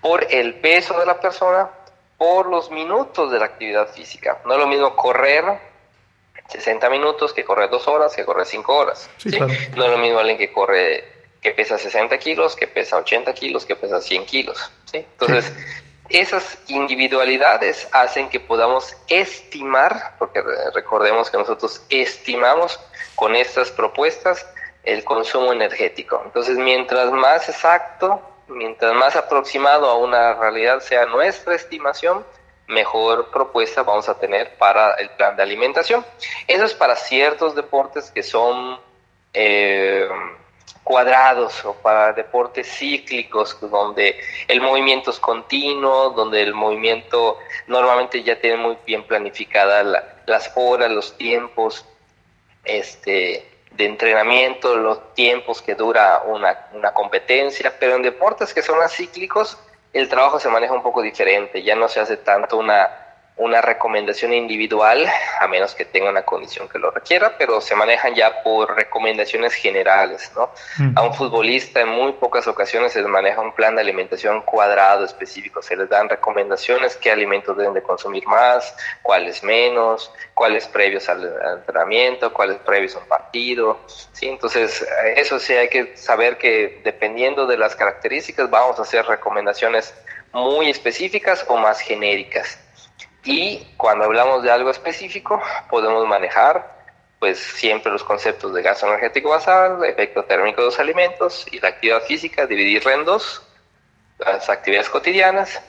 por 0.00 0.24
el 0.32 0.54
peso 0.60 0.98
de 1.00 1.04
la 1.04 1.20
persona, 1.20 1.68
por 2.16 2.46
los 2.46 2.70
minutos 2.70 3.32
de 3.32 3.40
la 3.40 3.46
actividad 3.46 3.88
física. 3.88 4.40
No 4.44 4.54
es 4.54 4.60
lo 4.60 4.68
mismo 4.68 4.94
correr 4.94 5.44
60 6.46 6.88
minutos 6.90 7.32
que 7.32 7.44
correr 7.44 7.70
2 7.70 7.88
horas, 7.88 8.14
que 8.14 8.24
correr 8.24 8.46
5 8.46 8.72
horas. 8.72 9.10
No 9.74 9.84
es 9.84 9.90
lo 9.90 9.98
mismo 9.98 10.20
alguien 10.20 10.38
que 10.38 10.52
corre, 10.52 11.04
que 11.40 11.50
pesa 11.50 11.76
60 11.76 12.16
kilos, 12.18 12.54
que 12.54 12.68
pesa 12.68 12.98
80 12.98 13.34
kilos, 13.34 13.66
que 13.66 13.74
pesa 13.74 14.00
100 14.00 14.26
kilos. 14.26 14.70
Entonces, 14.92 15.52
esas 16.12 16.58
individualidades 16.68 17.88
hacen 17.92 18.28
que 18.28 18.40
podamos 18.40 18.96
estimar, 19.08 20.14
porque 20.18 20.42
recordemos 20.74 21.30
que 21.30 21.38
nosotros 21.38 21.84
estimamos 21.88 22.78
con 23.14 23.34
estas 23.34 23.70
propuestas 23.70 24.46
el 24.84 25.04
consumo 25.04 25.52
energético. 25.52 26.20
Entonces, 26.24 26.58
mientras 26.58 27.10
más 27.12 27.48
exacto, 27.48 28.20
mientras 28.48 28.94
más 28.94 29.16
aproximado 29.16 29.88
a 29.88 29.96
una 29.96 30.34
realidad 30.34 30.80
sea 30.80 31.06
nuestra 31.06 31.54
estimación, 31.54 32.24
mejor 32.68 33.30
propuesta 33.30 33.82
vamos 33.82 34.08
a 34.08 34.18
tener 34.18 34.56
para 34.56 34.94
el 34.94 35.10
plan 35.10 35.36
de 35.36 35.42
alimentación. 35.42 36.04
Eso 36.46 36.64
es 36.64 36.74
para 36.74 36.96
ciertos 36.96 37.54
deportes 37.54 38.10
que 38.10 38.22
son 38.22 38.78
eh, 39.34 40.08
cuadrados 40.84 41.64
o 41.64 41.74
para 41.74 42.12
deportes 42.12 42.66
cíclicos 42.68 43.56
donde 43.60 44.18
el 44.48 44.60
movimiento 44.60 45.10
es 45.10 45.18
continuo, 45.18 46.10
donde 46.10 46.42
el 46.42 46.54
movimiento 46.54 47.38
normalmente 47.66 48.22
ya 48.22 48.40
tiene 48.40 48.56
muy 48.56 48.76
bien 48.84 49.06
planificada 49.06 49.82
las 50.26 50.52
horas, 50.56 50.90
los 50.90 51.16
tiempos 51.16 51.84
este, 52.64 53.48
de 53.70 53.86
entrenamiento, 53.86 54.76
los 54.76 55.14
tiempos 55.14 55.62
que 55.62 55.74
dura 55.74 56.22
una, 56.26 56.66
una 56.72 56.92
competencia, 56.92 57.72
pero 57.78 57.96
en 57.96 58.02
deportes 58.02 58.52
que 58.52 58.62
son 58.62 58.82
acíclicos 58.82 59.58
el 59.92 60.08
trabajo 60.08 60.40
se 60.40 60.48
maneja 60.48 60.72
un 60.72 60.82
poco 60.82 61.02
diferente, 61.02 61.62
ya 61.62 61.76
no 61.76 61.88
se 61.88 62.00
hace 62.00 62.16
tanto 62.16 62.56
una 62.56 63.01
una 63.36 63.62
recomendación 63.62 64.34
individual, 64.34 65.06
a 65.40 65.48
menos 65.48 65.74
que 65.74 65.86
tenga 65.86 66.10
una 66.10 66.22
condición 66.22 66.68
que 66.68 66.78
lo 66.78 66.90
requiera, 66.90 67.36
pero 67.38 67.60
se 67.62 67.74
manejan 67.74 68.14
ya 68.14 68.42
por 68.42 68.76
recomendaciones 68.76 69.54
generales, 69.54 70.30
¿no? 70.36 70.50
A 70.94 71.02
un 71.02 71.14
futbolista 71.14 71.80
en 71.80 71.88
muy 71.88 72.12
pocas 72.12 72.46
ocasiones 72.46 72.92
se 72.92 73.00
les 73.00 73.08
maneja 73.08 73.40
un 73.40 73.54
plan 73.54 73.74
de 73.74 73.80
alimentación 73.80 74.42
cuadrado 74.42 75.04
específico, 75.04 75.62
se 75.62 75.76
les 75.76 75.88
dan 75.88 76.10
recomendaciones, 76.10 76.96
qué 76.96 77.10
alimentos 77.10 77.56
deben 77.56 77.72
de 77.72 77.82
consumir 77.82 78.26
más, 78.26 78.76
cuáles 79.00 79.42
menos, 79.42 80.12
cuáles 80.34 80.66
previos 80.66 81.08
al 81.08 81.34
entrenamiento, 81.56 82.32
cuáles 82.34 82.58
previos 82.58 82.94
a 82.96 82.98
un 82.98 83.08
partido, 83.08 83.80
¿sí? 84.12 84.28
Entonces, 84.28 84.86
eso 85.16 85.38
sí 85.38 85.54
hay 85.54 85.68
que 85.68 85.96
saber 85.96 86.36
que 86.36 86.82
dependiendo 86.84 87.46
de 87.46 87.56
las 87.56 87.74
características 87.74 88.50
vamos 88.50 88.78
a 88.78 88.82
hacer 88.82 89.06
recomendaciones 89.06 89.94
muy 90.32 90.70
específicas 90.70 91.44
o 91.48 91.56
más 91.56 91.80
genéricas. 91.80 92.58
Y 93.24 93.64
cuando 93.76 94.04
hablamos 94.04 94.42
de 94.42 94.50
algo 94.50 94.70
específico, 94.70 95.40
podemos 95.70 96.06
manejar 96.06 96.82
pues 97.18 97.38
siempre 97.38 97.92
los 97.92 98.02
conceptos 98.02 98.52
de 98.52 98.62
gasto 98.62 98.88
energético 98.88 99.30
basal, 99.30 99.84
efecto 99.84 100.24
térmico 100.24 100.60
de 100.60 100.66
los 100.66 100.80
alimentos 100.80 101.46
y 101.52 101.60
la 101.60 101.68
actividad 101.68 102.02
física, 102.02 102.46
dividirla 102.46 102.94
en 102.94 103.04
dos, 103.04 103.42
las 104.18 104.50
actividades 104.50 104.88
cotidianas 104.88 105.62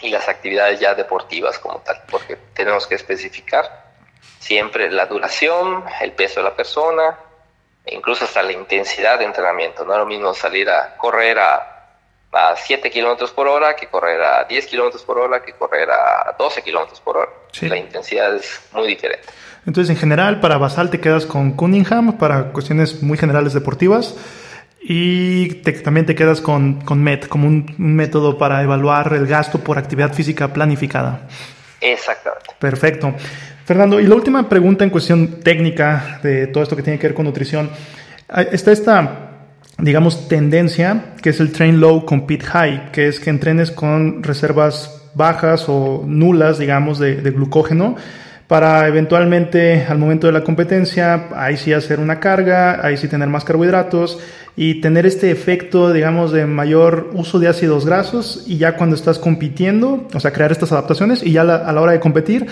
y 0.00 0.10
las 0.10 0.28
actividades 0.28 0.78
ya 0.78 0.94
deportivas 0.94 1.58
como 1.58 1.80
tal, 1.80 2.00
porque 2.08 2.36
tenemos 2.54 2.86
que 2.86 2.94
especificar 2.94 3.84
siempre 4.38 4.88
la 4.88 5.06
duración, 5.06 5.84
el 6.00 6.12
peso 6.12 6.38
de 6.38 6.50
la 6.50 6.54
persona, 6.54 7.18
incluso 7.86 8.24
hasta 8.24 8.44
la 8.44 8.52
intensidad 8.52 9.18
de 9.18 9.24
entrenamiento. 9.24 9.84
No 9.84 9.92
es 9.92 9.98
lo 9.98 10.06
mismo 10.06 10.34
salir 10.34 10.70
a 10.70 10.96
correr 10.96 11.36
a 11.40 11.75
a 12.36 12.54
7 12.54 12.90
kilómetros 12.90 13.30
por 13.30 13.48
hora 13.48 13.74
que 13.74 13.86
correr 13.86 14.20
a 14.20 14.44
10 14.44 14.66
kilómetros 14.66 15.02
por 15.02 15.18
hora 15.18 15.42
que 15.42 15.52
correr 15.52 15.88
a 15.90 16.34
12 16.38 16.62
kilómetros 16.62 17.00
por 17.00 17.16
hora. 17.16 17.30
La 17.62 17.78
intensidad 17.78 18.34
es 18.34 18.60
muy 18.72 18.86
diferente. 18.86 19.26
Entonces, 19.66 19.90
en 19.90 19.96
general, 19.96 20.40
para 20.40 20.58
basal 20.58 20.90
te 20.90 21.00
quedas 21.00 21.24
con 21.24 21.52
Cunningham 21.52 22.18
para 22.18 22.52
cuestiones 22.52 23.02
muy 23.02 23.16
generales 23.16 23.54
deportivas 23.54 24.14
y 24.80 25.54
también 25.82 26.06
te 26.06 26.14
quedas 26.14 26.40
con, 26.40 26.82
con 26.82 27.02
MET 27.02 27.26
como 27.26 27.48
un, 27.48 27.74
método 27.78 28.36
para 28.36 28.62
evaluar 28.62 29.12
el 29.14 29.26
gasto 29.26 29.58
por 29.58 29.78
actividad 29.78 30.12
física 30.12 30.52
planificada. 30.52 31.22
Exactamente. 31.80 32.50
Perfecto. 32.58 33.14
Fernando, 33.64 33.98
y 33.98 34.06
la 34.06 34.14
última 34.14 34.48
pregunta 34.48 34.84
en 34.84 34.90
cuestión 34.90 35.40
técnica 35.40 36.20
de 36.22 36.46
todo 36.48 36.62
esto 36.62 36.76
que 36.76 36.82
tiene 36.82 36.98
que 36.98 37.08
ver 37.08 37.14
con 37.14 37.24
nutrición. 37.24 37.70
Está 38.52 38.70
esta 38.70 39.25
digamos, 39.78 40.28
tendencia, 40.28 41.14
que 41.22 41.30
es 41.30 41.40
el 41.40 41.52
train 41.52 41.80
low, 41.80 42.04
compete 42.04 42.44
high, 42.46 42.92
que 42.92 43.08
es 43.08 43.20
que 43.20 43.30
entrenes 43.30 43.70
con 43.70 44.22
reservas 44.22 45.02
bajas 45.14 45.64
o 45.68 46.04
nulas, 46.06 46.58
digamos, 46.58 46.98
de, 46.98 47.16
glucógeno 47.30 47.96
para 48.46 48.86
eventualmente 48.86 49.86
al 49.88 49.98
momento 49.98 50.28
de 50.28 50.32
la 50.32 50.44
competencia, 50.44 51.28
ahí 51.34 51.56
sí 51.56 51.72
hacer 51.72 51.98
una 51.98 52.20
carga, 52.20 52.86
ahí 52.86 52.96
sí 52.96 53.08
tener 53.08 53.28
más 53.28 53.44
carbohidratos 53.44 54.20
y 54.54 54.80
tener 54.80 55.04
este 55.04 55.32
efecto, 55.32 55.92
digamos, 55.92 56.30
de 56.30 56.46
mayor 56.46 57.10
uso 57.14 57.40
de 57.40 57.48
ácidos 57.48 57.84
grasos 57.84 58.44
y 58.46 58.58
ya 58.58 58.76
cuando 58.76 58.94
estás 58.94 59.18
compitiendo, 59.18 60.06
o 60.14 60.20
sea, 60.20 60.32
crear 60.32 60.52
estas 60.52 60.70
adaptaciones 60.70 61.24
y 61.24 61.32
ya 61.32 61.42
a 61.42 61.72
la 61.72 61.80
hora 61.80 61.90
de 61.90 61.98
competir, 61.98 62.46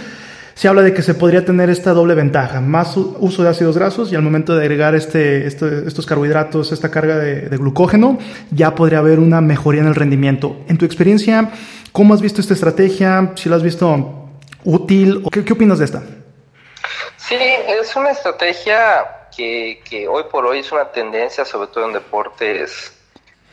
se 0.54 0.68
habla 0.68 0.82
de 0.82 0.94
que 0.94 1.02
se 1.02 1.14
podría 1.14 1.44
tener 1.44 1.68
esta 1.68 1.92
doble 1.92 2.14
ventaja, 2.14 2.60
más 2.60 2.96
uso 2.96 3.42
de 3.42 3.48
ácidos 3.48 3.76
grasos 3.76 4.12
y 4.12 4.16
al 4.16 4.22
momento 4.22 4.54
de 4.54 4.62
agregar 4.62 4.94
este, 4.94 5.46
este 5.46 5.86
estos 5.86 6.06
carbohidratos, 6.06 6.72
esta 6.72 6.90
carga 6.90 7.16
de, 7.18 7.56
glucógeno, 7.56 8.18
ya 8.50 8.74
podría 8.74 8.98
haber 8.98 9.18
una 9.18 9.40
mejoría 9.40 9.82
en 9.82 9.88
el 9.88 9.94
rendimiento. 9.94 10.56
En 10.68 10.78
tu 10.78 10.84
experiencia, 10.84 11.50
¿cómo 11.92 12.14
has 12.14 12.20
visto 12.20 12.40
esta 12.40 12.54
estrategia? 12.54 13.32
Si 13.34 13.48
la 13.48 13.56
has 13.56 13.62
visto 13.62 14.28
útil? 14.64 15.22
¿Qué, 15.32 15.44
¿Qué 15.44 15.52
opinas 15.52 15.78
de 15.78 15.86
esta? 15.86 16.02
Sí, 17.16 17.36
es 17.36 17.96
una 17.96 18.10
estrategia 18.10 19.28
que, 19.34 19.82
que, 19.88 20.06
hoy 20.06 20.24
por 20.30 20.46
hoy 20.46 20.60
es 20.60 20.70
una 20.70 20.90
tendencia, 20.90 21.44
sobre 21.44 21.68
todo 21.68 21.86
en 21.86 21.94
deportes 21.94 22.92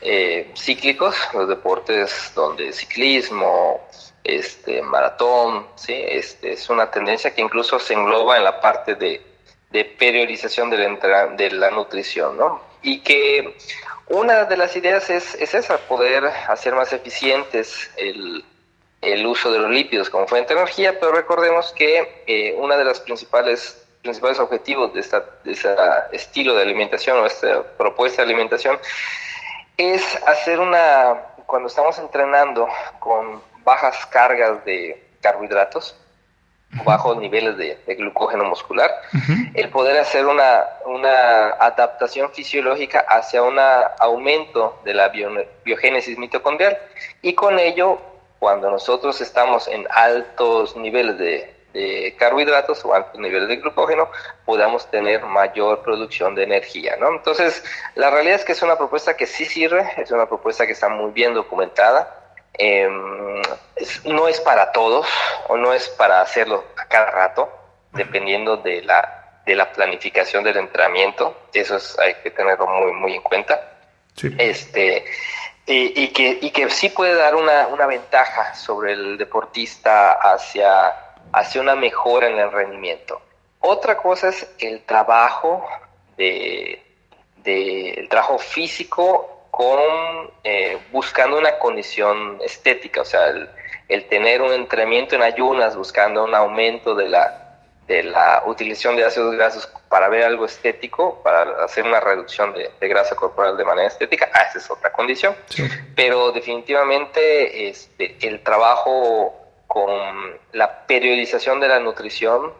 eh, 0.02 0.52
cíclicos, 0.56 1.16
los 1.34 1.48
deportes 1.48 2.32
donde 2.36 2.74
ciclismo, 2.74 3.80
este, 4.24 4.82
maratón, 4.82 5.68
¿sí? 5.76 5.94
este, 5.94 6.54
es 6.54 6.70
una 6.70 6.92
tendencia 6.92 7.34
que 7.34 7.42
incluso 7.42 7.80
se 7.80 7.94
engloba 7.94 8.38
en 8.38 8.44
la 8.44 8.60
parte 8.62 8.96
de, 8.96 9.22
de 9.72 9.86
periodización 9.86 10.70
de 10.70 10.78
la, 10.78 11.28
de 11.28 11.52
la 11.52 11.72
nutrición, 11.72 12.38
¿no? 12.38 12.62
Y 12.82 13.00
que 13.02 13.58
una 14.08 14.46
de 14.46 14.58
las 14.58 14.76
ideas 14.76 15.10
es, 15.10 15.36
es 15.36 15.54
esa, 15.54 15.78
poder 15.78 16.26
hacer 16.26 16.76
más 16.76 16.92
eficientes 16.94 17.90
el, 17.98 18.44
el 19.02 19.26
uso 19.26 19.52
de 19.52 19.60
los 19.60 19.72
lípidos 19.72 20.10
como 20.10 20.28
fuente 20.28 20.54
de 20.54 20.60
energía, 20.60 21.00
pero 21.00 21.12
recordemos 21.12 21.72
que 21.74 22.24
eh, 22.28 22.56
una 22.58 22.78
de 22.78 22.86
las 22.86 23.00
principales 23.00 23.78
principales 24.02 24.40
objetivos 24.40 24.94
de, 24.94 25.00
esta, 25.00 25.24
de 25.44 25.52
este 25.52 25.76
estilo 26.12 26.56
de 26.56 26.64
alimentación 26.64 27.18
o 27.20 27.26
esta 27.26 27.64
propuesta 27.78 28.24
de 28.24 28.30
alimentación 28.30 28.80
es 29.78 30.04
hacer 30.26 30.60
una, 30.60 31.22
cuando 31.46 31.68
estamos 31.68 31.98
entrenando 32.00 32.68
con 33.00 33.42
bajas 33.64 34.06
cargas 34.08 34.64
de 34.66 35.04
carbohidratos, 35.22 35.96
bajos 36.86 37.18
niveles 37.18 37.58
de, 37.58 37.78
de 37.86 37.96
glucógeno 37.96 38.46
muscular, 38.46 38.90
el 39.54 39.70
poder 39.70 39.98
hacer 39.98 40.26
una, 40.26 40.64
una 40.86 41.50
adaptación 41.60 42.32
fisiológica 42.32 43.02
hacia 43.08 43.44
un 43.44 43.60
aumento 44.00 44.80
de 44.86 44.94
la 44.94 45.10
biogénesis 45.64 46.18
mitocondrial. 46.18 46.78
Y 47.22 47.34
con 47.34 47.60
ello 47.60 48.00
cuando 48.42 48.72
nosotros 48.72 49.22
estamos 49.22 49.68
en 49.68 49.86
altos 49.92 50.76
niveles 50.76 51.16
de, 51.20 52.16
carbohidratos 52.18 52.84
o 52.84 52.94
altos 52.94 53.20
niveles 53.22 53.48
de 53.48 53.58
glucógeno, 53.58 54.10
podamos 54.46 54.90
tener 54.90 55.24
mayor 55.24 55.84
producción 55.84 56.34
de 56.34 56.44
energía, 56.44 56.98
¿no? 57.00 57.10
Entonces, 57.10 57.64
la 57.94 58.10
realidad 58.10 58.38
es 58.38 58.44
que 58.44 58.54
es 58.54 58.62
una 58.64 58.78
propuesta 58.78 59.16
que 59.16 59.28
sí 59.28 59.46
sirve, 59.46 59.88
es 59.98 60.10
una 60.10 60.26
propuesta 60.26 60.66
que 60.66 60.74
está 60.74 60.90
muy 60.90 61.12
bien 61.12 61.36
documentada, 61.36 62.21
em, 62.54 63.42
no 64.06 64.28
es 64.28 64.40
para 64.42 64.72
todos 64.72 65.08
o 65.48 65.58
no 65.58 65.74
es 65.74 65.90
para 65.90 66.22
hacerlo 66.22 66.64
a 66.78 66.86
cada 66.86 67.12
rato, 67.12 67.50
dependiendo 67.94 68.58
de 68.58 68.82
la, 68.84 69.42
de 69.46 69.56
la 69.56 69.72
planificación 69.72 70.44
del 70.44 70.58
entrenamiento, 70.58 71.48
eso 71.54 71.78
hay 72.02 72.16
que 72.16 72.32
tenerlo 72.32 72.68
muy, 72.68 72.94
muy 72.94 73.16
en 73.16 73.22
cuenta. 73.22 73.78
Sí. 74.16 74.34
Este, 74.38 75.06
y, 75.66 76.08
que, 76.10 76.40
y 76.42 76.52
que 76.52 76.70
sí 76.70 76.90
puede 76.90 77.16
dar 77.16 77.36
una, 77.36 77.68
una 77.68 77.86
ventaja 77.86 78.54
sobre 78.56 78.94
el 78.94 79.18
deportista 79.18 80.14
hacia, 80.14 80.94
hacia 81.32 81.62
una 81.62 81.76
mejora 81.76 82.28
en 82.28 82.38
el 82.38 82.52
rendimiento. 82.52 83.22
Otra 83.60 83.98
cosa 83.98 84.30
es 84.30 84.50
el 84.60 84.84
trabajo 84.84 85.66
de, 86.18 86.84
de 87.38 87.92
el 87.92 88.10
trabajo 88.10 88.38
físico 88.40 89.41
con 89.52 90.32
eh, 90.44 90.80
buscando 90.92 91.38
una 91.38 91.60
condición 91.60 92.40
estética, 92.44 93.02
o 93.02 93.06
sea, 93.06 93.28
el, 93.28 93.50
el, 93.90 94.06
tener 94.08 94.42
un 94.42 94.54
entrenamiento 94.54 95.16
en 95.16 95.22
ayunas 95.22 95.76
buscando 95.76 96.24
un 96.24 96.34
aumento 96.34 96.96
de 96.96 97.10
la, 97.10 97.60
de 97.86 98.04
la 98.04 98.44
utilización 98.46 98.96
de 98.96 99.04
ácidos 99.04 99.36
grasos 99.36 99.70
para 99.90 100.08
ver 100.08 100.24
algo 100.24 100.46
estético, 100.46 101.22
para 101.22 101.66
hacer 101.66 101.84
una 101.84 102.00
reducción 102.00 102.54
de, 102.54 102.88
grasa 102.88 103.14
corporal 103.14 103.58
de 103.58 103.66
manera 103.66 103.90
estética, 103.90 104.30
ah, 104.34 104.44
esa 104.50 104.60
es 104.60 104.72
otra 104.72 104.92
condición. 104.94 105.36
Pero 105.96 106.32
definitivamente 106.32 107.68
este, 107.68 108.16
el 108.22 108.42
trabajo 108.42 109.36
con 109.68 110.40
la 110.54 110.86
periodización 110.88 111.60
de 111.60 111.68
la 111.68 111.80
nutrición, 111.80 112.54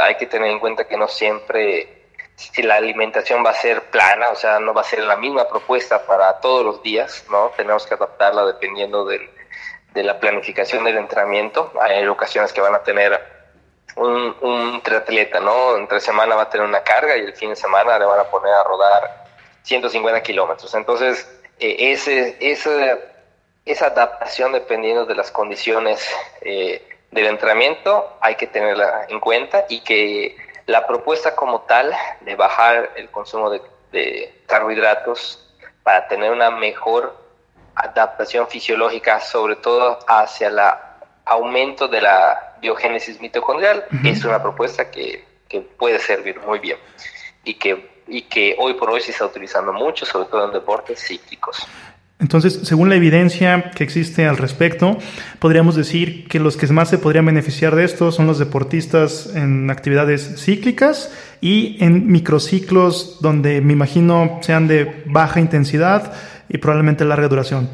hay 0.00 0.16
que 0.16 0.26
tener 0.26 0.50
en 0.50 0.58
cuenta 0.58 0.88
que 0.88 0.96
no 0.96 1.06
siempre 1.06 2.01
si 2.36 2.62
la 2.62 2.76
alimentación 2.76 3.44
va 3.44 3.50
a 3.50 3.54
ser 3.54 3.90
plana, 3.90 4.30
o 4.30 4.36
sea, 4.36 4.58
no 4.58 4.74
va 4.74 4.80
a 4.80 4.84
ser 4.84 5.00
la 5.00 5.16
misma 5.16 5.48
propuesta 5.48 6.04
para 6.06 6.40
todos 6.40 6.64
los 6.64 6.82
días, 6.82 7.24
¿no? 7.30 7.52
Tenemos 7.56 7.86
que 7.86 7.94
adaptarla 7.94 8.44
dependiendo 8.46 9.04
del, 9.04 9.30
de 9.94 10.02
la 10.02 10.18
planificación 10.18 10.84
del 10.84 10.98
entrenamiento. 10.98 11.72
Hay 11.80 12.06
ocasiones 12.06 12.52
que 12.52 12.60
van 12.60 12.74
a 12.74 12.82
tener 12.82 13.20
un, 13.96 14.34
un 14.40 14.80
triatleta, 14.82 15.40
¿no? 15.40 15.76
Entre 15.76 16.00
semana 16.00 16.34
va 16.34 16.42
a 16.42 16.50
tener 16.50 16.66
una 16.66 16.82
carga 16.82 17.16
y 17.16 17.20
el 17.20 17.34
fin 17.34 17.50
de 17.50 17.56
semana 17.56 17.98
le 17.98 18.06
van 18.06 18.20
a 18.20 18.24
poner 18.24 18.52
a 18.52 18.64
rodar 18.64 19.24
150 19.62 20.22
kilómetros. 20.22 20.74
Entonces, 20.74 21.28
eh, 21.60 21.92
ese, 21.92 22.36
ese, 22.40 22.98
esa 23.64 23.86
adaptación 23.86 24.52
dependiendo 24.52 25.06
de 25.06 25.14
las 25.14 25.30
condiciones 25.30 26.10
eh, 26.40 26.88
del 27.10 27.26
entrenamiento 27.26 28.16
hay 28.20 28.36
que 28.36 28.46
tenerla 28.46 29.06
en 29.08 29.20
cuenta 29.20 29.66
y 29.68 29.80
que 29.80 30.36
la 30.66 30.86
propuesta 30.86 31.34
como 31.34 31.62
tal 31.62 31.92
de 32.20 32.34
bajar 32.34 32.90
el 32.96 33.10
consumo 33.10 33.50
de, 33.50 33.62
de 33.90 34.42
carbohidratos 34.46 35.38
para 35.82 36.08
tener 36.08 36.30
una 36.30 36.50
mejor 36.50 37.16
adaptación 37.74 38.48
fisiológica, 38.48 39.20
sobre 39.20 39.56
todo 39.56 39.98
hacia 40.06 40.48
el 40.48 40.58
aumento 41.24 41.88
de 41.88 42.00
la 42.00 42.56
biogénesis 42.60 43.20
mitocondrial 43.20 43.84
es 44.04 44.24
una 44.24 44.42
propuesta 44.42 44.90
que, 44.90 45.24
que, 45.48 45.60
puede 45.60 45.98
servir 45.98 46.38
muy 46.40 46.58
bien 46.58 46.78
y 47.44 47.54
que, 47.54 48.02
y 48.06 48.22
que 48.22 48.56
hoy 48.58 48.74
por 48.74 48.90
hoy 48.90 49.00
se 49.00 49.10
está 49.10 49.26
utilizando 49.26 49.72
mucho, 49.72 50.06
sobre 50.06 50.28
todo 50.28 50.46
en 50.46 50.52
deportes 50.52 51.04
cíclicos. 51.04 51.66
Entonces, 52.22 52.60
según 52.62 52.88
la 52.88 52.94
evidencia 52.94 53.72
que 53.74 53.82
existe 53.82 54.26
al 54.26 54.38
respecto, 54.38 54.96
podríamos 55.40 55.74
decir 55.74 56.28
que 56.28 56.38
los 56.38 56.56
que 56.56 56.68
más 56.68 56.88
se 56.88 56.98
podrían 56.98 57.26
beneficiar 57.26 57.74
de 57.74 57.84
esto 57.84 58.12
son 58.12 58.28
los 58.28 58.38
deportistas 58.38 59.28
en 59.34 59.68
actividades 59.70 60.40
cíclicas 60.40 61.12
y 61.40 61.84
en 61.84 62.06
microciclos 62.06 63.20
donde 63.20 63.60
me 63.60 63.72
imagino 63.72 64.38
sean 64.40 64.68
de 64.68 65.02
baja 65.06 65.40
intensidad 65.40 66.12
y 66.48 66.58
probablemente 66.58 67.04
larga 67.04 67.26
duración. 67.26 67.68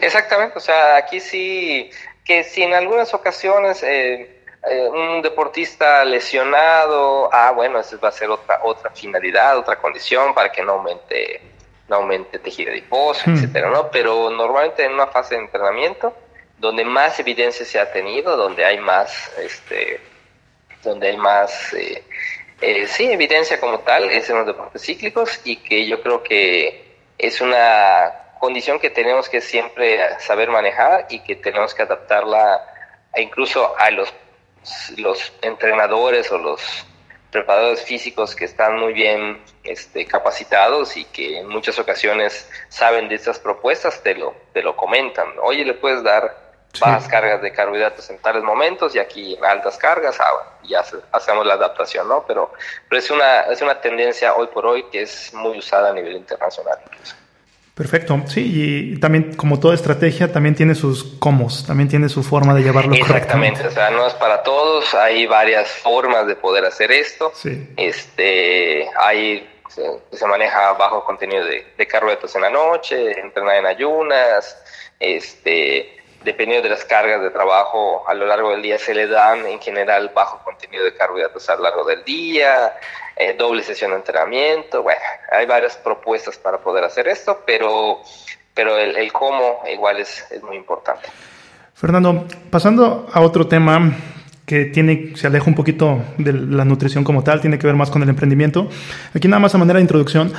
Exactamente, 0.00 0.56
o 0.56 0.60
sea, 0.60 0.96
aquí 0.96 1.20
sí 1.20 1.90
que 2.24 2.44
si 2.44 2.62
en 2.62 2.72
algunas 2.72 3.12
ocasiones 3.12 3.82
eh, 3.82 4.40
eh, 4.70 4.88
un 4.88 5.20
deportista 5.20 6.02
lesionado, 6.06 7.28
ah, 7.30 7.52
bueno, 7.54 7.78
esa 7.78 7.98
va 7.98 8.08
a 8.08 8.12
ser 8.12 8.30
otra, 8.30 8.60
otra 8.62 8.90
finalidad, 8.92 9.58
otra 9.58 9.76
condición 9.76 10.32
para 10.32 10.50
que 10.50 10.62
no 10.62 10.72
aumente, 10.72 11.42
no 11.88 11.96
aumente 11.96 12.38
tejido 12.38 12.72
adiposo, 12.72 13.30
hmm. 13.30 13.34
etcétera, 13.34 13.70
¿no? 13.70 13.90
Pero 13.90 14.30
normalmente 14.30 14.84
en 14.84 14.92
una 14.92 15.06
fase 15.06 15.34
de 15.34 15.42
entrenamiento, 15.42 16.14
donde 16.58 16.84
más 16.84 17.18
evidencia 17.20 17.64
se 17.64 17.78
ha 17.78 17.92
tenido, 17.92 18.36
donde 18.36 18.64
hay 18.64 18.78
más, 18.78 19.30
este, 19.38 20.00
donde 20.82 21.08
hay 21.08 21.16
más, 21.16 21.74
eh, 21.74 22.04
eh, 22.60 22.86
sí, 22.86 23.10
evidencia 23.10 23.60
como 23.60 23.80
tal, 23.80 24.10
es 24.10 24.28
en 24.30 24.38
los 24.38 24.46
deportes 24.46 24.82
cíclicos 24.82 25.40
y 25.44 25.56
que 25.56 25.86
yo 25.86 26.00
creo 26.02 26.22
que 26.22 26.96
es 27.18 27.40
una 27.40 28.12
condición 28.38 28.78
que 28.78 28.90
tenemos 28.90 29.28
que 29.28 29.40
siempre 29.40 29.98
saber 30.20 30.48
manejar 30.50 31.06
y 31.10 31.20
que 31.20 31.36
tenemos 31.36 31.74
que 31.74 31.82
adaptarla 31.82 32.62
incluso 33.16 33.78
a 33.78 33.90
los, 33.90 34.12
los 34.96 35.32
entrenadores 35.42 36.30
o 36.32 36.38
los 36.38 36.86
preparadores 37.34 37.82
físicos 37.82 38.36
que 38.36 38.44
están 38.44 38.78
muy 38.78 38.92
bien 38.92 39.42
este, 39.64 40.06
capacitados 40.06 40.96
y 40.96 41.04
que 41.06 41.40
en 41.40 41.48
muchas 41.48 41.76
ocasiones 41.80 42.48
saben 42.68 43.08
de 43.08 43.16
estas 43.16 43.40
propuestas, 43.40 44.00
te 44.04 44.14
lo, 44.14 44.36
te 44.52 44.62
lo 44.62 44.76
comentan. 44.76 45.26
Oye, 45.42 45.64
le 45.64 45.74
puedes 45.74 46.04
dar 46.04 46.44
bajas 46.80 47.08
cargas 47.08 47.42
de 47.42 47.52
carbohidratos 47.52 48.08
en 48.10 48.18
tales 48.18 48.44
momentos 48.44 48.94
y 48.94 49.00
aquí 49.00 49.34
en 49.34 49.44
altas 49.44 49.76
cargas, 49.78 50.20
ah, 50.20 50.58
ya 50.62 50.84
hacemos 51.10 51.44
la 51.44 51.54
adaptación, 51.54 52.06
¿no? 52.06 52.24
Pero, 52.24 52.52
pero 52.88 53.00
es, 53.00 53.10
una, 53.10 53.40
es 53.42 53.60
una 53.60 53.80
tendencia 53.80 54.36
hoy 54.36 54.46
por 54.46 54.64
hoy 54.64 54.84
que 54.84 55.02
es 55.02 55.34
muy 55.34 55.58
usada 55.58 55.90
a 55.90 55.92
nivel 55.92 56.12
internacional 56.12 56.78
incluso. 56.86 57.16
Perfecto, 57.74 58.22
sí, 58.28 58.92
y 58.94 59.00
también 59.00 59.34
como 59.34 59.58
toda 59.58 59.74
estrategia 59.74 60.32
también 60.32 60.54
tiene 60.54 60.76
sus 60.76 61.02
comos, 61.02 61.66
también 61.66 61.88
tiene 61.88 62.08
su 62.08 62.22
forma 62.22 62.54
de 62.54 62.62
llevarlo 62.62 62.94
Exactamente, 62.94 63.66
o 63.66 63.70
sea, 63.72 63.90
no 63.90 64.06
es 64.06 64.14
para 64.14 64.44
todos, 64.44 64.94
hay 64.94 65.26
varias 65.26 65.68
formas 65.68 66.28
de 66.28 66.36
poder 66.36 66.64
hacer 66.64 66.92
esto. 66.92 67.32
Sí. 67.34 67.68
Este, 67.76 68.88
hay 68.96 69.48
se, 69.68 70.26
maneja 70.26 70.72
bajo 70.74 71.04
contenido 71.04 71.44
de, 71.44 71.66
de, 71.76 71.86
carbohidratos 71.86 72.34
en 72.36 72.42
la 72.42 72.50
noche, 72.50 73.18
entrenar 73.18 73.56
en 73.56 73.66
ayunas, 73.66 74.56
este, 75.00 75.96
dependiendo 76.24 76.62
de 76.62 76.74
las 76.74 76.84
cargas 76.84 77.22
de 77.22 77.30
trabajo 77.30 78.02
a 78.08 78.14
lo 78.14 78.26
largo 78.26 78.50
del 78.50 78.62
día, 78.62 78.78
se 78.78 78.94
le 78.94 79.06
dan 79.06 79.46
en 79.46 79.60
general 79.60 80.10
bajo 80.14 80.42
contenido 80.42 80.84
de 80.84 80.94
carbohidratos 80.94 81.48
a 81.50 81.56
lo 81.56 81.62
largo 81.62 81.84
del 81.84 82.02
día, 82.04 82.72
eh, 83.16 83.34
doble 83.38 83.62
sesión 83.62 83.90
de 83.90 83.98
entrenamiento, 83.98 84.82
bueno, 84.82 85.00
hay 85.30 85.46
varias 85.46 85.76
propuestas 85.76 86.36
para 86.38 86.58
poder 86.58 86.84
hacer 86.84 87.06
esto, 87.08 87.42
pero, 87.46 88.00
pero 88.54 88.76
el, 88.78 89.12
cómo 89.12 89.62
igual 89.70 90.00
es, 90.00 90.24
es 90.30 90.42
muy 90.42 90.56
importante. 90.56 91.08
Fernando, 91.74 92.26
pasando 92.50 93.06
a 93.12 93.20
otro 93.20 93.46
tema 93.46 93.92
que 94.46 94.66
tiene, 94.66 95.12
se 95.16 95.26
aleja 95.26 95.46
un 95.46 95.54
poquito 95.54 96.02
de 96.18 96.32
la 96.32 96.64
nutrición 96.64 97.04
como 97.04 97.22
tal, 97.24 97.40
tiene 97.40 97.58
que 97.58 97.66
ver 97.66 97.76
más 97.76 97.90
con 97.90 98.02
el 98.02 98.08
emprendimiento. 98.08 98.68
Aquí 99.14 99.28
nada 99.28 99.40
más 99.40 99.54
a 99.54 99.58
manera 99.58 99.78
de 99.78 99.82
introducción, 99.82 100.32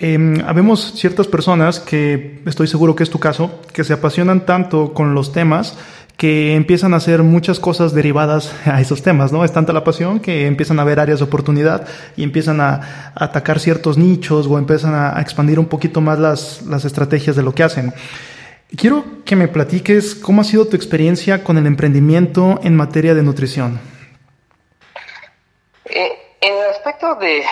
eh, 0.00 0.42
habemos 0.46 0.94
ciertas 0.94 1.26
personas 1.26 1.78
que, 1.78 2.40
estoy 2.46 2.66
seguro 2.66 2.96
que 2.96 3.02
es 3.02 3.10
tu 3.10 3.20
caso, 3.20 3.60
que 3.72 3.84
se 3.84 3.92
apasionan 3.92 4.46
tanto 4.46 4.94
con 4.94 5.14
los 5.14 5.32
temas 5.32 5.76
que 6.16 6.54
empiezan 6.54 6.92
a 6.92 6.98
hacer 6.98 7.22
muchas 7.22 7.60
cosas 7.60 7.94
derivadas 7.94 8.54
a 8.66 8.80
esos 8.80 9.02
temas, 9.02 9.32
¿no? 9.32 9.44
Es 9.44 9.52
tanta 9.52 9.72
la 9.72 9.84
pasión 9.84 10.20
que 10.20 10.46
empiezan 10.46 10.78
a 10.78 10.84
ver 10.84 11.00
áreas 11.00 11.20
de 11.20 11.24
oportunidad 11.24 11.86
y 12.16 12.22
empiezan 12.22 12.60
a, 12.60 13.12
atacar 13.14 13.60
ciertos 13.60 13.96
nichos 13.96 14.46
o 14.46 14.58
empiezan 14.58 14.94
a, 14.94 15.16
a, 15.16 15.20
expandir 15.20 15.58
un 15.58 15.66
poquito 15.66 16.00
más 16.00 16.18
las, 16.18 16.62
las 16.62 16.84
estrategias 16.84 17.36
de 17.36 17.42
lo 17.42 17.54
que 17.54 17.62
hacen. 17.62 17.94
Quiero 18.76 19.04
que 19.24 19.34
me 19.34 19.48
platiques 19.48 20.14
cómo 20.14 20.42
ha 20.42 20.44
sido 20.44 20.66
tu 20.66 20.76
experiencia 20.76 21.42
con 21.42 21.58
el 21.58 21.66
emprendimiento 21.66 22.60
en 22.62 22.76
materia 22.76 23.14
de 23.14 23.22
nutrición. 23.22 23.80
Eh, 25.86 26.08
en 26.40 26.54
el 26.54 26.70
aspecto 26.70 27.16
de, 27.16 27.42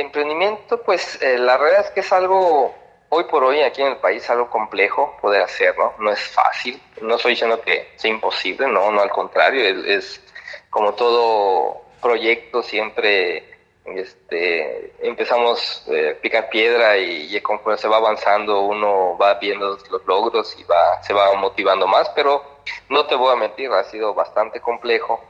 emprendimiento, 0.00 0.82
pues 0.82 1.20
eh, 1.22 1.38
la 1.38 1.56
realidad 1.56 1.86
es 1.86 1.90
que 1.90 2.00
es 2.00 2.12
algo, 2.12 2.74
hoy 3.08 3.24
por 3.24 3.44
hoy 3.44 3.60
aquí 3.60 3.82
en 3.82 3.88
el 3.88 3.96
país, 3.98 4.28
algo 4.30 4.50
complejo 4.50 5.16
poder 5.20 5.42
hacerlo, 5.42 5.94
no 5.98 6.10
es 6.10 6.20
fácil, 6.20 6.80
no 7.00 7.16
estoy 7.16 7.32
diciendo 7.32 7.60
que 7.60 7.92
sea 7.96 8.10
imposible, 8.10 8.68
no, 8.68 8.90
no 8.90 9.00
al 9.00 9.10
contrario, 9.10 9.62
es 9.86 10.20
como 10.70 10.94
todo 10.94 11.82
proyecto 12.00 12.62
siempre 12.62 13.54
este, 13.84 14.94
empezamos 15.06 15.84
a 15.88 15.92
eh, 15.92 16.18
picar 16.20 16.48
piedra 16.48 16.96
y, 16.96 17.38
conforme 17.40 17.78
se 17.78 17.88
va 17.88 17.98
avanzando 17.98 18.62
uno 18.62 19.16
va 19.18 19.34
viendo 19.34 19.78
los 19.90 20.06
logros 20.06 20.56
y 20.58 20.64
va, 20.64 21.02
se 21.02 21.12
va 21.12 21.34
motivando 21.34 21.86
más, 21.86 22.08
pero 22.10 22.42
no 22.88 23.06
te 23.06 23.14
voy 23.14 23.32
a 23.32 23.36
mentir, 23.36 23.70
ha 23.70 23.84
sido 23.84 24.14
bastante 24.14 24.60
complejo. 24.60 25.22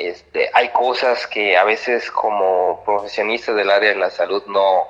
Este, 0.00 0.50
hay 0.54 0.70
cosas 0.70 1.26
que 1.26 1.56
a 1.56 1.64
veces 1.64 2.10
como 2.10 2.82
profesionistas 2.84 3.54
del 3.54 3.70
área 3.70 3.90
de 3.90 3.96
la 3.96 4.10
salud 4.10 4.42
no, 4.46 4.86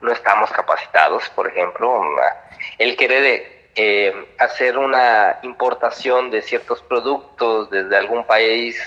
no 0.00 0.12
estamos 0.12 0.50
capacitados, 0.50 1.28
por 1.30 1.48
ejemplo, 1.48 2.02
el 2.78 2.96
querer 2.96 3.70
eh, 3.74 4.34
hacer 4.38 4.76
una 4.76 5.38
importación 5.42 6.30
de 6.30 6.42
ciertos 6.42 6.82
productos 6.82 7.70
desde 7.70 7.96
algún 7.96 8.26
país 8.26 8.78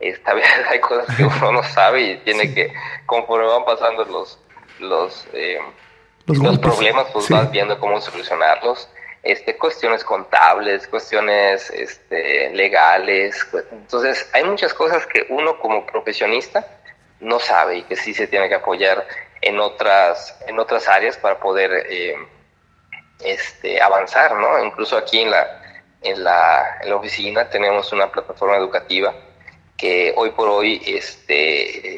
esta 0.00 0.34
vez 0.34 0.46
hay 0.68 0.80
cosas 0.80 1.14
que 1.14 1.24
uno 1.24 1.52
no 1.52 1.62
sabe 1.62 2.02
y 2.02 2.16
tiene 2.18 2.52
que, 2.52 2.72
conforme 3.06 3.46
van 3.46 3.64
pasando 3.64 4.04
los, 4.06 4.38
los, 4.80 5.28
eh, 5.32 5.60
los, 6.26 6.58
problemas, 6.58 7.06
pues 7.12 7.28
vas 7.28 7.50
viendo 7.50 7.78
cómo 7.78 8.00
solucionarlos. 8.00 8.88
Este, 9.22 9.58
cuestiones 9.58 10.02
contables, 10.02 10.88
cuestiones 10.88 11.68
este, 11.70 12.50
legales. 12.50 13.46
Entonces, 13.70 14.28
hay 14.32 14.44
muchas 14.44 14.72
cosas 14.72 15.06
que 15.06 15.26
uno 15.28 15.58
como 15.58 15.84
profesionista 15.84 16.66
no 17.20 17.38
sabe 17.38 17.78
y 17.78 17.82
que 17.82 17.96
sí 17.96 18.14
se 18.14 18.26
tiene 18.26 18.48
que 18.48 18.54
apoyar 18.54 19.06
en 19.42 19.60
otras, 19.60 20.38
en 20.46 20.58
otras 20.58 20.88
áreas 20.88 21.18
para 21.18 21.38
poder 21.38 21.86
eh, 21.90 22.16
este, 23.22 23.80
avanzar, 23.80 24.36
¿no? 24.36 24.64
Incluso 24.64 24.96
aquí 24.96 25.20
en 25.20 25.30
la, 25.30 25.62
en 26.02 26.24
la, 26.24 26.78
en 26.82 26.88
la 26.88 26.96
oficina 26.96 27.48
tenemos 27.50 27.92
una 27.92 28.10
plataforma 28.10 28.56
educativa 28.56 29.14
que 29.76 30.12
hoy 30.16 30.30
por 30.30 30.48
hoy 30.48 30.80
este, 30.86 31.96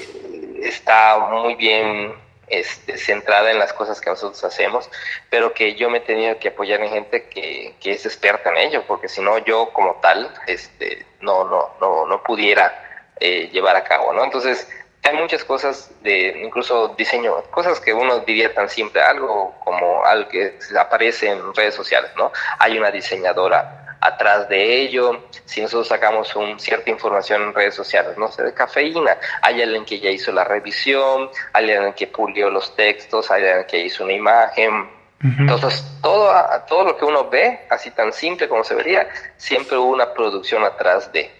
está 0.66 1.18
muy 1.18 1.54
bien 1.56 2.14
este, 2.48 2.98
centrada 2.98 3.50
en 3.50 3.58
las 3.58 3.72
cosas 3.72 4.00
que 4.00 4.10
nosotros 4.10 4.42
hacemos, 4.44 4.90
pero 5.30 5.54
que 5.54 5.74
yo 5.74 5.88
me 5.90 5.98
he 5.98 6.02
tenido 6.02 6.38
que 6.38 6.48
apoyar 6.48 6.80
en 6.80 6.90
gente 6.90 7.28
que, 7.28 7.74
que 7.80 7.92
es 7.92 8.04
experta 8.04 8.50
en 8.50 8.58
ello, 8.58 8.84
porque 8.86 9.08
si 9.08 9.20
no 9.20 9.38
yo 9.38 9.70
como 9.72 9.96
tal 10.02 10.32
este, 10.46 11.06
no, 11.20 11.44
no, 11.44 11.70
no, 11.80 12.06
no 12.06 12.22
pudiera 12.22 13.10
eh, 13.20 13.48
llevar 13.52 13.76
a 13.76 13.84
cabo. 13.84 14.12
Entonces, 14.22 14.68
hay 15.04 15.16
muchas 15.16 15.44
cosas 15.44 15.90
de 16.02 16.42
incluso 16.44 16.88
diseño, 16.96 17.42
cosas 17.50 17.80
que 17.80 17.92
uno 17.92 18.20
diría 18.20 18.54
tan 18.54 18.68
simple, 18.68 19.00
algo 19.02 19.54
como 19.64 20.04
algo 20.04 20.28
que 20.28 20.58
aparece 20.78 21.28
en 21.28 21.54
redes 21.54 21.74
sociales, 21.74 22.10
¿no? 22.16 22.32
Hay 22.58 22.78
una 22.78 22.90
diseñadora 22.90 23.81
atrás 24.02 24.48
de 24.48 24.82
ello. 24.82 25.24
Si 25.44 25.62
nosotros 25.62 25.88
sacamos 25.88 26.34
un, 26.36 26.58
cierta 26.58 26.90
información 26.90 27.42
en 27.42 27.54
redes 27.54 27.74
sociales, 27.74 28.18
no 28.18 28.30
sé, 28.30 28.42
de 28.42 28.52
cafeína, 28.52 29.16
hay 29.40 29.62
alguien 29.62 29.84
que 29.84 30.00
ya 30.00 30.10
hizo 30.10 30.32
la 30.32 30.44
revisión, 30.44 31.30
hay 31.52 31.70
alguien 31.70 31.94
que 31.94 32.08
pulió 32.08 32.50
los 32.50 32.74
textos, 32.74 33.30
hay 33.30 33.44
alguien 33.44 33.66
que 33.66 33.78
hizo 33.86 34.04
una 34.04 34.12
imagen. 34.12 35.02
Entonces, 35.38 35.86
todo, 36.02 36.34
todo 36.66 36.82
lo 36.82 36.96
que 36.98 37.04
uno 37.04 37.30
ve, 37.30 37.60
así 37.70 37.92
tan 37.92 38.12
simple 38.12 38.48
como 38.48 38.64
se 38.64 38.74
vería, 38.74 39.08
siempre 39.36 39.76
hubo 39.78 39.92
una 39.92 40.12
producción 40.12 40.64
atrás 40.64 41.12
de. 41.12 41.30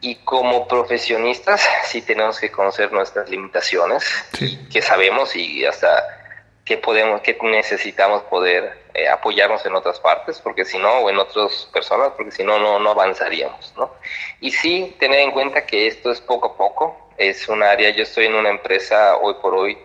Y 0.00 0.14
como 0.24 0.66
profesionistas, 0.66 1.68
sí 1.84 2.00
tenemos 2.00 2.40
que 2.40 2.50
conocer 2.50 2.90
nuestras 2.90 3.28
limitaciones, 3.28 4.02
que 4.72 4.80
sabemos 4.80 5.36
y 5.36 5.66
hasta 5.66 6.02
que 6.64 6.78
podemos, 6.78 7.20
que 7.20 7.36
necesitamos 7.42 8.22
poder 8.22 8.79
eh, 8.92 9.08
apoyarnos 9.08 9.64
en 9.66 9.74
otras 9.74 10.00
partes, 10.00 10.40
porque 10.40 10.64
si 10.64 10.76
no, 10.78 10.90
o 10.98 11.10
en 11.10 11.18
otras 11.18 11.68
personas, 11.72 12.12
porque 12.16 12.32
si 12.32 12.42
no, 12.42 12.58
no, 12.58 12.90
avanzaríamos, 12.90 13.72
¿no? 13.76 13.92
Y 14.40 14.50
sí, 14.50 14.96
tener 14.98 15.20
en 15.20 15.30
cuenta 15.30 15.64
que 15.64 15.86
esto 15.86 16.10
es 16.10 16.20
poco 16.20 16.48
a 16.48 16.56
poco, 16.56 17.10
es 17.16 17.48
un 17.48 17.62
área, 17.62 17.90
yo 17.90 18.02
estoy 18.02 18.26
en 18.26 18.34
una 18.34 18.50
empresa 18.50 19.16
hoy 19.16 19.34
por 19.40 19.54
hoy 19.54 19.78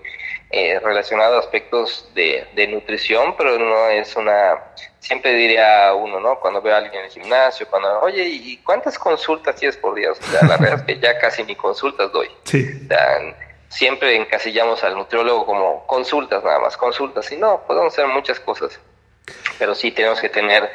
eh, 0.49 0.79
relacionada 0.79 1.35
a 1.35 1.39
aspectos 1.39 2.09
de, 2.15 2.47
de, 2.55 2.67
nutrición, 2.67 3.35
pero 3.37 3.59
no 3.59 3.89
es 3.89 4.15
una, 4.15 4.73
siempre 4.99 5.33
diría 5.33 5.93
uno, 5.93 6.19
¿no? 6.19 6.39
Cuando 6.39 6.61
veo 6.61 6.73
a 6.73 6.77
alguien 6.77 6.95
en 6.95 7.05
el 7.05 7.11
gimnasio, 7.11 7.67
cuando, 7.69 7.99
oye, 7.99 8.23
¿y 8.23 8.57
cuántas 8.57 8.97
consultas 8.97 9.55
tienes 9.55 9.77
por 9.77 9.93
día? 9.93 10.11
O 10.11 10.15
sea, 10.15 10.47
la 10.47 10.57
verdad 10.57 10.79
es 10.79 10.83
que 10.83 10.99
ya 10.99 11.19
casi 11.19 11.43
ni 11.43 11.55
consultas 11.55 12.11
doy. 12.11 12.29
Sí. 12.45 12.87
siempre 13.69 14.15
encasillamos 14.15 14.83
al 14.83 14.95
nutriólogo 14.95 15.45
como 15.45 15.85
consultas 15.85 16.43
nada 16.43 16.59
más, 16.59 16.77
consultas, 16.77 17.31
y 17.31 17.37
no, 17.37 17.61
podemos 17.67 17.93
hacer 17.93 18.07
muchas 18.07 18.39
cosas 18.39 18.79
pero 19.57 19.75
sí 19.75 19.91
tenemos 19.91 20.19
que 20.19 20.29
tener 20.29 20.69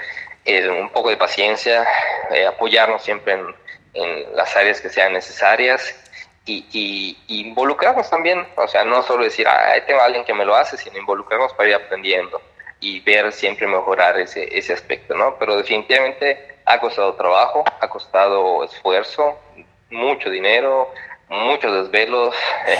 eh, 0.44 0.68
un 0.68 0.90
poco 0.90 1.10
de 1.10 1.16
paciencia, 1.16 1.86
eh, 2.30 2.46
apoyarnos 2.46 3.02
siempre 3.02 3.34
en, 3.34 3.60
las 4.34 4.54
áreas 4.56 4.80
que 4.80 4.88
sean 4.88 5.12
necesarias 5.12 5.94
y, 6.46 7.16
involucrarnos 7.28 8.08
también, 8.08 8.46
o 8.56 8.66
sea, 8.66 8.84
no 8.84 9.02
solo 9.02 9.24
decir, 9.24 9.46
ah, 9.46 9.74
tengo 9.86 10.00
a 10.00 10.04
alguien 10.04 10.24
que 10.24 10.34
me 10.34 10.44
lo 10.44 10.54
hace, 10.54 10.76
sino 10.76 10.98
involucrarnos 10.98 11.52
para 11.54 11.68
ir 11.68 11.74
aprendiendo 11.74 12.40
y 12.80 13.00
ver 13.00 13.30
siempre 13.32 13.66
mejorar 13.66 14.18
ese, 14.18 14.48
ese 14.56 14.72
aspecto, 14.72 15.14
¿no? 15.14 15.36
Pero 15.38 15.56
definitivamente 15.56 16.58
ha 16.64 16.80
costado 16.80 17.14
trabajo, 17.14 17.64
ha 17.80 17.88
costado 17.88 18.64
esfuerzo, 18.64 19.38
mucho 19.90 20.30
dinero, 20.30 20.92
muchos 21.28 21.84
desvelos, 21.84 22.34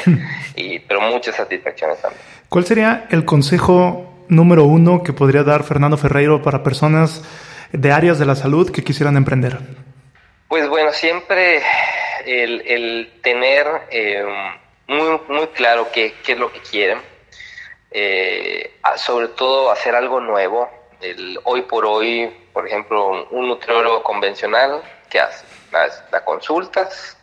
y, 0.57 0.79
pero 0.81 1.01
muchas 1.01 1.37
satisfacciones 1.37 2.01
también. 2.01 2.23
¿Cuál 2.49 2.65
sería 2.65 3.07
el 3.11 3.25
consejo 3.25 4.10
número 4.31 4.65
uno 4.65 5.03
que 5.03 5.13
podría 5.13 5.43
dar 5.43 5.65
Fernando 5.65 5.97
Ferreiro 5.97 6.43
para 6.43 6.63
personas 6.63 7.23
de 7.73 7.93
áreas 7.93 8.19
de 8.19 8.27
la 8.27 8.37
salud 8.37 8.71
que 8.71 8.83
quisieran 8.83 9.17
emprender? 9.17 9.59
Pues 10.49 10.69
bueno, 10.69 10.93
siempre 10.93 11.63
el, 12.25 13.21
tener 13.23 13.67
eh, 13.91 14.25
muy, 14.87 15.21
muy 15.29 15.47
claro 15.49 15.89
qué, 15.93 16.15
qué, 16.25 16.33
es 16.33 16.39
lo 16.39 16.53
que 16.53 16.61
quieren, 16.61 17.01
eh, 17.91 18.79
sobre 18.97 19.29
todo 19.29 19.71
hacer 19.71 19.95
algo 19.95 20.21
nuevo. 20.21 20.69
El, 21.01 21.39
hoy 21.45 21.63
por 21.63 21.87
hoy, 21.87 22.29
por 22.53 22.67
ejemplo, 22.67 23.29
un 23.31 23.49
nutriólogo 23.49 24.03
convencional, 24.03 24.83
¿qué 25.09 25.21
hace? 25.21 25.45
Da, 25.71 26.25
consultas, 26.25 27.17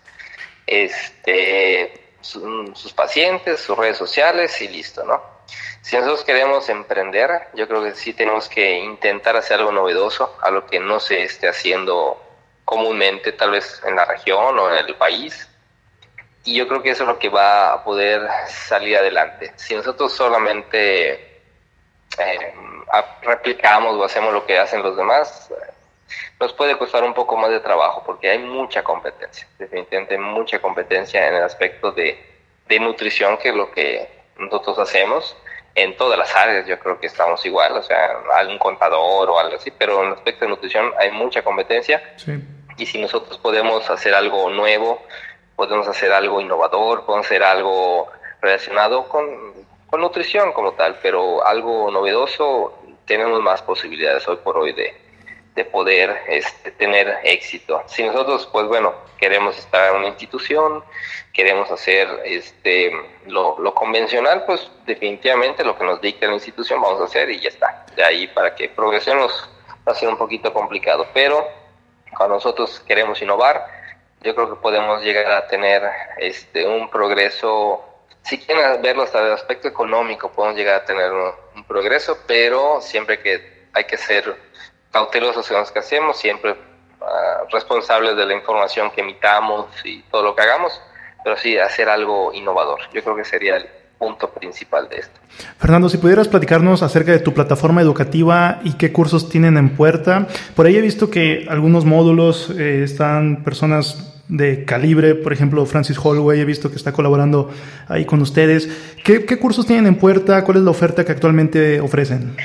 este, 0.66 2.14
sus 2.22 2.93
pacientes, 2.93 3.60
sus 3.60 3.78
redes 3.78 3.97
sociales 3.97 4.62
y 4.62 4.70
listo, 4.70 5.03
¿no? 5.03 5.36
Si 5.81 5.95
nosotros 5.95 6.23
queremos 6.25 6.67
emprender, 6.69 7.47
yo 7.53 7.67
creo 7.67 7.83
que 7.83 7.95
sí 7.95 8.13
tenemos 8.13 8.49
que 8.49 8.79
intentar 8.79 9.37
hacer 9.37 9.59
algo 9.59 9.71
novedoso, 9.71 10.37
algo 10.41 10.65
que 10.65 10.79
no 10.79 10.99
se 10.99 11.23
esté 11.23 11.47
haciendo 11.47 12.21
comúnmente, 12.65 13.31
tal 13.31 13.51
vez 13.51 13.81
en 13.85 13.95
la 13.95 14.05
región 14.05 14.59
o 14.59 14.69
en 14.69 14.85
el 14.85 14.95
país. 14.95 15.49
Y 16.43 16.55
yo 16.55 16.67
creo 16.67 16.81
que 16.81 16.89
eso 16.89 17.03
es 17.03 17.09
lo 17.09 17.19
que 17.19 17.29
va 17.29 17.73
a 17.73 17.83
poder 17.83 18.27
salir 18.47 18.97
adelante. 18.97 19.53
Si 19.55 19.75
nosotros 19.75 20.13
solamente 20.13 21.41
eh, 22.17 22.53
replicamos 23.21 23.95
o 23.95 24.03
hacemos 24.03 24.33
lo 24.33 24.45
que 24.45 24.57
hacen 24.57 24.83
los 24.83 24.97
demás, 24.97 25.49
nos 26.39 26.53
puede 26.53 26.77
costar 26.77 27.03
un 27.03 27.13
poco 27.13 27.37
más 27.37 27.49
de 27.49 27.59
trabajo 27.59 28.03
porque 28.05 28.29
hay 28.29 28.39
mucha 28.39 28.83
competencia, 28.83 29.47
definitivamente 29.57 30.17
mucha 30.17 30.59
competencia 30.59 31.27
en 31.27 31.35
el 31.35 31.43
aspecto 31.43 31.91
de, 31.91 32.23
de 32.67 32.79
nutrición, 32.79 33.37
que 33.37 33.49
es 33.49 33.55
lo 33.55 33.71
que 33.71 34.16
nosotros 34.39 34.79
hacemos 34.79 35.35
en 35.75 35.95
todas 35.95 36.17
las 36.17 36.35
áreas 36.35 36.65
yo 36.65 36.79
creo 36.79 36.99
que 36.99 37.05
estamos 37.05 37.45
igual, 37.45 37.77
o 37.77 37.83
sea, 37.83 38.17
algún 38.33 38.57
contador 38.57 39.29
o 39.29 39.39
algo 39.39 39.57
así, 39.57 39.71
pero 39.71 40.01
en 40.01 40.07
el 40.07 40.13
aspecto 40.13 40.45
de 40.45 40.49
nutrición 40.49 40.91
hay 40.99 41.11
mucha 41.11 41.43
competencia. 41.43 42.01
Y 42.77 42.85
si 42.88 42.99
nosotros 42.99 43.38
podemos 43.38 43.88
hacer 43.89 44.15
algo 44.15 44.49
nuevo, 44.49 45.03
podemos 45.55 45.88
hacer 45.88 46.11
algo 46.11 46.41
innovador, 46.41 47.05
podemos 47.05 47.27
hacer 47.27 47.43
algo 47.43 48.07
relacionado 48.41 49.07
con, 49.07 49.27
con 49.88 50.01
nutrición 50.01 50.51
como 50.51 50.73
tal, 50.73 50.97
pero 51.01 51.45
algo 51.45 51.91
novedoso, 51.91 52.73
tenemos 53.05 53.39
más 53.41 53.61
posibilidades 53.61 54.27
hoy 54.27 54.38
por 54.38 54.57
hoy 54.57 54.73
de, 54.73 54.95
de 55.58 55.66
poder 55.66 56.16
este, 56.28 56.70
tener 56.70 57.18
éxito. 57.24 57.82
Si 57.88 58.03
nosotros, 58.03 58.47
pues 58.53 58.68
bueno, 58.68 58.93
queremos 59.18 59.58
estar 59.58 59.89
en 59.89 59.97
una 59.97 60.10
institución, 60.10 60.84
queremos 61.34 61.72
hacer 61.72 62.08
este, 62.26 62.91
lo, 63.26 63.58
lo, 63.58 63.74
convencional, 63.74 64.45
pues 64.45 64.70
definitivamente 64.86 65.64
lo 65.64 65.76
que 65.76 65.84
nos 65.84 65.99
dicta 65.99 66.28
la 66.28 66.36
institución 66.36 66.80
vamos 66.80 67.01
a 67.01 67.05
hacer 67.05 67.32
y 67.32 67.39
ya 67.39 67.49
está. 67.49 67.88
De 67.95 68.03
ahí 68.03 68.28
para 68.28 68.53
que 68.53 68.70
progresemos 68.70 69.49
va 69.86 69.93
a 69.93 69.95
ser 69.95 70.10
un 70.10 70.18
poquito 70.20 70.53
complicado, 70.53 71.08
pero 71.12 71.43
cuando 72.16 72.36
nosotros 72.36 72.80
queremos 72.82 73.20
innovar, 73.24 73.66
yo 74.22 74.36
creo 74.36 74.51
que 74.51 74.62
podemos 74.62 75.01
llegar 75.01 75.32
a 75.32 75.47
tener 75.47 75.82
este, 76.20 76.68
un 76.68 76.88
progreso, 76.91 77.84
si 78.22 78.38
quieren 78.38 78.80
verlo 78.84 79.01
hasta 79.01 79.26
el 79.26 79.34
aspecto 79.34 79.68
económico, 79.68 80.32
podemos 80.32 80.55
llegar 80.55 80.82
a 80.82 80.86
tener 80.86 81.12
un, 81.12 81.32
un 81.55 81.64
progreso, 81.64 82.16
pero 82.28 82.80
siempre 82.80 83.20
que 83.20 83.58
hay 83.74 83.86
que 83.86 83.97
ser 83.97 84.46
cautelosos 84.97 85.49
en 85.51 85.57
los 85.57 85.71
que 85.71 85.77
hacemos, 85.77 86.17
siempre 86.17 86.51
uh, 86.51 87.51
responsables 87.51 88.17
de 88.17 88.25
la 88.25 88.33
información 88.33 88.89
que 88.89 89.01
emitamos 89.01 89.67
y 89.83 90.01
todo 90.09 90.23
lo 90.23 90.35
que 90.35 90.41
hagamos, 90.41 90.81
pero 91.23 91.37
sí 91.37 91.55
hacer 91.55 91.87
algo 91.87 92.33
innovador. 92.33 92.79
Yo 92.91 93.03
creo 93.03 93.15
que 93.15 93.23
sería 93.23 93.57
el 93.57 93.67
punto 93.99 94.31
principal 94.31 94.89
de 94.89 94.97
esto. 94.97 95.19
Fernando, 95.59 95.87
si 95.87 95.99
pudieras 95.99 96.27
platicarnos 96.27 96.81
acerca 96.81 97.11
de 97.11 97.19
tu 97.19 97.31
plataforma 97.31 97.79
educativa 97.81 98.59
y 98.63 98.73
qué 98.73 98.91
cursos 98.91 99.29
tienen 99.29 99.57
en 99.57 99.75
puerta. 99.75 100.27
Por 100.55 100.65
ahí 100.65 100.75
he 100.75 100.81
visto 100.81 101.11
que 101.11 101.45
algunos 101.47 101.85
módulos 101.85 102.49
eh, 102.49 102.81
están 102.83 103.43
personas 103.43 104.15
de 104.27 104.65
calibre, 104.65 105.13
por 105.13 105.31
ejemplo, 105.31 105.63
Francis 105.67 105.99
Holloway, 106.03 106.39
he 106.39 106.45
visto 106.45 106.69
que 106.71 106.75
está 106.75 106.91
colaborando 106.91 107.51
ahí 107.87 108.05
con 108.05 108.19
ustedes. 108.21 108.67
¿Qué, 109.03 109.25
qué 109.25 109.37
cursos 109.37 109.67
tienen 109.67 109.85
en 109.85 109.95
puerta? 109.95 110.43
¿Cuál 110.43 110.57
es 110.57 110.63
la 110.63 110.71
oferta 110.71 111.05
que 111.05 111.11
actualmente 111.11 111.79
ofrecen? 111.81 112.35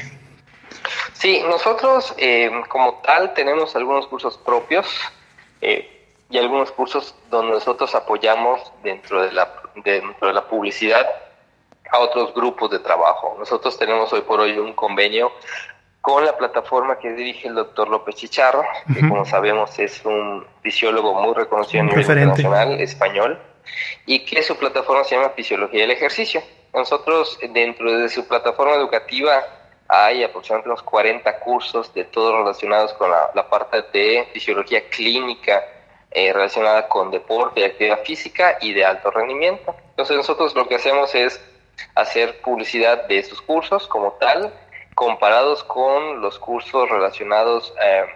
Sí, 1.22 1.40
nosotros 1.48 2.12
eh, 2.18 2.50
como 2.68 2.94
tal 2.94 3.32
tenemos 3.32 3.76
algunos 3.76 4.08
cursos 4.08 4.36
propios 4.38 4.88
eh, 5.60 5.88
y 6.28 6.36
algunos 6.36 6.72
cursos 6.72 7.14
donde 7.30 7.52
nosotros 7.52 7.94
apoyamos 7.94 8.72
dentro 8.82 9.22
de, 9.22 9.30
la, 9.30 9.48
dentro 9.84 10.26
de 10.26 10.34
la 10.34 10.48
publicidad 10.48 11.06
a 11.92 12.00
otros 12.00 12.34
grupos 12.34 12.72
de 12.72 12.80
trabajo. 12.80 13.36
Nosotros 13.38 13.78
tenemos 13.78 14.12
hoy 14.12 14.22
por 14.22 14.40
hoy 14.40 14.58
un 14.58 14.72
convenio 14.72 15.30
con 16.00 16.24
la 16.24 16.36
plataforma 16.36 16.98
que 16.98 17.12
dirige 17.12 17.46
el 17.46 17.54
doctor 17.54 17.86
López 17.88 18.16
Chicharro, 18.16 18.64
que 18.92 19.08
como 19.08 19.24
sabemos 19.24 19.78
es 19.78 20.04
un 20.04 20.44
fisiólogo 20.60 21.14
muy 21.14 21.34
reconocido 21.34 21.84
a 21.84 21.86
nivel 21.86 22.00
internacional, 22.00 22.80
español, 22.80 23.40
y 24.06 24.24
que 24.24 24.42
su 24.42 24.56
plataforma 24.56 25.04
se 25.04 25.14
llama 25.14 25.28
Fisiología 25.36 25.82
del 25.82 25.92
Ejercicio. 25.92 26.42
Nosotros 26.74 27.38
dentro 27.52 27.96
de 27.96 28.08
su 28.08 28.26
plataforma 28.26 28.74
educativa 28.74 29.44
hay 29.94 30.24
aproximadamente 30.24 30.70
unos 30.70 30.82
40 30.84 31.38
cursos 31.40 31.92
de 31.92 32.04
todos 32.04 32.34
relacionados 32.34 32.94
con 32.94 33.10
la, 33.10 33.48
parte 33.50 33.82
de 33.92 34.26
fisiología 34.32 34.88
clínica 34.88 35.62
eh, 36.10 36.32
relacionada 36.32 36.88
con 36.88 37.10
deporte 37.10 37.60
y 37.60 37.64
actividad 37.64 38.02
física 38.02 38.56
y 38.62 38.72
de 38.72 38.86
alto 38.86 39.10
rendimiento. 39.10 39.76
Entonces 39.90 40.16
nosotros 40.16 40.54
lo 40.54 40.66
que 40.66 40.76
hacemos 40.76 41.14
es 41.14 41.44
hacer 41.94 42.40
publicidad 42.40 43.06
de 43.06 43.18
estos 43.18 43.42
cursos 43.42 43.86
como 43.86 44.12
tal, 44.12 44.50
comparados 44.94 45.62
con 45.64 46.22
los 46.22 46.38
cursos 46.38 46.88
relacionados 46.88 47.74
eh, 47.84 48.06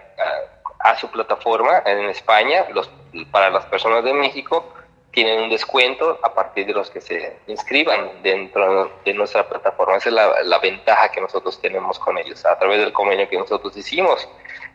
a, 0.81 0.89
a, 0.89 0.97
su 0.97 1.11
plataforma 1.11 1.83
en 1.85 2.09
España, 2.09 2.65
los, 2.73 2.89
para 3.29 3.51
las 3.51 3.65
personas 3.65 4.03
de 4.03 4.13
México, 4.13 4.73
tienen 5.11 5.41
un 5.41 5.49
descuento 5.49 6.19
a 6.21 6.33
partir 6.33 6.67
de 6.67 6.73
los 6.73 6.91
que 6.91 7.01
se 7.01 7.37
inscriban 7.47 8.21
dentro 8.21 8.91
de 9.03 9.13
nuestra 9.13 9.47
plataforma. 9.47 9.97
Esa 9.97 10.09
es 10.09 10.45
la, 10.45 10.59
ventaja 10.59 11.09
que 11.09 11.21
nosotros 11.21 11.59
tenemos 11.59 11.97
con 11.97 12.17
ellos. 12.17 12.45
A 12.45 12.57
través 12.57 12.79
del 12.79 12.93
convenio 12.93 13.27
que 13.27 13.37
nosotros 13.37 13.75
hicimos 13.75 14.27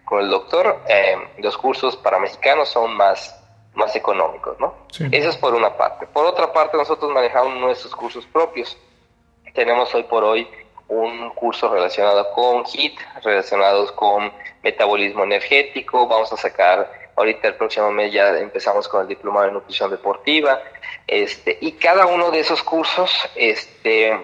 con 0.05 0.21
el 0.21 0.31
doctor, 0.31 0.81
eh, 0.89 1.17
los 1.39 1.57
cursos 1.57 1.97
para 1.97 2.19
mexicanos 2.19 2.69
son 2.69 2.97
más, 2.97 3.41
más 3.75 3.95
económicos, 3.95 4.59
¿no? 4.59 4.75
Eso 4.91 5.29
es 5.29 5.37
por 5.37 5.55
una 5.55 5.77
parte. 5.77 6.07
Por 6.07 6.27
otra 6.27 6.53
parte, 6.53 6.77
nosotros 6.77 7.11
manejamos 7.13 7.55
nuestros 7.57 7.95
cursos 7.95 8.27
propios. 8.27 8.77
Tenemos 9.55 9.95
hoy 9.95 10.03
por 10.05 10.25
hoy 10.25 10.49
un 10.89 11.31
curso 11.31 11.73
relacionado 11.73 12.31
con 12.33 12.65
HIT, 12.67 12.99
relacionados 13.23 13.93
con 13.93 14.33
metabolismo 14.63 15.25
energético. 15.25 16.07
Vamos 16.07 16.33
a 16.33 16.37
sacar 16.37 17.02
Ahorita 17.17 17.49
el 17.49 17.55
próximo 17.55 17.91
mes 17.91 18.13
ya 18.13 18.39
empezamos 18.39 18.89
con 18.89 19.03
el 19.03 19.09
diplomado 19.09 19.47
de 19.47 19.53
nutrición 19.53 19.91
deportiva. 19.91 20.61
Este, 21.07 21.59
y 21.61 21.73
cada 21.73 22.07
uno 22.07 22.31
de 22.31 22.41
esos 22.41 22.63
cursos 22.63 23.11
este, 23.35 24.19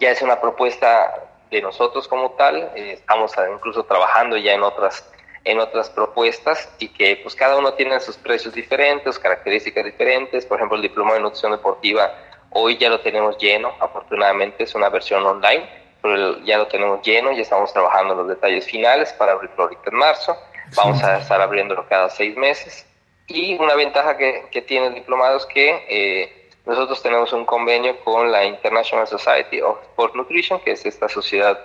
ya 0.00 0.10
es 0.10 0.22
una 0.22 0.40
propuesta 0.40 1.14
de 1.50 1.62
nosotros 1.62 2.08
como 2.08 2.32
tal. 2.32 2.70
Eh, 2.74 2.92
estamos 2.94 3.32
incluso 3.52 3.84
trabajando 3.84 4.36
ya 4.36 4.54
en 4.54 4.62
otras 4.62 5.10
en 5.44 5.60
otras 5.60 5.88
propuestas 5.90 6.68
y 6.80 6.88
que 6.88 7.20
pues 7.22 7.36
cada 7.36 7.56
uno 7.56 7.72
tiene 7.74 8.00
sus 8.00 8.16
precios 8.16 8.52
diferentes, 8.52 9.16
características 9.16 9.84
diferentes. 9.84 10.44
Por 10.44 10.58
ejemplo, 10.58 10.76
el 10.76 10.82
diplomado 10.82 11.18
de 11.18 11.22
nutrición 11.22 11.52
deportiva 11.52 12.12
hoy 12.50 12.76
ya 12.78 12.88
lo 12.88 13.00
tenemos 13.00 13.38
lleno, 13.38 13.72
afortunadamente 13.78 14.64
es 14.64 14.74
una 14.74 14.88
versión 14.88 15.24
online, 15.24 15.68
pero 16.02 16.40
ya 16.40 16.58
lo 16.58 16.66
tenemos 16.66 17.00
lleno, 17.02 17.30
ya 17.32 17.42
estamos 17.42 17.72
trabajando 17.72 18.14
los 18.14 18.28
detalles 18.28 18.66
finales 18.66 19.12
para 19.12 19.32
abrirlo 19.32 19.64
ahorita 19.64 19.90
en 19.90 19.96
marzo. 19.96 20.36
Vamos 20.74 21.02
a 21.02 21.18
estar 21.18 21.40
abriéndolo 21.40 21.86
cada 21.88 22.10
seis 22.10 22.36
meses. 22.36 22.86
Y 23.26 23.56
una 23.58 23.74
ventaja 23.74 24.16
que, 24.16 24.46
que 24.50 24.62
tiene 24.62 24.88
el 24.88 24.94
diplomado 24.94 25.36
es 25.36 25.46
que 25.46 25.84
eh, 25.88 26.50
nosotros 26.64 27.02
tenemos 27.02 27.32
un 27.32 27.44
convenio 27.44 27.98
con 28.00 28.30
la 28.30 28.44
International 28.44 29.06
Society 29.06 29.60
of 29.60 29.80
Sport 29.82 30.14
Nutrition, 30.14 30.60
que 30.60 30.72
es 30.72 30.84
esta 30.84 31.08
sociedad 31.08 31.58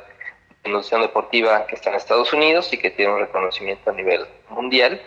de 0.63 0.69
nutrición 0.69 1.01
deportiva 1.01 1.65
que 1.65 1.75
está 1.75 1.89
en 1.89 1.95
Estados 1.95 2.31
Unidos 2.33 2.71
y 2.71 2.77
que 2.77 2.91
tiene 2.91 3.13
un 3.13 3.19
reconocimiento 3.19 3.89
a 3.89 3.93
nivel 3.93 4.27
mundial 4.49 5.01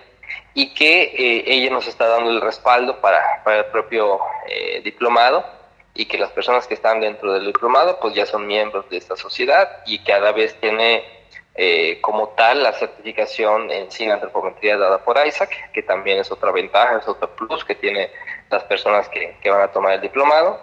y 0.53 0.75
que 0.75 1.03
eh, 1.03 1.45
ella 1.47 1.71
nos 1.71 1.87
está 1.87 2.09
dando 2.09 2.31
el 2.31 2.41
respaldo 2.41 3.01
para, 3.01 3.43
para 3.45 3.59
el 3.59 3.65
propio 3.67 4.19
eh, 4.49 4.81
diplomado 4.83 5.45
y 5.95 6.07
que 6.07 6.19
las 6.19 6.31
personas 6.31 6.67
que 6.67 6.75
están 6.75 7.01
dentro 7.01 7.33
del 7.33 7.47
diplomado 7.47 7.99
pues 8.01 8.15
ya 8.15 8.27
son 8.27 8.47
miembros 8.47 8.89
de 8.91 8.97
esta 8.97 9.17
sociedad 9.17 9.83
y 9.87 9.99
que 10.01 10.13
a 10.13 10.19
la 10.19 10.33
vez 10.33 10.59
tiene 10.61 11.05
eh, 11.57 12.01
como 12.01 12.31
tal 12.31 12.63
la 12.63 12.73
certificación 12.73 13.71
en 13.71 13.91
cine 13.91 14.13
antropometría 14.13 14.77
dada 14.77 14.99
por 15.05 15.17
Isaac, 15.25 15.71
que 15.73 15.83
también 15.83 16.19
es 16.19 16.31
otra 16.33 16.51
ventaja, 16.51 16.99
es 16.99 17.07
otro 17.07 17.31
plus 17.37 17.65
que 17.65 17.77
tiene 17.77 18.11
las 18.51 18.65
personas 18.65 19.09
que, 19.09 19.37
van 19.49 19.63
a 19.63 19.69
tomar 19.69 19.93
el 19.93 20.01
diplomado. 20.01 20.61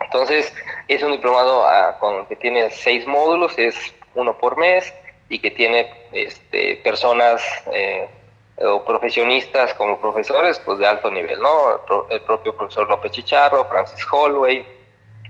Entonces, 0.00 0.52
es 0.88 1.02
un 1.02 1.12
diplomado 1.12 1.66
ah, 1.66 1.96
con, 1.98 2.26
que 2.26 2.36
tiene 2.36 2.70
seis 2.70 3.06
módulos, 3.06 3.58
es 3.58 3.76
uno 4.14 4.38
por 4.38 4.56
mes 4.56 4.92
y 5.28 5.38
que 5.38 5.50
tiene 5.50 5.92
este, 6.12 6.76
personas 6.76 7.42
eh, 7.72 8.08
o 8.58 8.84
profesionistas 8.84 9.74
como 9.74 10.00
profesores 10.00 10.58
pues 10.60 10.78
de 10.78 10.86
alto 10.86 11.10
nivel, 11.10 11.40
¿no? 11.40 11.80
El 12.10 12.20
propio 12.22 12.56
profesor 12.56 12.88
López 12.88 13.12
Chicharro, 13.12 13.64
Francis 13.64 14.06
Holloway, 14.10 14.66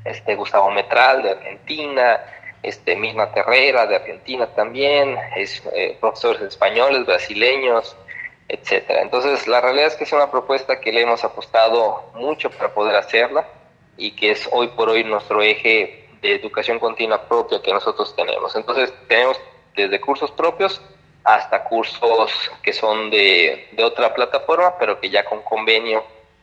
este 0.05 0.35
Gustavo 0.35 0.71
Metral 0.71 1.23
de 1.23 1.31
Argentina, 1.31 2.21
este, 2.63 2.97
Misma 2.97 3.33
Terrera 3.33 3.87
de 3.87 3.97
Argentina 3.97 4.47
también, 4.55 5.17
es, 5.37 5.63
eh, 5.73 5.97
profesores 6.01 6.43
españoles, 6.43 7.07
brasileños, 7.07 7.97
etcétera. 8.49 9.03
Entonces, 9.03 9.47
la 9.47 9.61
realidad 9.61 9.87
es 9.89 9.97
que 9.97 10.05
es 10.05 10.13
una 10.13 10.31
propuesta 10.31 10.81
que 10.81 10.93
le 10.93 11.03
hemos 11.03 11.25
apostado 11.25 12.11
mucho 12.15 12.51
para 12.51 12.75
poder 12.75 12.97
hacerla 12.97 13.47
y 13.97 14.13
que 14.13 14.33
es 14.33 14.49
hoy 14.53 14.69
por 14.69 14.89
hoy 14.89 15.05
nuestro 15.05 15.43
eje 15.43 16.09
de 16.21 16.35
educación 16.35 16.79
continua 16.79 17.23
propia 17.29 17.63
que 17.63 17.73
nosotros 17.73 18.15
tenemos. 18.15 18.55
Entonces, 18.57 18.93
tenemos 19.09 19.41
desde 19.75 20.01
cursos 20.01 20.31
propios 20.33 20.81
hasta 21.25 21.65
cursos 21.65 22.33
que 22.63 22.73
son 22.73 23.11
de, 23.11 23.69
de 23.73 23.85
otra 23.85 24.13
plataforma, 24.15 24.77
pero 24.79 25.01
que 25.01 25.11
ya 25.11 25.25
con 25.25 25.43
convenio 25.43 26.03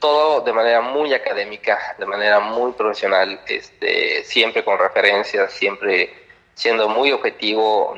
todo 0.00 0.42
de 0.42 0.52
manera 0.52 0.80
muy 0.80 1.14
académica, 1.14 1.96
de 1.98 2.06
manera 2.06 2.40
muy 2.40 2.72
profesional, 2.72 3.40
este, 3.46 4.22
siempre 4.24 4.64
con 4.64 4.78
referencias, 4.78 5.52
siempre 5.52 6.14
siendo 6.54 6.88
muy 6.88 7.10
objetivo. 7.12 7.96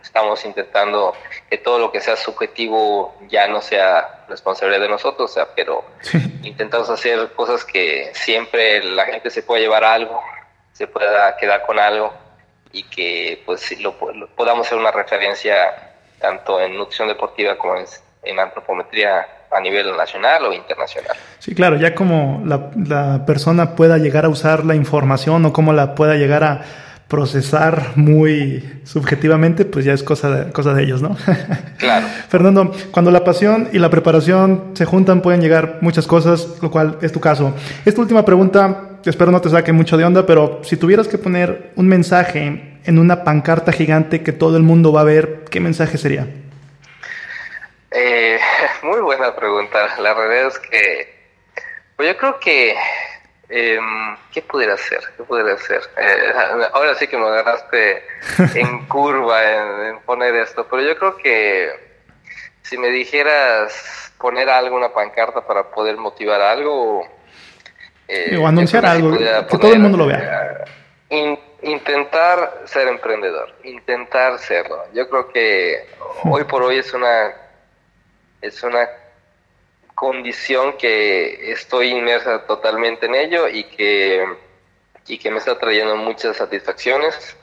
Estamos 0.00 0.44
intentando 0.44 1.14
que 1.50 1.58
todo 1.58 1.78
lo 1.78 1.90
que 1.90 2.00
sea 2.00 2.16
subjetivo 2.16 3.16
ya 3.28 3.48
no 3.48 3.60
sea 3.60 4.24
responsabilidad 4.28 4.82
de 4.82 4.88
nosotros, 4.88 5.30
o 5.30 5.34
sea, 5.34 5.48
pero 5.54 5.84
intentamos 6.42 6.88
hacer 6.90 7.32
cosas 7.32 7.64
que 7.64 8.12
siempre 8.14 8.82
la 8.84 9.04
gente 9.06 9.30
se 9.30 9.42
pueda 9.42 9.60
llevar 9.60 9.82
algo, 9.82 10.22
se 10.72 10.86
pueda 10.86 11.36
quedar 11.36 11.66
con 11.66 11.78
algo 11.78 12.12
y 12.70 12.84
que 12.84 13.42
pues 13.44 13.80
lo, 13.80 13.96
podamos 14.36 14.66
ser 14.66 14.78
una 14.78 14.92
referencia 14.92 15.94
tanto 16.20 16.60
en 16.60 16.76
nutrición 16.76 17.08
deportiva 17.08 17.56
como 17.56 17.76
en 17.76 17.86
en 18.24 18.38
antropometría 18.38 19.26
a 19.50 19.60
nivel 19.60 19.96
nacional 19.96 20.44
o 20.46 20.52
internacional. 20.52 21.16
Sí, 21.38 21.54
claro, 21.54 21.76
ya 21.76 21.94
como 21.94 22.42
la, 22.44 22.70
la, 22.86 23.24
persona 23.24 23.76
pueda 23.76 23.98
llegar 23.98 24.24
a 24.24 24.28
usar 24.28 24.64
la 24.64 24.74
información 24.74 25.44
o 25.44 25.52
cómo 25.52 25.72
la 25.72 25.94
pueda 25.94 26.14
llegar 26.16 26.42
a 26.42 26.62
procesar 27.08 27.92
muy 27.96 28.80
subjetivamente, 28.84 29.64
pues 29.64 29.84
ya 29.84 29.92
es 29.92 30.02
cosa 30.02 30.30
de, 30.30 30.52
cosa 30.52 30.74
de 30.74 30.82
ellos, 30.82 31.02
¿no? 31.02 31.16
Claro. 31.78 32.06
Fernando, 32.28 32.72
cuando 32.92 33.10
la 33.10 33.24
pasión 33.24 33.68
y 33.72 33.78
la 33.78 33.90
preparación 33.90 34.70
se 34.74 34.86
juntan 34.86 35.20
pueden 35.20 35.42
llegar 35.42 35.78
muchas 35.82 36.06
cosas, 36.06 36.48
lo 36.62 36.70
cual 36.70 36.98
es 37.02 37.12
tu 37.12 37.20
caso. 37.20 37.52
Esta 37.84 38.00
última 38.00 38.24
pregunta, 38.24 38.98
espero 39.04 39.30
no 39.30 39.40
te 39.40 39.50
saque 39.50 39.72
mucho 39.72 39.96
de 39.98 40.04
onda, 40.04 40.24
pero 40.24 40.60
si 40.62 40.76
tuvieras 40.76 41.08
que 41.08 41.18
poner 41.18 41.72
un 41.76 41.86
mensaje 41.86 42.78
en 42.84 42.98
una 42.98 43.22
pancarta 43.22 43.70
gigante 43.70 44.22
que 44.22 44.32
todo 44.32 44.56
el 44.56 44.62
mundo 44.62 44.92
va 44.92 45.02
a 45.02 45.04
ver, 45.04 45.44
¿qué 45.50 45.60
mensaje 45.60 45.98
sería? 45.98 46.26
Eh, 47.94 48.38
muy 48.82 49.00
buena 49.00 49.34
pregunta. 49.34 49.96
La 49.98 50.12
realidad 50.12 50.48
es 50.48 50.58
que, 50.58 51.14
pues 51.96 52.08
yo 52.08 52.16
creo 52.16 52.40
que, 52.40 52.74
eh, 53.48 53.78
¿qué 54.32 54.42
pudiera 54.42 54.74
hacer? 54.74 55.00
¿Qué 55.16 55.22
pudiera 55.22 55.54
hacer? 55.54 55.82
Eh, 55.96 56.32
ahora 56.72 56.94
sí 56.96 57.06
que 57.06 57.16
me 57.16 57.26
agarraste 57.26 58.02
en 58.54 58.86
curva 58.86 59.42
en, 59.88 60.00
poner 60.00 60.34
esto, 60.34 60.66
pero 60.68 60.82
yo 60.82 60.96
creo 60.98 61.16
que 61.16 61.70
si 62.62 62.76
me 62.76 62.88
dijeras 62.88 64.12
poner 64.18 64.48
algo, 64.48 64.76
una 64.76 64.92
pancarta 64.92 65.46
para 65.46 65.70
poder 65.70 65.96
motivar 65.96 66.40
algo, 66.40 67.06
eh, 68.08 68.36
o 68.36 68.46
anunciar 68.46 68.84
algo, 68.86 69.16
que 69.16 69.58
todo 69.58 69.72
el 69.72 69.78
mundo 69.78 69.98
lo 69.98 70.06
vea. 70.06 70.64
intentar 71.62 72.62
ser 72.64 72.88
emprendedor, 72.88 73.54
intentar 73.64 74.38
serlo. 74.38 74.84
Yo 74.92 75.08
creo 75.08 75.28
que 75.28 75.86
hoy 76.24 76.44
por 76.44 76.62
hoy 76.62 76.78
es 76.78 76.92
una 76.94 77.43
es 78.44 78.62
una 78.62 78.88
condición 79.94 80.76
que 80.76 81.52
estoy 81.52 81.88
inmersa 81.88 82.46
totalmente 82.46 83.06
en 83.06 83.14
ello 83.14 83.48
y 83.48 83.64
que, 83.64 84.24
y 85.06 85.18
que 85.18 85.30
me 85.30 85.38
está 85.38 85.58
trayendo 85.58 85.96
muchas 85.96 86.36
satisfacciones 86.36 87.36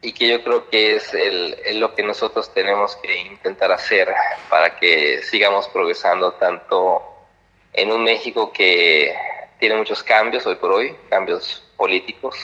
y 0.00 0.12
que 0.12 0.28
yo 0.28 0.44
creo 0.44 0.68
que 0.68 0.96
es 0.96 1.12
el, 1.14 1.80
lo 1.80 1.94
que 1.94 2.04
nosotros 2.04 2.54
tenemos 2.54 2.96
que 2.96 3.16
intentar 3.16 3.72
hacer 3.72 4.12
para 4.48 4.76
que 4.78 5.22
sigamos 5.22 5.68
progresando 5.68 6.32
tanto 6.34 7.02
en 7.72 7.90
un 7.90 8.04
México 8.04 8.52
que 8.52 9.14
tiene 9.58 9.76
muchos 9.76 10.02
cambios 10.04 10.46
hoy 10.46 10.56
por 10.56 10.72
hoy, 10.72 10.94
cambios 11.08 11.64
políticos, 11.76 12.36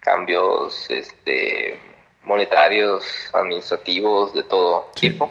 cambios 0.00 0.88
este, 0.88 1.78
monetarios, 2.22 3.04
administrativos, 3.34 4.32
de 4.32 4.44
todo 4.44 4.90
tipo 4.94 5.30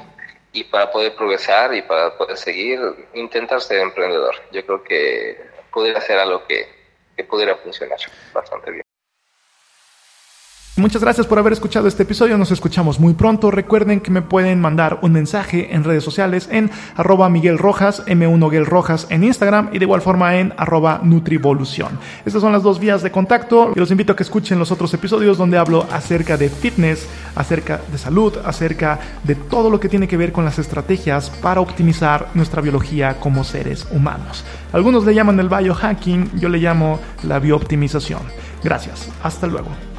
y 0.53 0.63
para 0.65 0.91
poder 0.91 1.15
progresar 1.15 1.73
y 1.73 1.81
para 1.81 2.17
poder 2.17 2.37
seguir, 2.37 2.79
intentar 3.13 3.61
ser 3.61 3.79
emprendedor. 3.79 4.35
Yo 4.51 4.65
creo 4.65 4.83
que 4.83 5.37
pudiera 5.71 6.01
ser 6.01 6.19
algo 6.19 6.45
que, 6.45 6.67
que 7.15 7.23
pudiera 7.23 7.55
funcionar 7.55 7.97
bastante 8.33 8.71
bien. 8.71 8.90
Muchas 10.81 11.03
gracias 11.03 11.27
por 11.27 11.37
haber 11.37 11.53
escuchado 11.53 11.87
este 11.87 12.01
episodio. 12.01 12.39
Nos 12.39 12.49
escuchamos 12.49 12.99
muy 12.99 13.13
pronto. 13.13 13.51
Recuerden 13.51 14.01
que 14.01 14.09
me 14.09 14.23
pueden 14.23 14.59
mandar 14.59 14.97
un 15.03 15.11
mensaje 15.11 15.75
en 15.75 15.83
redes 15.83 16.03
sociales 16.03 16.49
en 16.51 16.71
arroba 16.95 17.29
Miguel 17.29 17.59
Rojas, 17.59 18.03
M1 18.07 18.65
Rojas 18.65 19.05
en 19.11 19.23
Instagram 19.23 19.69
y 19.73 19.77
de 19.77 19.85
igual 19.85 20.01
forma 20.01 20.37
en 20.37 20.55
arroba 20.57 20.99
Nutrivolución. 21.03 21.99
Estas 22.25 22.41
son 22.41 22.51
las 22.51 22.63
dos 22.63 22.79
vías 22.79 23.03
de 23.03 23.11
contacto 23.11 23.73
y 23.75 23.79
los 23.79 23.91
invito 23.91 24.13
a 24.13 24.15
que 24.15 24.23
escuchen 24.23 24.57
los 24.57 24.71
otros 24.71 24.91
episodios 24.95 25.37
donde 25.37 25.59
hablo 25.59 25.85
acerca 25.91 26.35
de 26.35 26.49
fitness, 26.49 27.07
acerca 27.35 27.79
de 27.91 27.99
salud, 27.99 28.39
acerca 28.43 28.99
de 29.23 29.35
todo 29.35 29.69
lo 29.69 29.79
que 29.79 29.87
tiene 29.87 30.07
que 30.07 30.17
ver 30.17 30.31
con 30.31 30.45
las 30.45 30.57
estrategias 30.57 31.29
para 31.29 31.61
optimizar 31.61 32.29
nuestra 32.33 32.59
biología 32.59 33.19
como 33.19 33.43
seres 33.43 33.87
humanos. 33.91 34.43
Algunos 34.73 35.05
le 35.05 35.13
llaman 35.13 35.39
el 35.39 35.47
biohacking, 35.47 36.39
yo 36.39 36.49
le 36.49 36.57
llamo 36.57 36.99
la 37.21 37.37
biooptimización. 37.37 38.23
Gracias. 38.63 39.09
Hasta 39.21 39.45
luego. 39.45 39.90